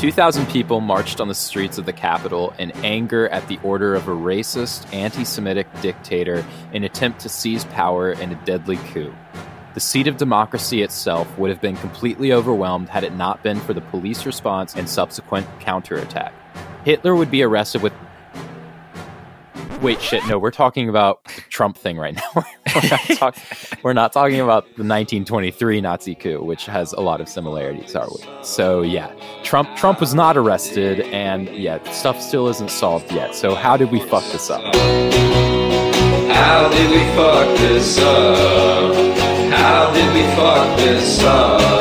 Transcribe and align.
2,000 0.00 0.46
people 0.46 0.80
marched 0.80 1.20
on 1.20 1.28
the 1.28 1.34
streets 1.34 1.76
of 1.76 1.84
the 1.84 1.92
capital 1.92 2.54
in 2.58 2.70
anger 2.82 3.28
at 3.28 3.46
the 3.48 3.58
order 3.62 3.94
of 3.94 4.08
a 4.08 4.10
racist, 4.10 4.90
anti 4.94 5.24
Semitic 5.24 5.66
dictator 5.82 6.42
in 6.72 6.84
attempt 6.84 7.20
to 7.20 7.28
seize 7.28 7.66
power 7.66 8.12
in 8.12 8.32
a 8.32 8.44
deadly 8.46 8.78
coup. 8.94 9.14
The 9.74 9.80
seat 9.80 10.06
of 10.06 10.16
democracy 10.16 10.80
itself 10.80 11.36
would 11.36 11.50
have 11.50 11.60
been 11.60 11.76
completely 11.76 12.32
overwhelmed 12.32 12.88
had 12.88 13.04
it 13.04 13.12
not 13.12 13.42
been 13.42 13.60
for 13.60 13.74
the 13.74 13.82
police 13.82 14.24
response 14.24 14.74
and 14.74 14.88
subsequent 14.88 15.46
counterattack. 15.60 16.32
Hitler 16.86 17.14
would 17.14 17.30
be 17.30 17.42
arrested 17.42 17.82
with 17.82 17.92
Wait, 19.80 20.00
shit. 20.02 20.26
No, 20.26 20.38
we're 20.38 20.50
talking 20.50 20.90
about 20.90 21.24
the 21.24 21.40
Trump 21.48 21.76
thing 21.76 21.96
right 21.96 22.14
now. 22.14 22.22
we're, 22.74 22.88
not 22.90 23.00
talk- 23.16 23.36
we're 23.82 23.92
not 23.94 24.12
talking 24.12 24.40
about 24.40 24.64
the 24.76 24.84
1923 24.84 25.80
Nazi 25.80 26.14
coup, 26.14 26.42
which 26.42 26.66
has 26.66 26.92
a 26.92 27.00
lot 27.00 27.20
of 27.20 27.28
similarities, 27.30 27.96
are 27.96 28.06
we? 28.08 28.22
So 28.42 28.82
yeah, 28.82 29.14
Trump 29.42 29.74
Trump 29.76 29.98
was 30.00 30.12
not 30.14 30.36
arrested, 30.36 31.00
and 31.00 31.48
yeah, 31.56 31.82
stuff 31.92 32.20
still 32.20 32.48
isn't 32.48 32.70
solved 32.70 33.10
yet. 33.10 33.34
So 33.34 33.54
how 33.54 33.78
did 33.78 33.90
we 33.90 34.00
fuck 34.00 34.24
this 34.32 34.50
up? 34.50 34.62
How 36.30 36.68
did 36.68 36.90
we 36.90 36.98
fuck 37.16 37.58
this 37.58 37.98
up? 37.98 38.94
How 39.50 39.92
did 39.94 40.14
we 40.14 40.22
fuck 40.36 40.78
this 40.78 41.22
up? 41.24 41.79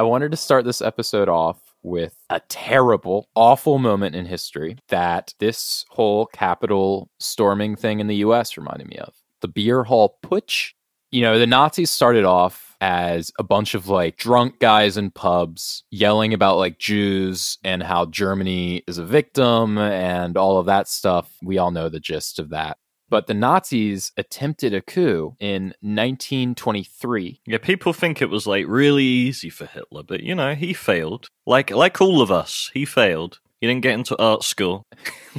I 0.00 0.02
wanted 0.02 0.30
to 0.30 0.36
start 0.38 0.64
this 0.64 0.80
episode 0.80 1.28
off 1.28 1.60
with 1.82 2.16
a 2.30 2.40
terrible, 2.48 3.28
awful 3.36 3.78
moment 3.78 4.16
in 4.16 4.24
history 4.24 4.78
that 4.88 5.34
this 5.40 5.84
whole 5.90 6.24
Capitol 6.24 7.10
storming 7.18 7.76
thing 7.76 8.00
in 8.00 8.06
the 8.06 8.16
US 8.24 8.56
reminded 8.56 8.88
me 8.88 8.96
of. 8.96 9.12
The 9.42 9.48
beer 9.48 9.84
hall 9.84 10.16
putsch. 10.22 10.70
You 11.10 11.20
know, 11.20 11.38
the 11.38 11.46
Nazis 11.46 11.90
started 11.90 12.24
off 12.24 12.74
as 12.80 13.30
a 13.38 13.42
bunch 13.42 13.74
of 13.74 13.88
like 13.88 14.16
drunk 14.16 14.58
guys 14.58 14.96
in 14.96 15.10
pubs 15.10 15.84
yelling 15.90 16.32
about 16.32 16.56
like 16.56 16.78
Jews 16.78 17.58
and 17.62 17.82
how 17.82 18.06
Germany 18.06 18.82
is 18.88 18.96
a 18.96 19.04
victim 19.04 19.76
and 19.76 20.38
all 20.38 20.56
of 20.56 20.64
that 20.64 20.88
stuff. 20.88 21.30
We 21.42 21.58
all 21.58 21.72
know 21.72 21.90
the 21.90 22.00
gist 22.00 22.38
of 22.38 22.48
that. 22.50 22.78
But 23.10 23.26
the 23.26 23.34
Nazis 23.34 24.12
attempted 24.16 24.72
a 24.72 24.80
coup 24.80 25.36
in 25.40 25.74
1923 25.80 27.40
Yeah, 27.44 27.58
people 27.58 27.92
think 27.92 28.22
it 28.22 28.30
was 28.30 28.46
like 28.46 28.64
really 28.68 29.04
easy 29.04 29.50
for 29.50 29.66
Hitler, 29.66 30.02
but 30.04 30.22
you 30.22 30.34
know, 30.34 30.54
he 30.54 30.72
failed. 30.72 31.28
Like 31.46 31.70
like 31.70 32.00
all 32.00 32.22
of 32.22 32.30
us, 32.30 32.70
he 32.72 32.84
failed. 32.84 33.40
He 33.60 33.66
didn't 33.66 33.82
get 33.82 33.94
into 33.94 34.16
art 34.18 34.44
school. 34.44 34.86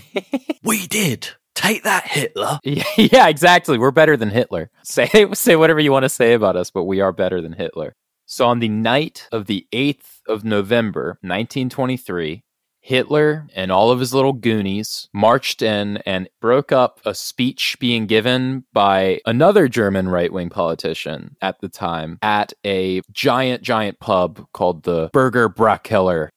we 0.64 0.86
did. 0.86 1.30
Take 1.56 1.84
that, 1.84 2.08
Hitler. 2.08 2.60
Yeah, 2.64 2.84
yeah, 2.98 3.28
exactly. 3.28 3.78
We're 3.78 3.92
better 3.92 4.18
than 4.18 4.30
Hitler. 4.30 4.70
Say 4.84 5.08
say 5.34 5.56
whatever 5.56 5.80
you 5.80 5.92
want 5.92 6.04
to 6.04 6.10
say 6.10 6.34
about 6.34 6.56
us, 6.56 6.72
but 6.72 6.84
we 6.84 7.02
are 7.02 7.12
better 7.14 7.42
than 7.42 7.54
Hitler. 7.54 7.96
So 8.26 8.48
on 8.48 8.60
the 8.60 8.70
night 8.70 9.28
of 9.32 9.46
the 9.46 9.68
8th 9.74 10.22
of 10.28 10.46
November, 10.46 11.18
1923, 11.22 12.44
Hitler 12.82 13.48
and 13.56 13.72
all 13.72 13.92
of 13.92 14.00
his 14.00 14.14
little 14.14 14.34
goonies 14.34 15.08
marched 15.14 15.62
in 15.62 15.98
and 15.98 16.28
broke 16.42 16.72
up 16.72 17.00
a 17.06 17.14
speech 17.14 17.78
being 17.80 18.08
given 18.08 18.66
by 18.74 19.22
another 19.26 19.68
German 19.68 20.10
right 20.10 20.34
wing 20.34 20.50
politician 20.50 21.38
at 21.42 21.62
the 21.62 21.70
time 21.70 22.18
at 22.22 22.54
a 22.66 23.02
giant, 23.12 23.62
giant 23.62 24.00
pub 24.00 24.46
called 24.54 24.84
the 24.84 25.10
Bürgerbräukeller. 25.12 26.30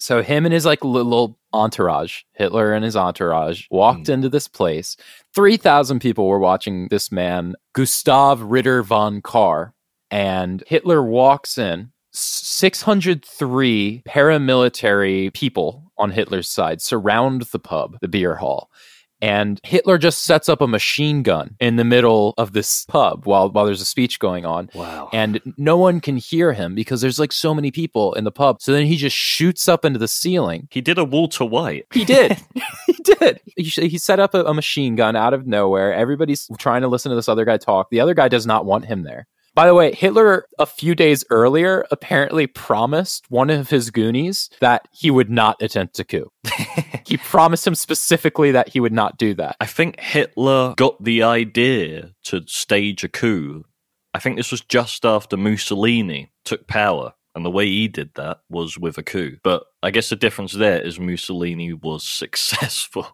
So 0.00 0.22
him 0.22 0.44
and 0.44 0.52
his 0.52 0.66
like 0.66 0.84
little 0.84 1.38
entourage, 1.52 2.22
Hitler 2.32 2.72
and 2.72 2.84
his 2.84 2.96
entourage, 2.96 3.66
walked 3.70 4.08
hmm. 4.08 4.14
into 4.14 4.28
this 4.28 4.48
place. 4.48 4.96
3,000 5.34 6.00
people 6.00 6.26
were 6.26 6.40
watching 6.40 6.88
this 6.88 7.12
man, 7.12 7.54
Gustav 7.74 8.40
Ritter 8.42 8.82
von 8.82 9.22
Kahr. 9.22 9.72
And 10.10 10.62
Hitler 10.66 11.02
walks 11.02 11.56
in. 11.56 11.92
603 12.14 14.02
paramilitary 14.06 15.32
people 15.32 15.81
on 15.98 16.10
Hitler's 16.10 16.48
side 16.48 16.80
surround 16.80 17.42
the 17.42 17.58
pub, 17.58 17.98
the 18.00 18.08
beer 18.08 18.36
hall. 18.36 18.70
And 19.22 19.60
Hitler 19.62 19.98
just 19.98 20.24
sets 20.24 20.48
up 20.48 20.60
a 20.60 20.66
machine 20.66 21.22
gun 21.22 21.54
in 21.60 21.76
the 21.76 21.84
middle 21.84 22.34
of 22.36 22.52
this 22.54 22.84
pub 22.86 23.24
while 23.24 23.48
while 23.50 23.64
there's 23.64 23.80
a 23.80 23.84
speech 23.84 24.18
going 24.18 24.44
on. 24.44 24.68
Wow. 24.74 25.10
And 25.12 25.40
no 25.56 25.78
one 25.78 26.00
can 26.00 26.16
hear 26.16 26.52
him 26.52 26.74
because 26.74 27.00
there's 27.00 27.20
like 27.20 27.30
so 27.30 27.54
many 27.54 27.70
people 27.70 28.14
in 28.14 28.24
the 28.24 28.32
pub. 28.32 28.60
So 28.60 28.72
then 28.72 28.84
he 28.84 28.96
just 28.96 29.14
shoots 29.14 29.68
up 29.68 29.84
into 29.84 30.00
the 30.00 30.08
ceiling. 30.08 30.66
He 30.72 30.80
did 30.80 30.98
a 30.98 31.04
Walter 31.04 31.44
White. 31.44 31.86
He 31.92 32.04
did. 32.04 32.36
he 32.86 32.94
did. 32.94 33.40
He, 33.56 33.62
he 33.62 33.96
set 33.96 34.18
up 34.18 34.34
a, 34.34 34.42
a 34.42 34.54
machine 34.54 34.96
gun 34.96 35.14
out 35.14 35.34
of 35.34 35.46
nowhere. 35.46 35.94
Everybody's 35.94 36.50
trying 36.58 36.82
to 36.82 36.88
listen 36.88 37.10
to 37.10 37.16
this 37.16 37.28
other 37.28 37.44
guy 37.44 37.58
talk. 37.58 37.90
The 37.90 38.00
other 38.00 38.14
guy 38.14 38.26
does 38.26 38.44
not 38.44 38.66
want 38.66 38.86
him 38.86 39.04
there. 39.04 39.28
By 39.54 39.66
the 39.66 39.74
way, 39.74 39.92
Hitler, 39.92 40.46
a 40.58 40.64
few 40.64 40.94
days 40.94 41.24
earlier, 41.28 41.84
apparently 41.90 42.46
promised 42.46 43.30
one 43.30 43.50
of 43.50 43.68
his 43.68 43.90
Goonies 43.90 44.48
that 44.60 44.88
he 44.92 45.10
would 45.10 45.30
not 45.30 45.60
attempt 45.60 45.98
a 45.98 46.04
coup. 46.04 46.30
he 47.06 47.18
promised 47.18 47.66
him 47.66 47.74
specifically 47.74 48.52
that 48.52 48.68
he 48.68 48.80
would 48.80 48.92
not 48.92 49.18
do 49.18 49.34
that. 49.34 49.56
I 49.60 49.66
think 49.66 50.00
Hitler 50.00 50.74
got 50.76 51.02
the 51.02 51.22
idea 51.22 52.12
to 52.24 52.42
stage 52.46 53.04
a 53.04 53.08
coup. 53.08 53.64
I 54.14 54.18
think 54.20 54.36
this 54.36 54.50
was 54.50 54.62
just 54.62 55.04
after 55.04 55.36
Mussolini 55.36 56.32
took 56.44 56.66
power. 56.66 57.14
And 57.34 57.44
the 57.46 57.50
way 57.50 57.66
he 57.66 57.88
did 57.88 58.10
that 58.16 58.40
was 58.50 58.78
with 58.78 58.98
a 58.98 59.02
coup. 59.02 59.38
But 59.42 59.64
I 59.82 59.90
guess 59.90 60.10
the 60.10 60.16
difference 60.16 60.52
there 60.52 60.80
is 60.82 61.00
Mussolini 61.00 61.72
was 61.72 62.04
successful. 62.06 63.06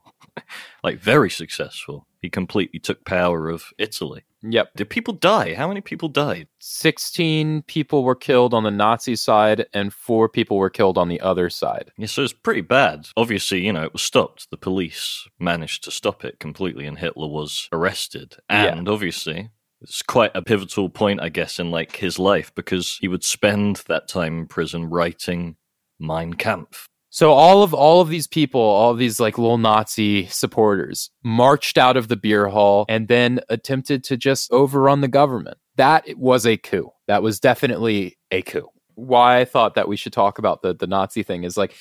like, 0.84 0.98
very 0.98 1.30
successful. 1.30 2.06
He 2.20 2.30
completely 2.30 2.80
took 2.80 3.04
power 3.04 3.48
of 3.48 3.72
Italy. 3.78 4.24
Yep. 4.42 4.74
Did 4.76 4.90
people 4.90 5.14
die? 5.14 5.54
How 5.54 5.68
many 5.68 5.80
people 5.80 6.08
died? 6.08 6.48
16 6.60 7.62
people 7.62 8.04
were 8.04 8.14
killed 8.14 8.54
on 8.54 8.62
the 8.62 8.70
Nazi 8.70 9.16
side 9.16 9.66
and 9.72 9.92
four 9.92 10.28
people 10.28 10.56
were 10.56 10.70
killed 10.70 10.98
on 10.98 11.08
the 11.08 11.20
other 11.20 11.50
side. 11.50 11.90
Yeah, 11.96 12.06
so 12.06 12.22
it's 12.22 12.32
pretty 12.32 12.60
bad. 12.60 13.08
Obviously, 13.16 13.64
you 13.64 13.72
know, 13.72 13.84
it 13.84 13.92
was 13.92 14.02
stopped. 14.02 14.50
The 14.50 14.56
police 14.56 15.28
managed 15.38 15.84
to 15.84 15.90
stop 15.90 16.24
it 16.24 16.38
completely, 16.38 16.86
and 16.86 16.98
Hitler 16.98 17.28
was 17.28 17.68
arrested. 17.72 18.36
Yeah. 18.50 18.76
And 18.76 18.88
obviously, 18.88 19.50
it's 19.80 20.02
quite 20.02 20.32
a 20.34 20.42
pivotal 20.42 20.88
point, 20.88 21.20
I 21.20 21.28
guess, 21.28 21.58
in 21.58 21.70
like 21.70 21.96
his 21.96 22.18
life 22.18 22.54
because 22.54 22.98
he 23.00 23.08
would 23.08 23.24
spend 23.24 23.82
that 23.88 24.08
time 24.08 24.38
in 24.40 24.46
prison 24.46 24.88
writing 24.88 25.56
Mein 25.98 26.34
Kampf. 26.34 26.88
So 27.18 27.32
all 27.32 27.64
of 27.64 27.74
all 27.74 28.00
of 28.00 28.10
these 28.10 28.28
people, 28.28 28.60
all 28.60 28.94
these 28.94 29.18
like 29.18 29.38
little 29.38 29.58
Nazi 29.58 30.26
supporters 30.26 31.10
marched 31.24 31.76
out 31.76 31.96
of 31.96 32.06
the 32.06 32.14
beer 32.14 32.46
hall 32.46 32.86
and 32.88 33.08
then 33.08 33.40
attempted 33.48 34.04
to 34.04 34.16
just 34.16 34.52
overrun 34.52 35.00
the 35.00 35.08
government. 35.08 35.58
That 35.74 36.04
was 36.16 36.46
a 36.46 36.56
coup. 36.56 36.92
That 37.08 37.24
was 37.24 37.40
definitely 37.40 38.16
a 38.30 38.42
coup. 38.42 38.68
Why 38.94 39.40
I 39.40 39.44
thought 39.46 39.74
that 39.74 39.88
we 39.88 39.96
should 39.96 40.12
talk 40.12 40.38
about 40.38 40.62
the 40.62 40.74
the 40.74 40.86
Nazi 40.86 41.24
thing 41.24 41.42
is 41.42 41.56
like 41.56 41.74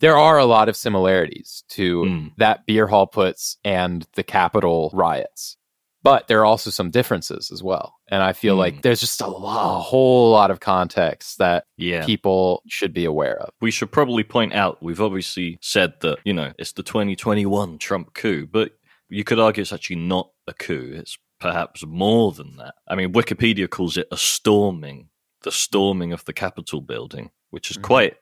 there 0.00 0.16
are 0.16 0.38
a 0.38 0.44
lot 0.44 0.68
of 0.68 0.76
similarities 0.76 1.62
to 1.68 2.02
Mm. 2.02 2.32
that 2.38 2.66
beer 2.66 2.88
hall 2.88 3.06
putsch 3.06 3.58
and 3.64 4.04
the 4.16 4.24
Capitol 4.24 4.90
riots. 4.92 5.56
But 6.02 6.28
there 6.28 6.40
are 6.40 6.46
also 6.46 6.70
some 6.70 6.90
differences 6.90 7.50
as 7.52 7.62
well. 7.62 7.96
And 8.08 8.22
I 8.22 8.32
feel 8.32 8.54
Mm. 8.56 8.58
like 8.58 8.82
there's 8.82 9.00
just 9.00 9.20
a, 9.20 9.26
lot, 9.26 9.76
a 9.76 9.80
whole 9.80 10.30
lot 10.30 10.50
of 10.50 10.58
context 10.60 11.38
that 11.38 11.64
Yeah. 11.76 12.04
people 12.06 12.62
should 12.68 12.92
be 12.94 13.04
aware 13.04 13.38
of. 13.38 13.50
we 13.60 13.70
should 13.70 13.92
probably 13.92 14.24
point 14.24 14.54
out 14.54 14.82
we've 14.82 15.00
obviously 15.00 15.58
said 15.60 15.94
that, 16.00 16.18
you 16.24 16.32
know, 16.32 16.52
it's 16.58 16.72
the 16.72 16.82
2021 16.82 17.78
Trump 17.78 18.14
coup, 18.14 18.46
but 18.50 18.72
you 19.10 19.24
could 19.24 19.38
argue 19.38 19.60
it's 19.60 19.72
actually 19.72 19.96
not 19.96 20.30
a 20.46 20.54
coup. 20.54 20.92
It's 20.94 21.18
perhaps 21.38 21.84
more 21.86 22.32
than 22.32 22.56
that. 22.56 22.74
I 22.88 22.94
mean, 22.94 23.12
Wikipedia 23.12 23.68
calls 23.68 23.96
it 23.96 24.06
a 24.10 24.16
storming, 24.16 25.08
the 25.42 25.52
storming 25.52 26.12
of 26.12 26.24
the 26.24 26.32
Capitol 26.32 26.80
building, 26.80 27.30
which 27.50 27.70
is 27.70 27.76
Mhm. 27.78 27.82
quite. 27.82 28.16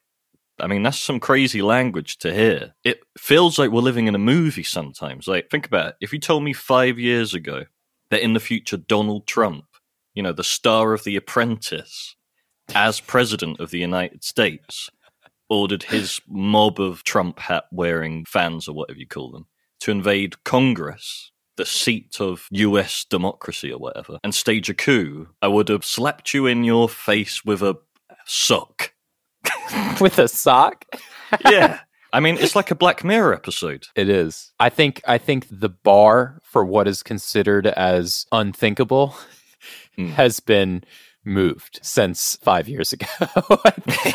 I 0.61 0.67
mean, 0.67 0.83
that's 0.83 0.99
some 0.99 1.21
crazy 1.21 1.63
language 1.63 2.19
to 2.19 2.33
hear. 2.33 2.75
It 2.85 3.01
feels 3.17 3.59
like 3.59 3.71
we're 3.71 3.81
living 3.81 4.07
in 4.07 4.15
a 4.15 4.19
movie 4.19 4.63
sometimes. 4.63 5.27
Like, 5.27 5.51
think 5.51 5.67
about 5.67 5.89
it. 5.89 5.97
If 6.01 6.13
you 6.13 6.19
told 6.19 6.45
me 6.45 6.53
five 6.53 6.99
years 6.99 7.35
ago 7.35 7.65
that 8.11 8.23
in 8.23 8.33
the 8.33 8.41
future 8.41 8.77
Donald 8.77 9.27
Trump, 9.27 9.65
you 10.15 10.23
know, 10.23 10.33
the 10.33 10.45
star 10.45 10.93
of 10.93 11.05
The 11.05 11.17
Apprentice, 11.17 12.17
as 12.75 13.01
president 13.01 13.61
of 13.61 13.71
the 13.71 13.79
United 13.79 14.25
States, 14.25 14.91
ordered 15.49 15.85
his 15.85 16.21
mob 16.29 16.81
of 16.81 17.05
Trump 17.05 17.39
hat 17.39 17.65
wearing 17.73 18.25
fans 18.25 18.69
or 18.69 18.75
whatever 18.75 18.99
you 18.99 19.07
call 19.07 19.31
them 19.31 19.47
to 19.81 19.91
invade 19.91 20.43
Congress, 20.45 21.33
the 21.57 21.65
seat 21.65 22.21
of 22.21 22.47
US 22.51 23.05
democracy 23.05 23.73
or 23.73 23.79
whatever, 23.79 24.19
and 24.23 24.35
stage 24.35 24.69
a 24.69 24.75
coup, 24.75 25.29
I 25.41 25.49
would 25.49 25.69
have 25.69 25.85
slapped 25.85 26.35
you 26.35 26.47
in 26.47 26.65
your 26.65 26.89
face 26.89 27.45
with 27.45 27.63
a 27.63 27.77
sock. 28.27 28.93
With 30.01 30.19
a 30.19 30.29
sock? 30.29 30.85
Yeah. 31.45 31.81
I 32.13 32.21
mean, 32.21 32.39
it's 32.39 32.57
like 32.57 32.71
a 32.71 32.75
Black 32.75 33.05
Mirror 33.05 33.35
episode. 33.35 33.87
It 33.95 34.09
is. 34.09 34.53
I 34.59 34.71
think 34.71 35.03
I 35.07 35.19
think 35.19 35.47
the 35.51 35.69
bar 35.69 36.41
for 36.43 36.65
what 36.65 36.89
is 36.89 37.03
considered 37.03 37.67
as 37.67 38.27
unthinkable 38.33 39.15
Hmm. 39.97 40.11
has 40.11 40.39
been 40.41 40.85
moved 41.25 41.81
since 41.83 42.39
five 42.43 42.69
years 42.69 42.93
ago. 42.93 43.07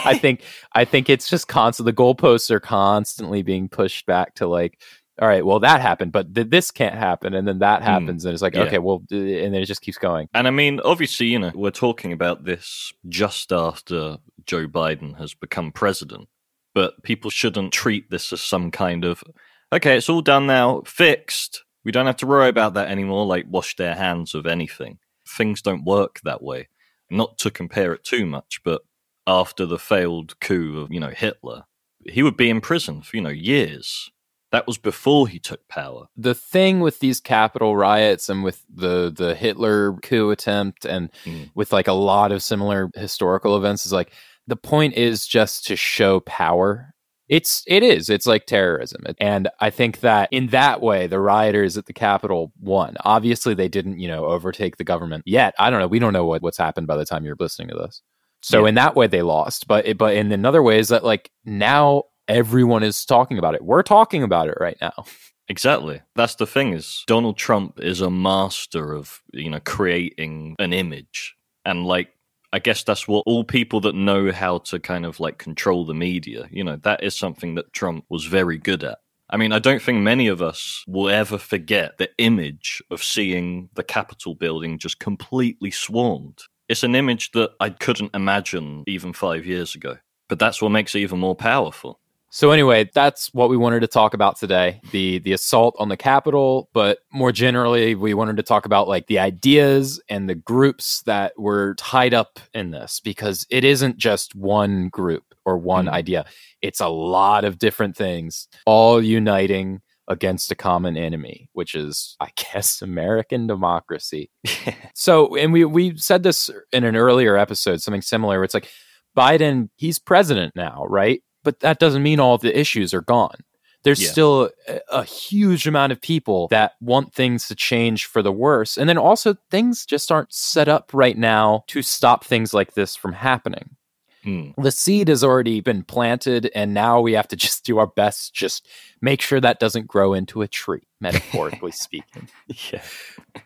I 0.05 0.17
think 0.17 0.41
I 0.73 0.85
think 0.85 1.09
it's 1.09 1.29
just 1.29 1.47
constant. 1.49 1.85
The 1.85 1.93
goalposts 1.93 2.49
are 2.49 2.61
constantly 2.61 3.43
being 3.43 3.67
pushed 3.69 4.05
back 4.05 4.33
to 4.35 4.47
like 4.47 4.79
all 5.21 5.27
right, 5.27 5.45
well 5.45 5.59
that 5.59 5.81
happened, 5.81 6.11
but 6.11 6.33
th- 6.33 6.49
this 6.49 6.71
can't 6.71 6.95
happen, 6.95 7.33
and 7.33 7.47
then 7.47 7.59
that 7.59 7.81
Hmm. 7.81 7.85
happens, 7.87 8.25
and 8.25 8.33
it's 8.33 8.41
like 8.41 8.55
Yeah. 8.55 8.63
okay, 8.63 8.79
well, 8.79 9.03
and 9.11 9.53
then 9.53 9.55
it 9.55 9.65
just 9.65 9.81
keeps 9.81 9.97
going. 9.97 10.27
And 10.33 10.47
I 10.47 10.51
mean, 10.51 10.79
obviously, 10.83 11.27
you 11.27 11.39
know, 11.39 11.51
we're 11.53 11.71
talking 11.71 12.11
about 12.13 12.45
this 12.45 12.91
just 13.07 13.51
after 13.51 14.17
Joe 14.45 14.67
Biden 14.67 15.17
has 15.19 15.33
become 15.33 15.71
president, 15.71 16.27
but 16.73 17.03
people 17.03 17.29
shouldn't 17.29 17.73
treat 17.73 18.09
this 18.09 18.33
as 18.33 18.41
some 18.41 18.71
kind 18.71 19.05
of, 19.05 19.23
okay, 19.71 19.97
it's 19.97 20.09
all 20.09 20.21
done 20.21 20.47
now, 20.47 20.81
fixed. 20.85 21.63
We 21.85 21.91
don't 21.91 22.05
have 22.07 22.17
to 22.17 22.27
worry 22.27 22.49
about 22.49 22.73
that 22.75 22.87
anymore, 22.89 23.25
like 23.25 23.45
wash 23.49 23.75
their 23.75 23.95
hands 23.95 24.33
of 24.33 24.45
anything. 24.47 24.99
Things 25.27 25.61
don't 25.61 25.83
work 25.85 26.21
that 26.23 26.41
way. 26.41 26.69
Not 27.09 27.37
to 27.39 27.51
compare 27.51 27.93
it 27.93 28.03
too 28.03 28.25
much, 28.25 28.61
but 28.63 28.81
after 29.27 29.65
the 29.65 29.77
failed 29.77 30.39
coup 30.39 30.79
of, 30.81 30.91
you 30.91 30.99
know, 30.99 31.09
Hitler, 31.09 31.63
he 32.05 32.23
would 32.23 32.35
be 32.37 32.49
in 32.49 32.59
prison 32.61 33.01
for, 33.01 33.15
you 33.17 33.21
know, 33.21 33.29
years. 33.29 34.09
That 34.53 34.67
was 34.67 34.77
before 34.77 35.27
he 35.27 35.39
took 35.39 35.67
power. 35.67 36.05
The 36.15 36.35
thing 36.35 36.79
with 36.79 36.99
these 36.99 37.19
Capitol 37.19 37.75
riots 37.75 38.29
and 38.29 38.43
with 38.43 38.63
the 38.73 39.11
the 39.13 39.33
Hitler 39.35 39.93
coup 40.03 40.29
attempt 40.29 40.85
and 40.85 41.11
Mm. 41.25 41.49
with 41.55 41.73
like 41.73 41.87
a 41.87 41.93
lot 41.93 42.31
of 42.31 42.41
similar 42.43 42.89
historical 42.95 43.57
events 43.57 43.85
is 43.85 43.91
like 43.91 44.13
the 44.47 44.55
point 44.55 44.93
is 44.93 45.25
just 45.27 45.65
to 45.65 45.75
show 45.75 46.19
power. 46.21 46.93
It's 47.29 47.63
it 47.65 47.81
is 47.81 48.09
it's 48.11 48.27
like 48.27 48.45
terrorism, 48.45 49.01
and 49.19 49.49
I 49.59 49.71
think 49.71 50.01
that 50.01 50.29
in 50.31 50.47
that 50.47 50.81
way 50.81 51.07
the 51.07 51.19
rioters 51.19 51.75
at 51.77 51.87
the 51.87 51.93
Capitol 51.93 52.51
won. 52.59 52.95
Obviously, 53.05 53.55
they 53.55 53.69
didn't 53.69 53.97
you 53.99 54.07
know 54.07 54.25
overtake 54.25 54.77
the 54.77 54.83
government 54.83 55.23
yet. 55.25 55.55
I 55.57 55.71
don't 55.71 55.79
know. 55.79 55.87
We 55.87 55.97
don't 55.99 56.13
know 56.13 56.25
what, 56.25 56.43
what's 56.43 56.57
happened 56.59 56.85
by 56.85 56.97
the 56.97 57.05
time 57.05 57.25
you're 57.25 57.37
listening 57.39 57.69
to 57.69 57.75
this. 57.75 58.03
So 58.43 58.63
Yeah. 58.63 58.69
in 58.69 58.75
that 58.75 58.95
way 58.95 59.07
they 59.07 59.23
lost, 59.23 59.67
but 59.67 59.87
it- 59.87 59.97
but 59.97 60.13
in 60.15 60.31
another 60.31 60.61
way 60.61 60.77
is 60.77 60.89
that 60.89 61.03
like 61.03 61.31
now 61.45 62.03
everyone 62.27 62.83
is 62.83 63.05
talking 63.05 63.37
about 63.37 63.55
it. 63.55 63.63
We're 63.63 63.83
talking 63.83 64.23
about 64.23 64.47
it 64.47 64.57
right 64.59 64.77
now. 64.81 65.05
Exactly. 65.49 66.01
That's 66.15 66.35
the 66.35 66.47
thing 66.47 66.73
is 66.73 67.03
Donald 67.05 67.37
Trump 67.37 67.79
is 67.81 67.99
a 67.99 68.09
master 68.09 68.93
of, 68.93 69.21
you 69.33 69.49
know, 69.49 69.59
creating 69.59 70.55
an 70.57 70.71
image. 70.71 71.35
And 71.65 71.85
like 71.85 72.13
I 72.53 72.59
guess 72.59 72.83
that's 72.83 73.07
what 73.07 73.23
all 73.25 73.43
people 73.43 73.81
that 73.81 73.95
know 73.95 74.31
how 74.31 74.59
to 74.59 74.79
kind 74.79 75.05
of 75.05 75.19
like 75.19 75.39
control 75.39 75.85
the 75.85 75.95
media, 75.95 76.47
you 76.51 76.63
know, 76.63 76.75
that 76.83 77.03
is 77.03 77.15
something 77.15 77.55
that 77.55 77.73
Trump 77.73 78.05
was 78.09 78.25
very 78.25 78.59
good 78.59 78.83
at. 78.83 78.99
I 79.29 79.37
mean, 79.37 79.51
I 79.51 79.57
don't 79.57 79.81
think 79.81 80.01
many 80.01 80.27
of 80.27 80.41
us 80.41 80.83
will 80.87 81.09
ever 81.09 81.39
forget 81.39 81.97
the 81.97 82.09
image 82.19 82.83
of 82.91 83.03
seeing 83.03 83.69
the 83.73 83.83
Capitol 83.83 84.35
building 84.35 84.77
just 84.77 84.99
completely 84.99 85.71
swarmed. 85.71 86.43
It's 86.69 86.83
an 86.83 86.93
image 86.93 87.31
that 87.31 87.51
I 87.59 87.71
couldn't 87.71 88.13
imagine 88.13 88.83
even 88.85 89.13
five 89.13 89.47
years 89.47 89.73
ago. 89.73 89.97
But 90.29 90.37
that's 90.37 90.61
what 90.61 90.69
makes 90.69 90.93
it 90.93 90.99
even 90.99 91.19
more 91.19 91.35
powerful. 91.35 91.99
So 92.35 92.49
anyway, 92.49 92.89
that's 92.95 93.31
what 93.35 93.51
we 93.51 93.57
wanted 93.57 93.81
to 93.81 93.87
talk 93.87 94.15
about 94.15 94.37
today. 94.39 94.81
The 94.91 95.19
the 95.19 95.33
assault 95.33 95.75
on 95.77 95.89
the 95.89 95.95
Capitol, 95.97 96.67
but 96.73 96.97
more 97.11 97.31
generally, 97.31 97.93
we 97.93 98.15
wanted 98.15 98.37
to 98.37 98.43
talk 98.43 98.65
about 98.65 98.87
like 98.87 99.05
the 99.05 99.19
ideas 99.19 100.01
and 100.09 100.27
the 100.27 100.33
groups 100.33 101.03
that 101.03 101.33
were 101.37 101.75
tied 101.75 102.15
up 102.15 102.39
in 102.55 102.71
this 102.71 102.99
because 102.99 103.45
it 103.51 103.63
isn't 103.63 103.97
just 103.97 104.33
one 104.33 104.89
group 104.89 105.23
or 105.45 105.59
one 105.59 105.85
Mhm. 105.85 105.91
idea. 105.91 106.25
It's 106.59 106.79
a 106.81 106.87
lot 106.87 107.45
of 107.45 107.59
different 107.59 107.95
things 107.95 108.47
all 108.65 108.99
uniting 108.99 109.81
against 110.07 110.51
a 110.51 110.55
common 110.55 110.97
enemy, 110.97 111.49
which 111.53 111.75
is 111.75 112.15
I 112.19 112.29
guess 112.35 112.81
American 112.81 113.45
democracy. 113.45 114.31
So, 114.95 115.35
and 115.35 115.53
we 115.53 115.65
we 115.65 115.97
said 115.97 116.23
this 116.23 116.49
in 116.71 116.83
an 116.83 116.95
earlier 116.95 117.37
episode, 117.37 117.79
something 117.83 118.01
similar. 118.01 118.37
Where 118.37 118.43
it's 118.43 118.55
like 118.55 118.69
Biden, 119.15 119.69
he's 119.75 119.99
president 119.99 120.55
now, 120.55 120.85
right? 120.89 121.21
But 121.43 121.59
that 121.61 121.79
doesn't 121.79 122.03
mean 122.03 122.19
all 122.19 122.35
of 122.35 122.41
the 122.41 122.57
issues 122.57 122.93
are 122.93 123.01
gone. 123.01 123.37
There's 123.83 124.01
Yeah. 124.01 124.11
still 124.11 124.49
a, 124.69 124.79
a 124.89 125.03
huge 125.03 125.67
amount 125.67 125.91
of 125.91 125.99
people 126.01 126.47
that 126.49 126.73
want 126.79 127.13
things 127.13 127.47
to 127.49 127.55
change 127.55 128.05
for 128.05 128.21
the 128.21 128.31
worse, 128.31 128.77
and 128.77 128.87
then 128.87 128.97
also 128.97 129.35
things 129.51 129.85
just 129.85 130.11
aren't 130.11 130.31
set 130.33 130.69
up 130.69 130.91
right 130.93 131.17
now 131.17 131.65
to 131.67 131.81
stop 131.81 132.23
things 132.23 132.53
like 132.53 132.73
this 132.75 132.95
from 132.95 133.11
happening. 133.13 133.75
Hmm. 134.23 134.51
The 134.57 134.71
seed 134.71 135.09
has 135.09 135.21
already 135.21 135.59
been 135.59 135.83
planted, 135.83 136.49
and 136.55 136.73
now 136.73 137.01
we 137.01 137.11
have 137.11 137.27
to 137.27 137.35
just 137.35 137.65
do 137.65 137.77
our 137.77 137.87
best, 137.87 138.33
just 138.33 138.65
make 139.01 139.21
sure 139.21 139.41
that 139.41 139.59
doesn't 139.59 139.85
grow 139.87 140.13
into 140.13 140.41
a 140.41 140.47
tree, 140.47 140.87
metaphorically 141.01 141.71
speaking 141.73 142.29
Yeah. 142.71 142.81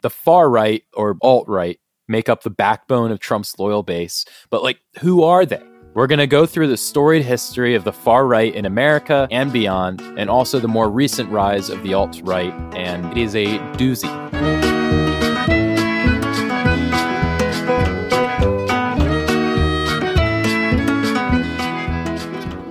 the 0.03 0.11
far 0.11 0.51
right 0.51 0.83
or 0.93 1.17
alt 1.23 1.47
right 1.47 1.79
make 2.07 2.29
up 2.29 2.43
the 2.43 2.49
backbone 2.51 3.11
of 3.11 3.19
Trump's 3.19 3.57
loyal 3.59 3.81
base. 3.83 4.23
But 4.51 4.61
like, 4.63 4.79
who 4.99 5.23
are 5.23 5.45
they? 5.47 5.61
We're 5.97 6.05
going 6.05 6.19
to 6.19 6.27
go 6.27 6.45
through 6.45 6.67
the 6.67 6.77
storied 6.77 7.25
history 7.25 7.73
of 7.73 7.83
the 7.83 7.91
far 7.91 8.27
right 8.27 8.53
in 8.53 8.67
America 8.67 9.27
and 9.31 9.51
beyond, 9.51 9.99
and 10.15 10.29
also 10.29 10.59
the 10.59 10.67
more 10.67 10.91
recent 10.91 11.27
rise 11.31 11.71
of 11.71 11.81
the 11.81 11.95
alt 11.95 12.21
right. 12.23 12.53
And 12.75 13.11
it 13.11 13.17
is 13.17 13.35
a 13.35 13.57
doozy. 13.79 14.05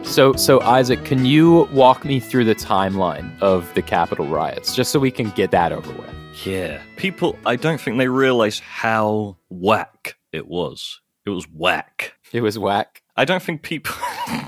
So, 0.04 0.34
so 0.34 0.60
Isaac, 0.60 1.04
can 1.04 1.24
you 1.26 1.64
walk 1.72 2.04
me 2.04 2.20
through 2.20 2.44
the 2.44 2.54
timeline 2.54 3.36
of 3.40 3.74
the 3.74 3.82
Capitol 3.82 4.28
riots, 4.28 4.72
just 4.72 4.92
so 4.92 5.00
we 5.00 5.10
can 5.10 5.30
get 5.30 5.50
that 5.50 5.72
over 5.72 5.92
with? 5.94 6.14
Yeah. 6.44 6.80
People, 6.94 7.36
I 7.44 7.56
don't 7.56 7.80
think 7.80 7.98
they 7.98 8.06
realize 8.06 8.60
how 8.60 9.38
whack 9.48 10.14
it 10.32 10.46
was. 10.46 11.00
It 11.26 11.30
was 11.30 11.48
whack. 11.52 12.12
It 12.32 12.42
was 12.42 12.56
whack. 12.56 13.02
I 13.16 13.24
don't 13.24 13.42
think 13.42 13.62
people 13.62 13.94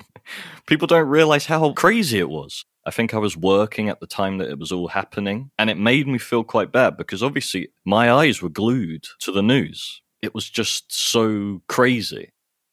people 0.66 0.86
don't 0.86 1.08
realize 1.08 1.46
how 1.46 1.72
crazy 1.72 2.18
it 2.18 2.28
was. 2.28 2.64
I 2.86 2.90
think 2.90 3.12
I 3.12 3.18
was 3.18 3.36
working 3.36 3.88
at 3.88 4.00
the 4.00 4.06
time 4.06 4.38
that 4.38 4.50
it 4.50 4.58
was 4.58 4.72
all 4.72 4.88
happening, 4.88 5.50
and 5.58 5.68
it 5.70 5.78
made 5.78 6.06
me 6.06 6.18
feel 6.18 6.44
quite 6.44 6.72
bad 6.72 6.96
because 6.96 7.22
obviously 7.22 7.68
my 7.84 8.10
eyes 8.10 8.40
were 8.42 8.48
glued 8.48 9.06
to 9.20 9.32
the 9.32 9.42
news. 9.42 10.02
It 10.22 10.34
was 10.34 10.48
just 10.48 10.92
so 10.92 11.62
crazy. 11.68 12.30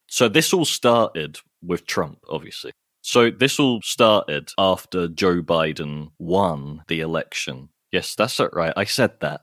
So 0.08 0.30
this 0.30 0.54
all 0.54 0.66
started 0.66 1.40
with 1.62 1.86
Trump, 1.86 2.20
obviously. 2.30 2.72
So 3.02 3.30
this 3.30 3.60
all 3.60 3.82
started 3.82 4.52
after 4.58 5.08
Joe 5.08 5.42
Biden 5.42 6.12
won 6.18 6.84
the 6.88 7.02
election. 7.02 7.70
Yes, 7.92 8.16
that's 8.16 8.40
it, 8.40 8.50
right. 8.54 8.74
I 8.76 8.86
said 8.86 9.20
that. 9.22 9.42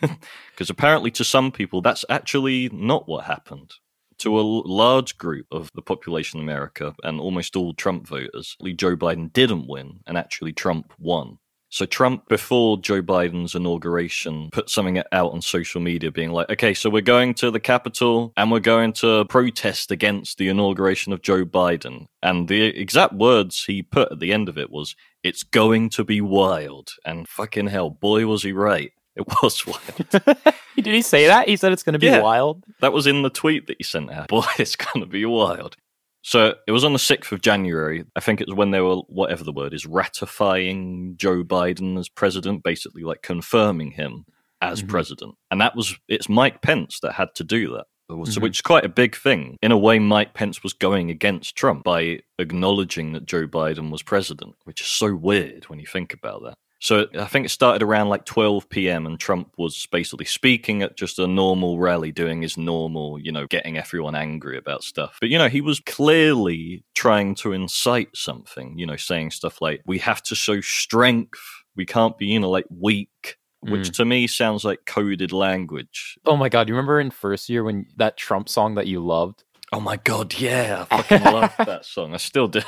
Because 0.52 0.70
apparently, 0.70 1.10
to 1.10 1.24
some 1.24 1.50
people, 1.50 1.82
that's 1.82 2.04
actually 2.08 2.68
not 2.72 3.08
what 3.08 3.24
happened 3.24 3.74
to 4.18 4.38
a 4.38 4.42
large 4.42 5.18
group 5.18 5.46
of 5.50 5.70
the 5.74 5.82
population 5.82 6.40
in 6.40 6.44
America 6.44 6.94
and 7.02 7.20
almost 7.20 7.56
all 7.56 7.74
Trump 7.74 8.06
voters, 8.06 8.56
Joe 8.76 8.96
Biden 8.96 9.32
didn't 9.32 9.68
win 9.68 10.00
and 10.06 10.16
actually 10.16 10.52
Trump 10.52 10.92
won. 10.98 11.38
So 11.74 11.86
Trump, 11.86 12.28
before 12.28 12.78
Joe 12.78 13.02
Biden's 13.02 13.56
inauguration, 13.56 14.48
put 14.52 14.70
something 14.70 15.02
out 15.10 15.32
on 15.32 15.42
social 15.42 15.80
media 15.80 16.12
being 16.12 16.30
like, 16.30 16.48
okay, 16.48 16.72
so 16.72 16.88
we're 16.88 17.02
going 17.02 17.34
to 17.34 17.50
the 17.50 17.58
Capitol 17.58 18.32
and 18.36 18.52
we're 18.52 18.60
going 18.60 18.92
to 18.92 19.24
protest 19.24 19.90
against 19.90 20.38
the 20.38 20.48
inauguration 20.48 21.12
of 21.12 21.20
Joe 21.20 21.44
Biden. 21.44 22.06
And 22.22 22.46
the 22.46 22.66
exact 22.66 23.14
words 23.14 23.64
he 23.64 23.82
put 23.82 24.12
at 24.12 24.20
the 24.20 24.32
end 24.32 24.48
of 24.48 24.56
it 24.56 24.70
was, 24.70 24.94
it's 25.24 25.42
going 25.42 25.90
to 25.90 26.04
be 26.04 26.20
wild. 26.20 26.92
And 27.04 27.26
fucking 27.26 27.66
hell, 27.66 27.90
boy, 27.90 28.24
was 28.26 28.44
he 28.44 28.52
right. 28.52 28.92
It 29.20 29.26
was 29.42 29.64
wild. 29.66 30.08
Did 30.76 30.86
he 30.86 31.02
say 31.02 31.26
that? 31.28 31.48
He 31.48 31.56
said 31.56 31.72
it's 31.72 31.82
going 31.84 31.92
to 31.92 31.98
be 32.00 32.06
Yeah. 32.06 32.20
wild. 32.20 32.64
That 32.80 32.92
was 32.92 33.06
in 33.06 33.22
the 33.22 33.30
tweet 33.30 33.68
that 33.68 33.76
he 33.78 33.84
sent 33.84 34.10
out. 34.10 34.28
Boy, 34.36 34.44
it's 34.58 34.74
going 34.76 35.00
to 35.04 35.06
be 35.10 35.24
wild. 35.24 35.76
So 36.22 36.54
it 36.66 36.72
was 36.72 36.84
on 36.84 36.94
the 36.94 36.98
6th 36.98 37.30
of 37.32 37.40
January. 37.42 38.04
I 38.16 38.20
think 38.20 38.40
it 38.40 38.48
was 38.48 38.56
when 38.56 38.70
they 38.72 38.80
were, 38.80 38.96
whatever 39.08 39.44
the 39.44 39.52
word 39.52 39.72
is, 39.74 39.84
ratifying 39.86 41.14
Joe 41.16 41.44
Biden 41.44 41.98
as 41.98 42.08
president, 42.08 42.62
basically 42.62 43.02
like 43.02 43.22
confirming 43.22 43.92
him 43.92 44.24
as 44.60 44.82
Mhm. 44.82 44.88
president. 44.88 45.34
And 45.50 45.60
that 45.60 45.76
was, 45.76 45.96
it's 46.08 46.28
Mike 46.28 46.62
Pence 46.62 46.98
that 47.00 47.12
had 47.12 47.34
to 47.36 47.44
do 47.44 47.68
that. 47.74 47.86
So, 48.10 48.16
Mhm. 48.16 48.42
which 48.42 48.56
is 48.58 48.62
quite 48.62 48.84
a 48.84 48.88
big 48.88 49.14
thing. 49.16 49.56
In 49.62 49.70
a 49.72 49.78
way, 49.78 49.98
Mike 49.98 50.34
Pence 50.34 50.62
was 50.62 50.72
going 50.72 51.10
against 51.10 51.56
Trump 51.56 51.84
by 51.84 52.20
acknowledging 52.38 53.12
that 53.12 53.26
Joe 53.26 53.46
Biden 53.46 53.90
was 53.90 54.02
president, 54.02 54.56
which 54.64 54.80
is 54.80 54.86
so 54.88 55.14
weird 55.14 55.64
when 55.68 55.78
you 55.78 55.86
think 55.86 56.12
about 56.12 56.42
that. 56.42 56.54
So 56.84 57.06
I 57.18 57.24
think 57.24 57.46
it 57.46 57.48
started 57.48 57.82
around 57.82 58.10
like 58.10 58.26
12 58.26 58.68
p.m. 58.68 59.06
and 59.06 59.18
Trump 59.18 59.54
was 59.56 59.86
basically 59.86 60.26
speaking 60.26 60.82
at 60.82 60.98
just 60.98 61.18
a 61.18 61.26
normal 61.26 61.78
rally, 61.78 62.12
doing 62.12 62.42
his 62.42 62.58
normal, 62.58 63.18
you 63.18 63.32
know, 63.32 63.46
getting 63.46 63.78
everyone 63.78 64.14
angry 64.14 64.58
about 64.58 64.84
stuff. 64.84 65.16
But, 65.18 65.30
you 65.30 65.38
know, 65.38 65.48
he 65.48 65.62
was 65.62 65.80
clearly 65.80 66.84
trying 66.94 67.36
to 67.36 67.54
incite 67.54 68.14
something, 68.14 68.78
you 68.78 68.84
know, 68.84 68.96
saying 68.96 69.30
stuff 69.30 69.62
like, 69.62 69.80
we 69.86 69.96
have 70.00 70.22
to 70.24 70.34
show 70.34 70.60
strength. 70.60 71.40
We 71.74 71.86
can't 71.86 72.18
be, 72.18 72.26
you 72.26 72.40
know, 72.40 72.50
like 72.50 72.66
weak, 72.68 73.38
which 73.60 73.88
mm. 73.88 73.94
to 73.94 74.04
me 74.04 74.26
sounds 74.26 74.62
like 74.62 74.84
coded 74.84 75.32
language. 75.32 76.18
Oh 76.26 76.36
my 76.36 76.50
god! 76.50 76.68
You 76.68 76.74
remember 76.74 77.00
in 77.00 77.10
first 77.10 77.48
year 77.48 77.64
when 77.64 77.86
that 77.96 78.18
Trump 78.18 78.50
song 78.50 78.74
that 78.74 78.86
you 78.86 79.00
loved? 79.00 79.42
Oh 79.72 79.80
my 79.80 79.96
God, 79.96 80.38
yeah. 80.38 80.84
I 80.90 81.00
fucking 81.00 81.32
love 81.32 81.54
that 81.64 81.86
song. 81.86 82.12
I 82.12 82.18
still 82.18 82.46
do. 82.46 82.60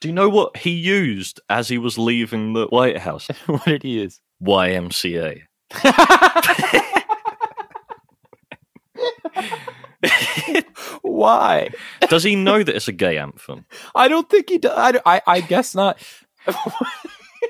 Do 0.00 0.08
you 0.08 0.14
know 0.14 0.30
what 0.30 0.56
he 0.56 0.70
used 0.70 1.40
as 1.50 1.68
he 1.68 1.76
was 1.76 1.98
leaving 1.98 2.54
the 2.54 2.66
White 2.66 2.98
House? 2.98 3.28
what 3.46 3.64
did 3.64 3.82
he 3.82 4.00
use? 4.00 4.20
YMCA. 4.42 5.42
Why? 11.02 11.68
Does 12.08 12.24
he 12.24 12.34
know 12.34 12.62
that 12.62 12.74
it's 12.74 12.88
a 12.88 12.92
gay 12.92 13.18
anthem? 13.18 13.66
I 13.94 14.08
don't 14.08 14.30
think 14.30 14.48
he 14.48 14.56
does. 14.56 14.72
I, 14.74 15.00
I, 15.04 15.20
I 15.26 15.40
guess 15.42 15.74
not. 15.74 16.02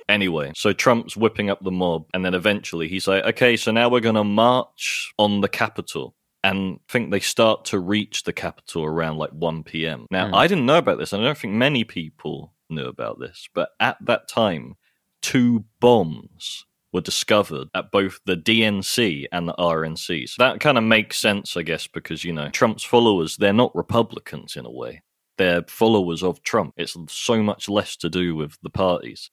Anyway, 0.08 0.52
so 0.56 0.72
Trump's 0.72 1.16
whipping 1.16 1.50
up 1.50 1.62
the 1.62 1.70
mob, 1.70 2.06
and 2.12 2.24
then 2.24 2.34
eventually 2.34 2.88
he's 2.88 3.06
like, 3.06 3.24
okay, 3.24 3.56
so 3.56 3.70
now 3.70 3.88
we're 3.88 4.00
going 4.00 4.16
to 4.16 4.24
march 4.24 5.12
on 5.18 5.40
the 5.40 5.48
Capitol. 5.48 6.14
And 6.42 6.76
I 6.88 6.92
think 6.92 7.10
they 7.10 7.20
start 7.20 7.66
to 7.66 7.78
reach 7.78 8.22
the 8.22 8.32
Capitol 8.32 8.84
around 8.84 9.18
like 9.18 9.30
1 9.30 9.62
p.m. 9.64 10.06
Now, 10.10 10.28
Hmm. 10.28 10.34
I 10.34 10.46
didn't 10.46 10.66
know 10.66 10.78
about 10.78 10.98
this, 10.98 11.12
and 11.12 11.22
I 11.22 11.26
don't 11.26 11.38
think 11.38 11.54
many 11.54 11.84
people 11.84 12.54
knew 12.68 12.86
about 12.86 13.18
this, 13.20 13.48
but 13.54 13.70
at 13.78 13.98
that 14.06 14.28
time, 14.28 14.76
two 15.22 15.64
bombs 15.80 16.64
were 16.92 17.00
discovered 17.00 17.68
at 17.74 17.92
both 17.92 18.20
the 18.24 18.36
DNC 18.36 19.26
and 19.30 19.48
the 19.48 19.54
RNC. 19.54 20.28
So 20.28 20.36
that 20.42 20.60
kind 20.60 20.78
of 20.78 20.84
makes 20.84 21.18
sense, 21.18 21.56
I 21.56 21.62
guess, 21.62 21.86
because, 21.86 22.24
you 22.24 22.32
know, 22.32 22.48
Trump's 22.48 22.82
followers, 22.84 23.36
they're 23.36 23.52
not 23.52 23.74
Republicans 23.76 24.56
in 24.56 24.64
a 24.66 24.70
way. 24.70 25.02
They're 25.38 25.62
followers 25.68 26.22
of 26.22 26.42
Trump. 26.42 26.74
It's 26.76 26.96
so 27.08 27.42
much 27.42 27.68
less 27.68 27.96
to 27.98 28.08
do 28.10 28.34
with 28.34 28.58
the 28.62 28.70
parties 28.70 29.30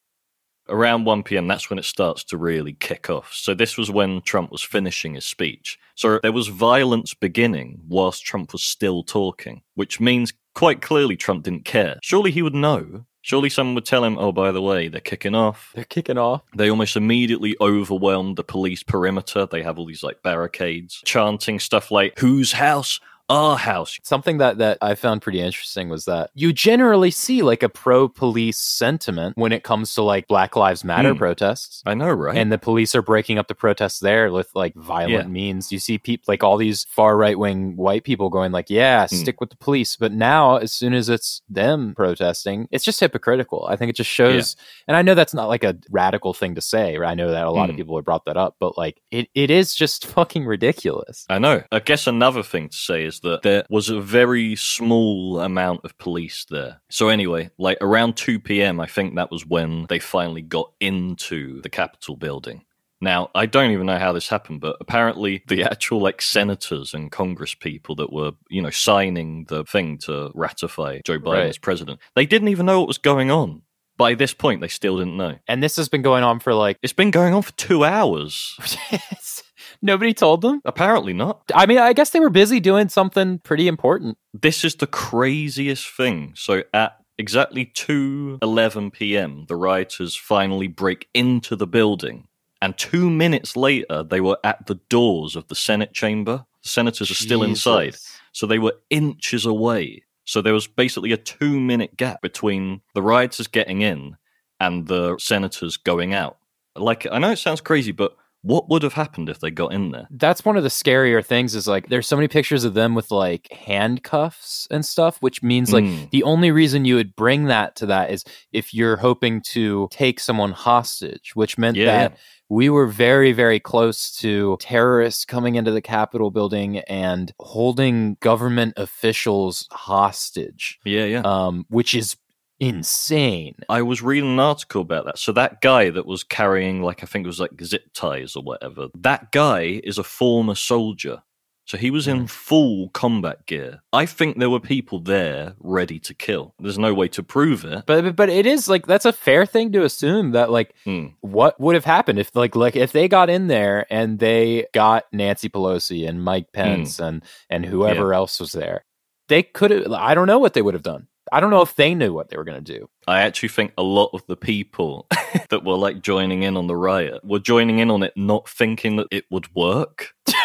around 0.68 1.04
1 1.04 1.22
p.m., 1.22 1.46
that's 1.46 1.70
when 1.70 1.78
it 1.78 1.84
starts 1.84 2.24
to 2.24 2.36
really 2.36 2.74
kick 2.74 3.10
off. 3.10 3.32
So, 3.32 3.54
this 3.54 3.76
was 3.76 3.90
when 3.90 4.20
Trump 4.22 4.50
was 4.50 4.62
finishing 4.62 5.14
his 5.14 5.24
speech. 5.24 5.78
So, 5.94 6.20
there 6.22 6.32
was 6.32 6.48
violence 6.48 7.14
beginning 7.14 7.80
whilst 7.88 8.24
Trump 8.24 8.52
was 8.52 8.62
still 8.62 9.02
talking, 9.02 9.62
which 9.74 10.00
means 10.00 10.32
quite 10.54 10.82
clearly 10.82 11.16
Trump 11.16 11.44
didn't 11.44 11.64
care. 11.64 11.98
Surely 12.02 12.30
he 12.30 12.42
would 12.42 12.54
know. 12.54 13.04
Surely 13.22 13.50
someone 13.50 13.74
would 13.74 13.84
tell 13.84 14.04
him, 14.04 14.16
oh, 14.18 14.32
by 14.32 14.52
the 14.52 14.62
way, 14.62 14.88
they're 14.88 15.00
kicking 15.00 15.34
off. 15.34 15.72
They're 15.74 15.84
kicking 15.84 16.16
off. 16.18 16.42
They 16.56 16.70
almost 16.70 16.96
immediately 16.96 17.56
overwhelmed 17.60 18.36
the 18.36 18.44
police 18.44 18.82
perimeter. 18.82 19.44
They 19.46 19.62
have 19.62 19.78
all 19.78 19.86
these 19.86 20.02
like 20.02 20.22
barricades, 20.22 21.02
chanting 21.04 21.60
stuff 21.60 21.90
like, 21.90 22.18
whose 22.18 22.52
house? 22.52 23.00
Our 23.28 23.56
house. 23.56 23.98
Something 24.02 24.38
that, 24.38 24.58
that 24.58 24.78
I 24.80 24.94
found 24.94 25.20
pretty 25.22 25.40
interesting 25.40 25.88
was 25.90 26.06
that 26.06 26.30
you 26.34 26.52
generally 26.52 27.10
see 27.10 27.42
like 27.42 27.62
a 27.62 27.68
pro 27.68 28.08
police 28.08 28.58
sentiment 28.58 29.36
when 29.36 29.52
it 29.52 29.62
comes 29.64 29.94
to 29.94 30.02
like 30.02 30.26
Black 30.28 30.56
Lives 30.56 30.82
Matter 30.84 31.12
Hmm. 31.12 31.18
protests. 31.18 31.82
I 31.84 31.94
know, 31.94 32.08
right? 32.10 32.36
And 32.38 32.50
the 32.50 32.56
police 32.58 32.94
are 32.94 33.02
breaking 33.02 33.38
up 33.38 33.48
the 33.48 33.54
protests 33.54 33.98
there 34.00 34.32
with 34.32 34.48
like 34.54 34.74
violent 34.74 35.26
Yeah. 35.26 35.32
means. 35.32 35.70
You 35.70 35.78
see 35.78 35.98
people 35.98 36.24
like 36.28 36.42
all 36.42 36.56
these 36.56 36.84
far 36.88 37.16
right 37.18 37.38
wing 37.38 37.76
white 37.76 38.04
people 38.04 38.30
going 38.30 38.50
like, 38.52 38.70
"Yeah, 38.70 39.06
Hmm. 39.06 39.14
stick 39.16 39.40
with 39.40 39.50
the 39.50 39.56
police." 39.56 39.96
But 39.96 40.12
now, 40.12 40.56
as 40.56 40.72
soon 40.72 40.94
as 40.94 41.08
it's 41.10 41.42
them 41.50 41.94
protesting, 41.94 42.66
it's 42.70 42.84
just 42.84 42.98
hypocritical. 43.00 43.66
I 43.68 43.76
think 43.76 43.90
it 43.90 43.96
just 43.96 44.10
shows. 44.10 44.56
And 44.86 44.96
I 44.96 45.02
know 45.02 45.14
that's 45.14 45.34
not 45.34 45.48
like 45.48 45.64
a 45.64 45.76
radical 45.90 46.32
thing 46.32 46.54
to 46.54 46.60
say. 46.62 46.96
I 46.96 47.14
know 47.14 47.30
that 47.30 47.44
a 47.44 47.50
lot 47.50 47.68
of 47.68 47.74
Hmm. 47.74 47.78
people 47.80 47.96
have 47.96 48.04
brought 48.06 48.24
that 48.24 48.36
up, 48.38 48.56
but 48.58 48.78
like 48.78 49.02
it, 49.10 49.28
it 49.34 49.50
is 49.50 49.74
just 49.74 50.06
fucking 50.06 50.46
ridiculous. 50.46 51.26
I 51.28 51.38
know. 51.38 51.62
I 51.70 51.80
guess 51.80 52.06
another 52.06 52.42
thing 52.42 52.70
to 52.70 52.76
say 52.76 53.04
is 53.04 53.17
that 53.20 53.42
there 53.42 53.64
was 53.68 53.88
a 53.88 54.00
very 54.00 54.56
small 54.56 55.40
amount 55.40 55.84
of 55.84 55.96
police 55.98 56.46
there. 56.48 56.80
So 56.90 57.08
anyway, 57.08 57.50
like 57.58 57.78
around 57.80 58.16
2 58.16 58.40
p.m., 58.40 58.80
I 58.80 58.86
think 58.86 59.14
that 59.16 59.30
was 59.30 59.46
when 59.46 59.86
they 59.88 59.98
finally 59.98 60.42
got 60.42 60.72
into 60.80 61.60
the 61.62 61.68
Capitol 61.70 62.16
building. 62.16 62.64
Now, 63.00 63.30
I 63.32 63.46
don't 63.46 63.70
even 63.70 63.86
know 63.86 63.98
how 63.98 64.10
this 64.12 64.28
happened, 64.28 64.60
but 64.60 64.76
apparently 64.80 65.44
the 65.46 65.62
actual 65.70 66.00
like 66.00 66.20
senators 66.20 66.94
and 66.94 67.12
Congress 67.12 67.54
people 67.54 67.94
that 67.96 68.12
were, 68.12 68.32
you 68.50 68.60
know, 68.60 68.70
signing 68.70 69.44
the 69.48 69.64
thing 69.64 69.98
to 69.98 70.30
ratify 70.34 71.00
Joe 71.04 71.18
Biden 71.20 71.32
Right. 71.32 71.46
as 71.46 71.58
president, 71.58 72.00
they 72.16 72.26
didn't 72.26 72.48
even 72.48 72.66
know 72.66 72.80
what 72.80 72.88
was 72.88 72.98
going 72.98 73.30
on. 73.30 73.62
By 73.96 74.14
this 74.14 74.32
point, 74.34 74.60
they 74.60 74.68
still 74.68 74.98
didn't 74.98 75.16
know. 75.16 75.36
And 75.48 75.60
this 75.62 75.74
has 75.76 75.88
been 75.88 76.02
going 76.02 76.22
on 76.24 76.38
for 76.40 76.54
like 76.54 76.76
It's 76.82 76.92
been 76.92 77.10
going 77.10 77.34
on 77.34 77.42
for 77.42 77.52
two 77.52 77.84
hours. 77.84 78.56
nobody 79.82 80.14
told 80.14 80.42
them. 80.42 80.60
Apparently 80.64 81.12
not. 81.12 81.42
I 81.54 81.66
mean, 81.66 81.78
I 81.78 81.92
guess 81.92 82.10
they 82.10 82.20
were 82.20 82.30
busy 82.30 82.60
doing 82.60 82.88
something 82.88 83.38
pretty 83.38 83.68
important. 83.68 84.18
this 84.32 84.64
is 84.64 84.76
the 84.76 84.86
craziest 84.86 85.88
thing. 85.88 86.32
So 86.36 86.64
at 86.72 86.96
exactly 87.16 87.66
2:11 87.66 88.92
p.m., 88.92 89.46
the 89.48 89.56
rioters 89.56 90.16
finally 90.16 90.68
break 90.68 91.08
into 91.14 91.56
the 91.56 91.66
building, 91.66 92.28
and 92.62 92.76
2 92.76 93.10
minutes 93.10 93.56
later 93.56 94.02
they 94.02 94.20
were 94.20 94.38
at 94.44 94.66
the 94.66 94.76
doors 94.88 95.36
of 95.36 95.48
the 95.48 95.54
Senate 95.54 95.92
chamber. 95.92 96.44
The 96.62 96.68
senators 96.68 97.10
are 97.10 97.14
still 97.14 97.42
inside. 97.42 97.96
So 98.32 98.46
they 98.46 98.58
were 98.58 98.74
inches 98.90 99.46
away. 99.46 100.04
So 100.24 100.42
there 100.42 100.52
was 100.52 100.66
basically 100.66 101.12
a 101.12 101.16
2-minute 101.16 101.96
gap 101.96 102.20
between 102.20 102.82
the 102.94 103.02
rioters 103.02 103.46
getting 103.46 103.80
in 103.80 104.16
and 104.60 104.86
the 104.86 105.16
senators 105.18 105.76
going 105.76 106.12
out. 106.12 106.36
Like 106.76 107.06
I 107.10 107.18
know 107.18 107.30
it 107.30 107.38
sounds 107.38 107.60
crazy, 107.60 107.92
but 107.92 108.16
what 108.42 108.68
would 108.70 108.82
have 108.82 108.92
happened 108.94 109.28
if 109.28 109.40
they 109.40 109.50
got 109.50 109.72
in 109.72 109.90
there? 109.90 110.06
That's 110.10 110.44
one 110.44 110.56
of 110.56 110.62
the 110.62 110.68
scarier 110.68 111.24
things 111.24 111.54
is 111.54 111.66
like 111.66 111.88
there's 111.88 112.06
so 112.06 112.16
many 112.16 112.28
pictures 112.28 112.64
of 112.64 112.74
them 112.74 112.94
with 112.94 113.10
like 113.10 113.48
handcuffs 113.52 114.68
and 114.70 114.84
stuff, 114.84 115.18
which 115.20 115.42
means 115.42 115.72
like 115.72 115.84
Mm. 115.84 116.10
the 116.10 116.22
only 116.22 116.50
reason 116.50 116.84
you 116.84 116.94
would 116.96 117.16
bring 117.16 117.46
that 117.46 117.74
to 117.76 117.86
that 117.86 118.10
is 118.10 118.24
if 118.52 118.72
you're 118.74 118.96
hoping 118.96 119.40
to 119.52 119.88
take 119.90 120.20
someone 120.20 120.52
hostage, 120.52 121.34
which 121.34 121.58
meant 121.58 121.76
Yeah, 121.76 121.86
that 121.86 122.12
yeah. 122.12 122.16
we 122.48 122.70
were 122.70 122.86
very, 122.86 123.32
very 123.32 123.58
close 123.60 124.10
to 124.18 124.56
terrorists 124.60 125.24
coming 125.24 125.56
into 125.56 125.70
the 125.70 125.82
Capitol 125.82 126.30
building 126.30 126.78
and 126.80 127.32
holding 127.40 128.16
government 128.20 128.74
officials 128.76 129.66
hostage, 129.72 130.78
Yeah, 130.84 131.04
yeah. 131.04 131.22
um, 131.24 131.66
which 131.68 131.94
is 131.94 132.16
insane. 132.60 133.56
I 133.68 133.82
was 133.82 134.02
reading 134.02 134.32
an 134.32 134.40
article 134.40 134.82
about 134.82 135.04
that. 135.06 135.18
So 135.18 135.32
that 135.32 135.60
guy 135.60 135.90
that 135.90 136.06
was 136.06 136.24
carrying 136.24 136.82
like 136.82 137.02
I 137.02 137.06
think 137.06 137.24
it 137.24 137.28
was 137.28 137.40
like 137.40 137.60
zip 137.62 137.92
ties 137.94 138.36
or 138.36 138.42
whatever. 138.42 138.88
That 138.98 139.32
guy 139.32 139.80
is 139.84 139.98
a 139.98 140.04
former 140.04 140.54
soldier. 140.54 141.22
So 141.64 141.76
he 141.76 141.90
was 141.90 142.08
in 142.08 142.26
full 142.28 142.88
combat 142.94 143.44
gear. 143.44 143.82
I 143.92 144.06
think 144.06 144.38
there 144.38 144.48
were 144.48 144.58
people 144.58 145.00
there 145.00 145.54
ready 145.60 145.98
to 145.98 146.14
kill. 146.14 146.54
There's 146.58 146.78
no 146.78 146.94
way 146.94 147.08
to 147.08 147.22
prove 147.22 147.62
it. 147.66 147.84
But 147.84 148.16
but 148.16 148.30
it 148.30 148.46
is 148.46 148.70
like 148.70 148.86
that's 148.86 149.04
a 149.04 149.12
fair 149.12 149.44
thing 149.44 149.72
to 149.72 149.84
assume 149.84 150.30
that 150.30 150.50
like 150.50 150.74
Hmm. 150.84 151.08
what 151.20 151.60
would 151.60 151.74
have 151.74 151.84
happened 151.84 152.18
if 152.18 152.34
like 152.34 152.56
like 152.56 152.74
if 152.74 152.92
they 152.92 153.06
got 153.06 153.28
in 153.28 153.48
there 153.48 153.84
and 153.90 154.18
they 154.18 154.66
got 154.72 155.04
Nancy 155.12 155.50
Pelosi 155.50 156.08
and 156.08 156.24
Mike 156.24 156.52
Pence 156.54 156.98
and 157.00 157.22
and 157.50 157.66
whoever 157.66 158.14
else 158.14 158.40
was 158.40 158.52
there. 158.52 158.86
They 159.28 159.42
could 159.42 159.70
have 159.70 159.92
I 159.92 160.14
don't 160.14 160.26
know 160.26 160.38
what 160.38 160.54
they 160.54 160.62
would 160.62 160.72
have 160.72 160.82
done. 160.82 161.08
I 161.32 161.40
don't 161.40 161.50
know 161.50 161.62
if 161.62 161.74
they 161.76 161.94
knew 161.94 162.12
what 162.12 162.28
they 162.28 162.36
were 162.36 162.44
going 162.44 162.62
to 162.62 162.78
do. 162.78 162.88
I 163.06 163.20
actually 163.22 163.50
think 163.50 163.72
a 163.78 163.82
lot 163.82 164.10
of 164.12 164.22
the 164.26 164.36
people 164.36 165.06
that 165.50 165.64
were 165.64 165.76
like 165.76 166.02
joining 166.02 166.42
in 166.42 166.56
on 166.56 166.66
the 166.66 166.76
riot 166.76 167.24
were 167.24 167.38
joining 167.38 167.78
in 167.78 167.90
on 167.90 168.02
it 168.02 168.12
not 168.16 168.48
thinking 168.48 168.96
that 168.96 169.08
it 169.10 169.24
would 169.30 169.54
work. 169.54 170.12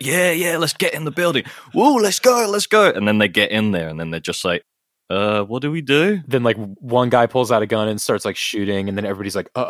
yeah, 0.00 0.30
yeah, 0.30 0.56
let's 0.56 0.72
get 0.74 0.94
in 0.94 1.04
the 1.04 1.10
building. 1.10 1.44
Whoa, 1.72 1.94
let's 1.94 2.18
go, 2.18 2.46
let's 2.48 2.66
go. 2.66 2.90
And 2.90 3.06
then 3.06 3.18
they 3.18 3.28
get 3.28 3.50
in 3.50 3.72
there 3.72 3.88
and 3.88 3.98
then 4.00 4.10
they're 4.10 4.20
just 4.20 4.44
like, 4.44 4.64
uh, 5.10 5.42
what 5.42 5.60
do 5.60 5.70
we 5.72 5.80
do? 5.80 6.20
then 6.28 6.44
like 6.44 6.56
one 6.76 7.08
guy 7.10 7.26
pulls 7.26 7.50
out 7.50 7.62
a 7.62 7.66
gun 7.66 7.88
and 7.88 8.00
starts 8.00 8.24
like 8.24 8.36
shooting 8.36 8.88
and 8.88 8.96
then 8.96 9.04
everybody's 9.04 9.34
like 9.34 9.50
uh 9.56 9.60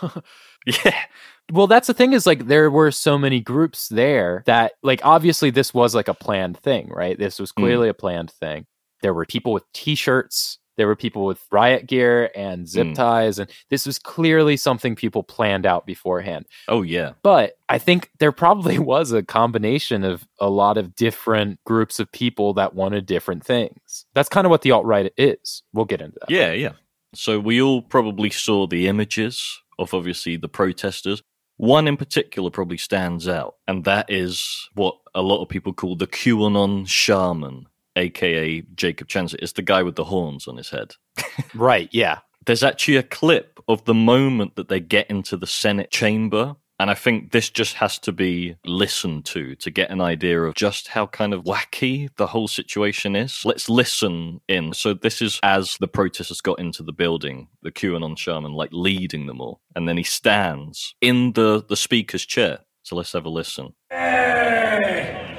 uh 0.00 0.20
Yeah. 0.66 0.98
Well, 1.50 1.66
that's 1.66 1.86
the 1.86 1.94
thing 1.94 2.12
is 2.12 2.26
like 2.26 2.46
there 2.46 2.70
were 2.70 2.90
so 2.90 3.16
many 3.16 3.40
groups 3.40 3.88
there 3.88 4.42
that 4.44 4.72
like 4.82 5.00
obviously 5.02 5.48
this 5.48 5.72
was 5.72 5.94
like 5.94 6.08
a 6.08 6.12
planned 6.12 6.58
thing, 6.58 6.90
right? 6.90 7.18
This 7.18 7.38
was 7.38 7.52
clearly 7.52 7.88
a 7.88 7.94
planned 7.94 8.30
thing. 8.30 8.66
There 9.02 9.14
were 9.14 9.24
people 9.26 9.52
with 9.52 9.64
t-shirts, 9.72 10.58
there 10.76 10.86
were 10.86 10.96
people 10.96 11.24
with 11.24 11.40
riot 11.50 11.86
gear 11.86 12.30
and 12.36 12.68
zip 12.68 12.86
Mm. 12.88 12.94
ties 12.94 13.38
and 13.40 13.50
this 13.68 13.84
was 13.84 13.98
clearly 13.98 14.56
something 14.56 14.94
people 14.94 15.24
planned 15.24 15.66
out 15.66 15.86
beforehand. 15.86 16.46
Oh, 16.68 16.82
yeah. 16.82 17.14
But 17.22 17.54
I 17.68 17.78
think 17.78 18.10
there 18.20 18.30
probably 18.30 18.78
was 18.94 19.10
a 19.10 19.24
combination 19.24 20.04
of 20.04 20.26
a 20.38 20.48
lot 20.48 20.78
of 20.78 20.94
different 20.94 21.58
groups 21.64 21.98
of 21.98 22.10
people 22.12 22.54
that 22.54 22.74
wanted 22.74 23.06
different 23.06 23.44
things. 23.44 24.06
That's 24.14 24.28
kind 24.28 24.46
of 24.46 24.50
what 24.50 24.62
the 24.62 24.70
alt-right 24.70 25.12
is. 25.16 25.62
We'll 25.72 25.84
get 25.84 26.00
into 26.00 26.18
that. 26.20 26.30
Yeah, 26.30 26.52
yeah. 26.52 26.72
So 27.14 27.40
we 27.40 27.60
all 27.60 27.82
probably 27.82 28.30
saw 28.30 28.66
the 28.68 28.86
images 28.86 29.60
of 29.80 29.92
obviously 29.94 30.36
the 30.36 30.48
protesters. 30.48 31.22
One 31.56 31.88
in 31.88 31.96
particular 31.96 32.50
probably 32.50 32.76
stands 32.76 33.26
out, 33.26 33.56
and 33.66 33.84
that 33.84 34.06
is 34.08 34.68
what 34.74 34.96
a 35.14 35.22
lot 35.22 35.42
of 35.42 35.48
people 35.48 35.72
call 35.72 35.96
the 35.96 36.06
QAnon 36.06 36.86
shaman, 36.86 37.66
aka 37.98 38.62
Jacob 38.74 39.08
Chansley. 39.08 39.36
It's 39.40 39.52
the 39.52 39.62
guy 39.62 39.82
with 39.82 39.96
the 39.96 40.04
horns 40.04 40.48
on 40.48 40.56
his 40.56 40.70
head. 40.70 40.94
Right, 41.54 41.88
yeah. 41.92 42.18
There's 42.46 42.62
actually 42.62 42.96
a 42.96 43.02
clip 43.02 43.60
of 43.68 43.84
the 43.84 43.94
moment 43.94 44.56
that 44.56 44.68
they 44.68 44.80
get 44.80 45.08
into 45.10 45.36
the 45.36 45.46
Senate 45.46 45.90
chamber. 45.90 46.56
And 46.80 46.90
I 46.90 46.94
think 46.94 47.32
this 47.32 47.50
just 47.50 47.74
has 47.74 47.98
to 48.00 48.12
be 48.12 48.56
listened 48.64 49.24
to 49.26 49.56
to 49.56 49.70
get 49.70 49.90
an 49.90 50.00
idea 50.00 50.40
of 50.42 50.54
just 50.54 50.88
how 50.88 51.06
kind 51.06 51.34
of 51.34 51.44
wacky 51.44 52.08
the 52.16 52.28
whole 52.28 52.48
situation 52.48 53.16
is. 53.16 53.42
Let's 53.44 53.68
listen 53.68 54.40
in. 54.48 54.72
So 54.74 54.94
this 54.94 55.20
is 55.20 55.40
as 55.42 55.76
the 55.80 55.88
protesters 55.88 56.40
got 56.40 56.60
into 56.60 56.82
the 56.82 56.92
building, 56.92 57.48
the 57.62 57.72
QAnon 57.72 58.16
shaman 58.16 58.52
like 58.52 58.70
leading 58.72 59.26
them 59.26 59.40
all. 59.40 59.60
And 59.74 59.88
then 59.88 59.96
he 59.96 60.04
stands 60.04 60.94
in 61.00 61.32
the, 61.32 61.64
the 61.68 61.76
speaker's 61.76 62.24
chair. 62.24 62.60
So 62.82 62.96
let's 62.96 63.12
have 63.12 63.26
a 63.26 63.30
listen. 63.30 63.74
Hey! 63.90 65.36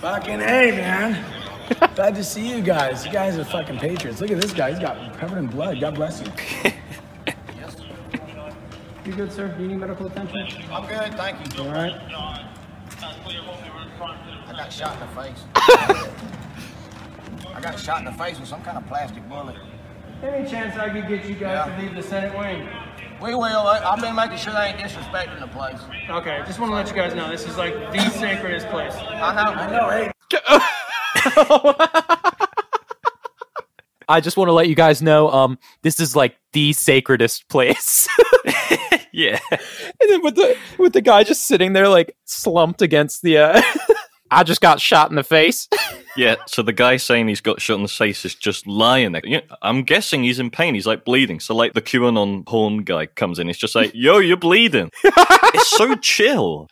Fucking 0.00 0.40
hey, 0.40 0.70
man. 0.70 1.33
Glad 1.94 2.14
to 2.16 2.24
see 2.24 2.48
you 2.48 2.60
guys. 2.60 3.04
You 3.06 3.12
guys 3.12 3.38
are 3.38 3.44
fucking 3.44 3.78
patriots. 3.78 4.20
Look 4.20 4.30
at 4.30 4.40
this 4.40 4.52
guy. 4.52 4.70
He's 4.70 4.78
got 4.80 5.16
covered 5.18 5.38
in 5.38 5.46
blood. 5.46 5.80
God 5.80 5.94
bless 5.94 6.20
you. 6.20 6.26
You 9.04 9.12
good, 9.12 9.30
sir? 9.32 9.48
Do 9.48 9.62
you 9.62 9.68
need 9.68 9.76
medical 9.78 10.06
attention? 10.06 10.62
I'm 10.72 10.86
good, 10.86 11.14
thank 11.18 11.56
you. 11.56 11.62
All 11.62 11.70
right. 11.70 11.92
I 14.46 14.52
got 14.56 14.72
shot 14.72 14.94
in 14.94 15.00
the 15.00 15.22
face. 15.22 15.44
I 17.54 17.60
got 17.60 17.78
shot 17.78 17.98
in 17.98 18.04
the 18.06 18.12
face 18.12 18.38
with 18.40 18.48
some 18.48 18.62
kind 18.62 18.78
of 18.78 18.86
plastic 18.86 19.28
bullet. 19.28 19.56
Any 20.22 20.48
chance 20.48 20.76
I 20.78 20.88
could 20.88 21.06
get 21.06 21.24
you 21.26 21.34
guys 21.34 21.66
Yeah. 21.68 21.76
to 21.76 21.82
leave 21.82 21.94
the 21.94 22.02
Senate 22.02 22.36
wing? 22.38 22.66
We 23.20 23.34
will. 23.34 23.42
I, 23.44 23.78
I've 23.84 24.00
been 24.00 24.14
making 24.14 24.38
sure 24.38 24.52
they 24.54 24.66
ain't 24.68 24.78
disrespecting 24.78 25.38
the 25.40 25.46
place. 25.48 25.78
Okay, 26.08 26.42
just 26.46 26.58
want 26.58 26.70
to 26.72 26.76
let 26.76 26.88
you 26.88 26.94
guys 26.94 27.14
know 27.14 27.28
this 27.28 27.46
is 27.46 27.56
like 27.58 27.74
the 27.92 28.08
sacredest 28.10 28.68
place. 28.68 28.94
I 28.94 29.34
know. 29.34 29.52
I 29.52 29.70
know. 29.70 29.90
Hey, 29.90 30.10
I 34.08 34.20
just 34.20 34.36
want 34.36 34.48
to 34.48 34.52
let 34.52 34.68
you 34.68 34.74
guys 34.74 35.00
know, 35.00 35.30
um, 35.30 35.58
this 35.82 35.98
is 35.98 36.14
like 36.14 36.36
the 36.52 36.72
sacredest 36.74 37.48
place. 37.48 38.08
Yeah. 39.16 39.38
and 39.52 40.10
then 40.10 40.22
with 40.24 40.34
the 40.34 40.56
with 40.76 40.92
the 40.92 41.00
guy 41.00 41.22
just 41.22 41.46
sitting 41.46 41.72
there 41.72 41.88
like 41.88 42.16
slumped 42.24 42.82
against 42.82 43.22
the 43.22 43.38
uh 43.38 43.62
I 44.34 44.42
just 44.42 44.60
got 44.60 44.80
shot 44.80 45.10
in 45.10 45.16
the 45.16 45.24
face. 45.24 45.68
Yeah, 46.16 46.36
so 46.46 46.62
the 46.62 46.72
guy 46.72 46.96
saying 46.96 47.26
he's 47.26 47.40
got 47.40 47.60
shot 47.60 47.74
in 47.74 47.82
the 47.82 47.88
face 47.88 48.24
is 48.24 48.36
just 48.36 48.68
lying 48.68 49.10
there. 49.10 49.42
I'm 49.62 49.82
guessing 49.82 50.22
he's 50.22 50.38
in 50.38 50.48
pain. 50.48 50.74
He's 50.74 50.86
like 50.86 51.04
bleeding. 51.04 51.40
So 51.40 51.56
like 51.56 51.72
the 51.72 51.82
QAnon 51.82 52.48
horn 52.48 52.84
guy 52.84 53.06
comes 53.06 53.40
in. 53.40 53.48
He's 53.48 53.58
just 53.58 53.74
like, 53.74 53.90
"Yo, 53.94 54.18
you're 54.18 54.36
bleeding." 54.36 54.92
it's 55.04 55.70
so 55.70 55.96
chill. 55.96 56.68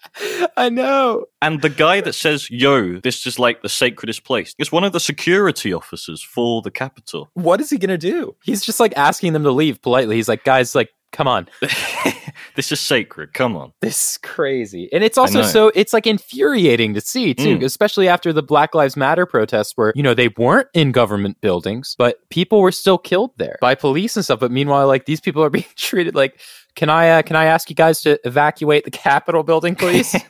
I 0.57 0.69
know. 0.69 1.25
And 1.41 1.61
the 1.61 1.71
guy 1.71 2.01
that 2.03 2.13
says, 2.13 2.49
"Yo, 2.51 3.01
this 3.01 3.27
is 3.27 3.41
like 3.41 3.63
the 3.63 3.69
sacredest 3.69 4.23
place," 4.23 4.55
is 4.61 4.71
one 4.71 4.85
of 4.85 4.93
the 4.93 5.01
security 5.01 5.73
officers 5.73 6.23
for 6.23 6.63
the 6.63 6.71
Capitol. 6.71 7.29
What 7.35 7.61
is 7.61 7.71
he 7.71 7.79
gonna 7.79 7.99
do? 7.99 8.37
He's 8.45 8.65
just 8.65 8.79
like 8.79 8.97
asking 8.97 9.33
them 9.33 9.43
to 9.43 9.51
leave 9.51 9.83
politely. 9.83 10.15
He's 10.15 10.29
like, 10.29 10.45
guys, 10.45 10.77
like, 10.77 10.91
come 11.13 11.29
on. 11.29 11.49
this 12.57 12.73
is 12.73 12.81
sacred. 12.81 13.33
Come 13.35 13.57
on. 13.57 13.73
This 13.81 14.13
is 14.13 14.19
crazy. 14.19 14.89
And 14.93 15.05
it's 15.05 15.17
also 15.19 15.43
so 15.43 15.71
it's 15.75 15.93
like 15.93 16.07
infuriating 16.07 16.95
to 16.95 17.01
see 17.01 17.35
too, 17.35 17.59
Mm. 17.59 17.65
especially 17.65 18.09
after 18.09 18.33
the 18.33 18.43
Black 18.43 18.75
Lives 18.75 18.97
Matter 18.97 19.27
protests 19.27 19.73
where, 19.77 19.93
you 19.95 20.03
know, 20.03 20.15
they 20.15 20.29
weren't 20.37 20.69
in 20.75 20.91
government 20.93 21.41
buildings, 21.41 21.95
but 21.99 22.19
people 22.31 22.61
were 22.61 22.73
still 22.73 22.99
killed 22.99 23.31
there 23.37 23.59
by 23.61 23.75
police 23.75 24.17
and 24.17 24.25
stuff. 24.25 24.41
But 24.41 24.51
meanwhile, 24.51 24.87
like 24.87 25.05
these 25.07 25.21
people 25.21 25.43
are 25.45 25.51
being 25.59 25.65
treated 25.77 26.15
like 26.15 26.41
can 26.75 26.89
I 26.89 27.09
uh, 27.11 27.23
can 27.23 27.37
I 27.37 27.45
ask 27.47 27.69
you 27.71 27.77
guys 27.77 28.01
to 28.03 28.19
evacuate 28.27 28.85
the 28.85 28.91
Capitol 28.91 29.43
building, 29.43 29.75
please? 29.77 30.17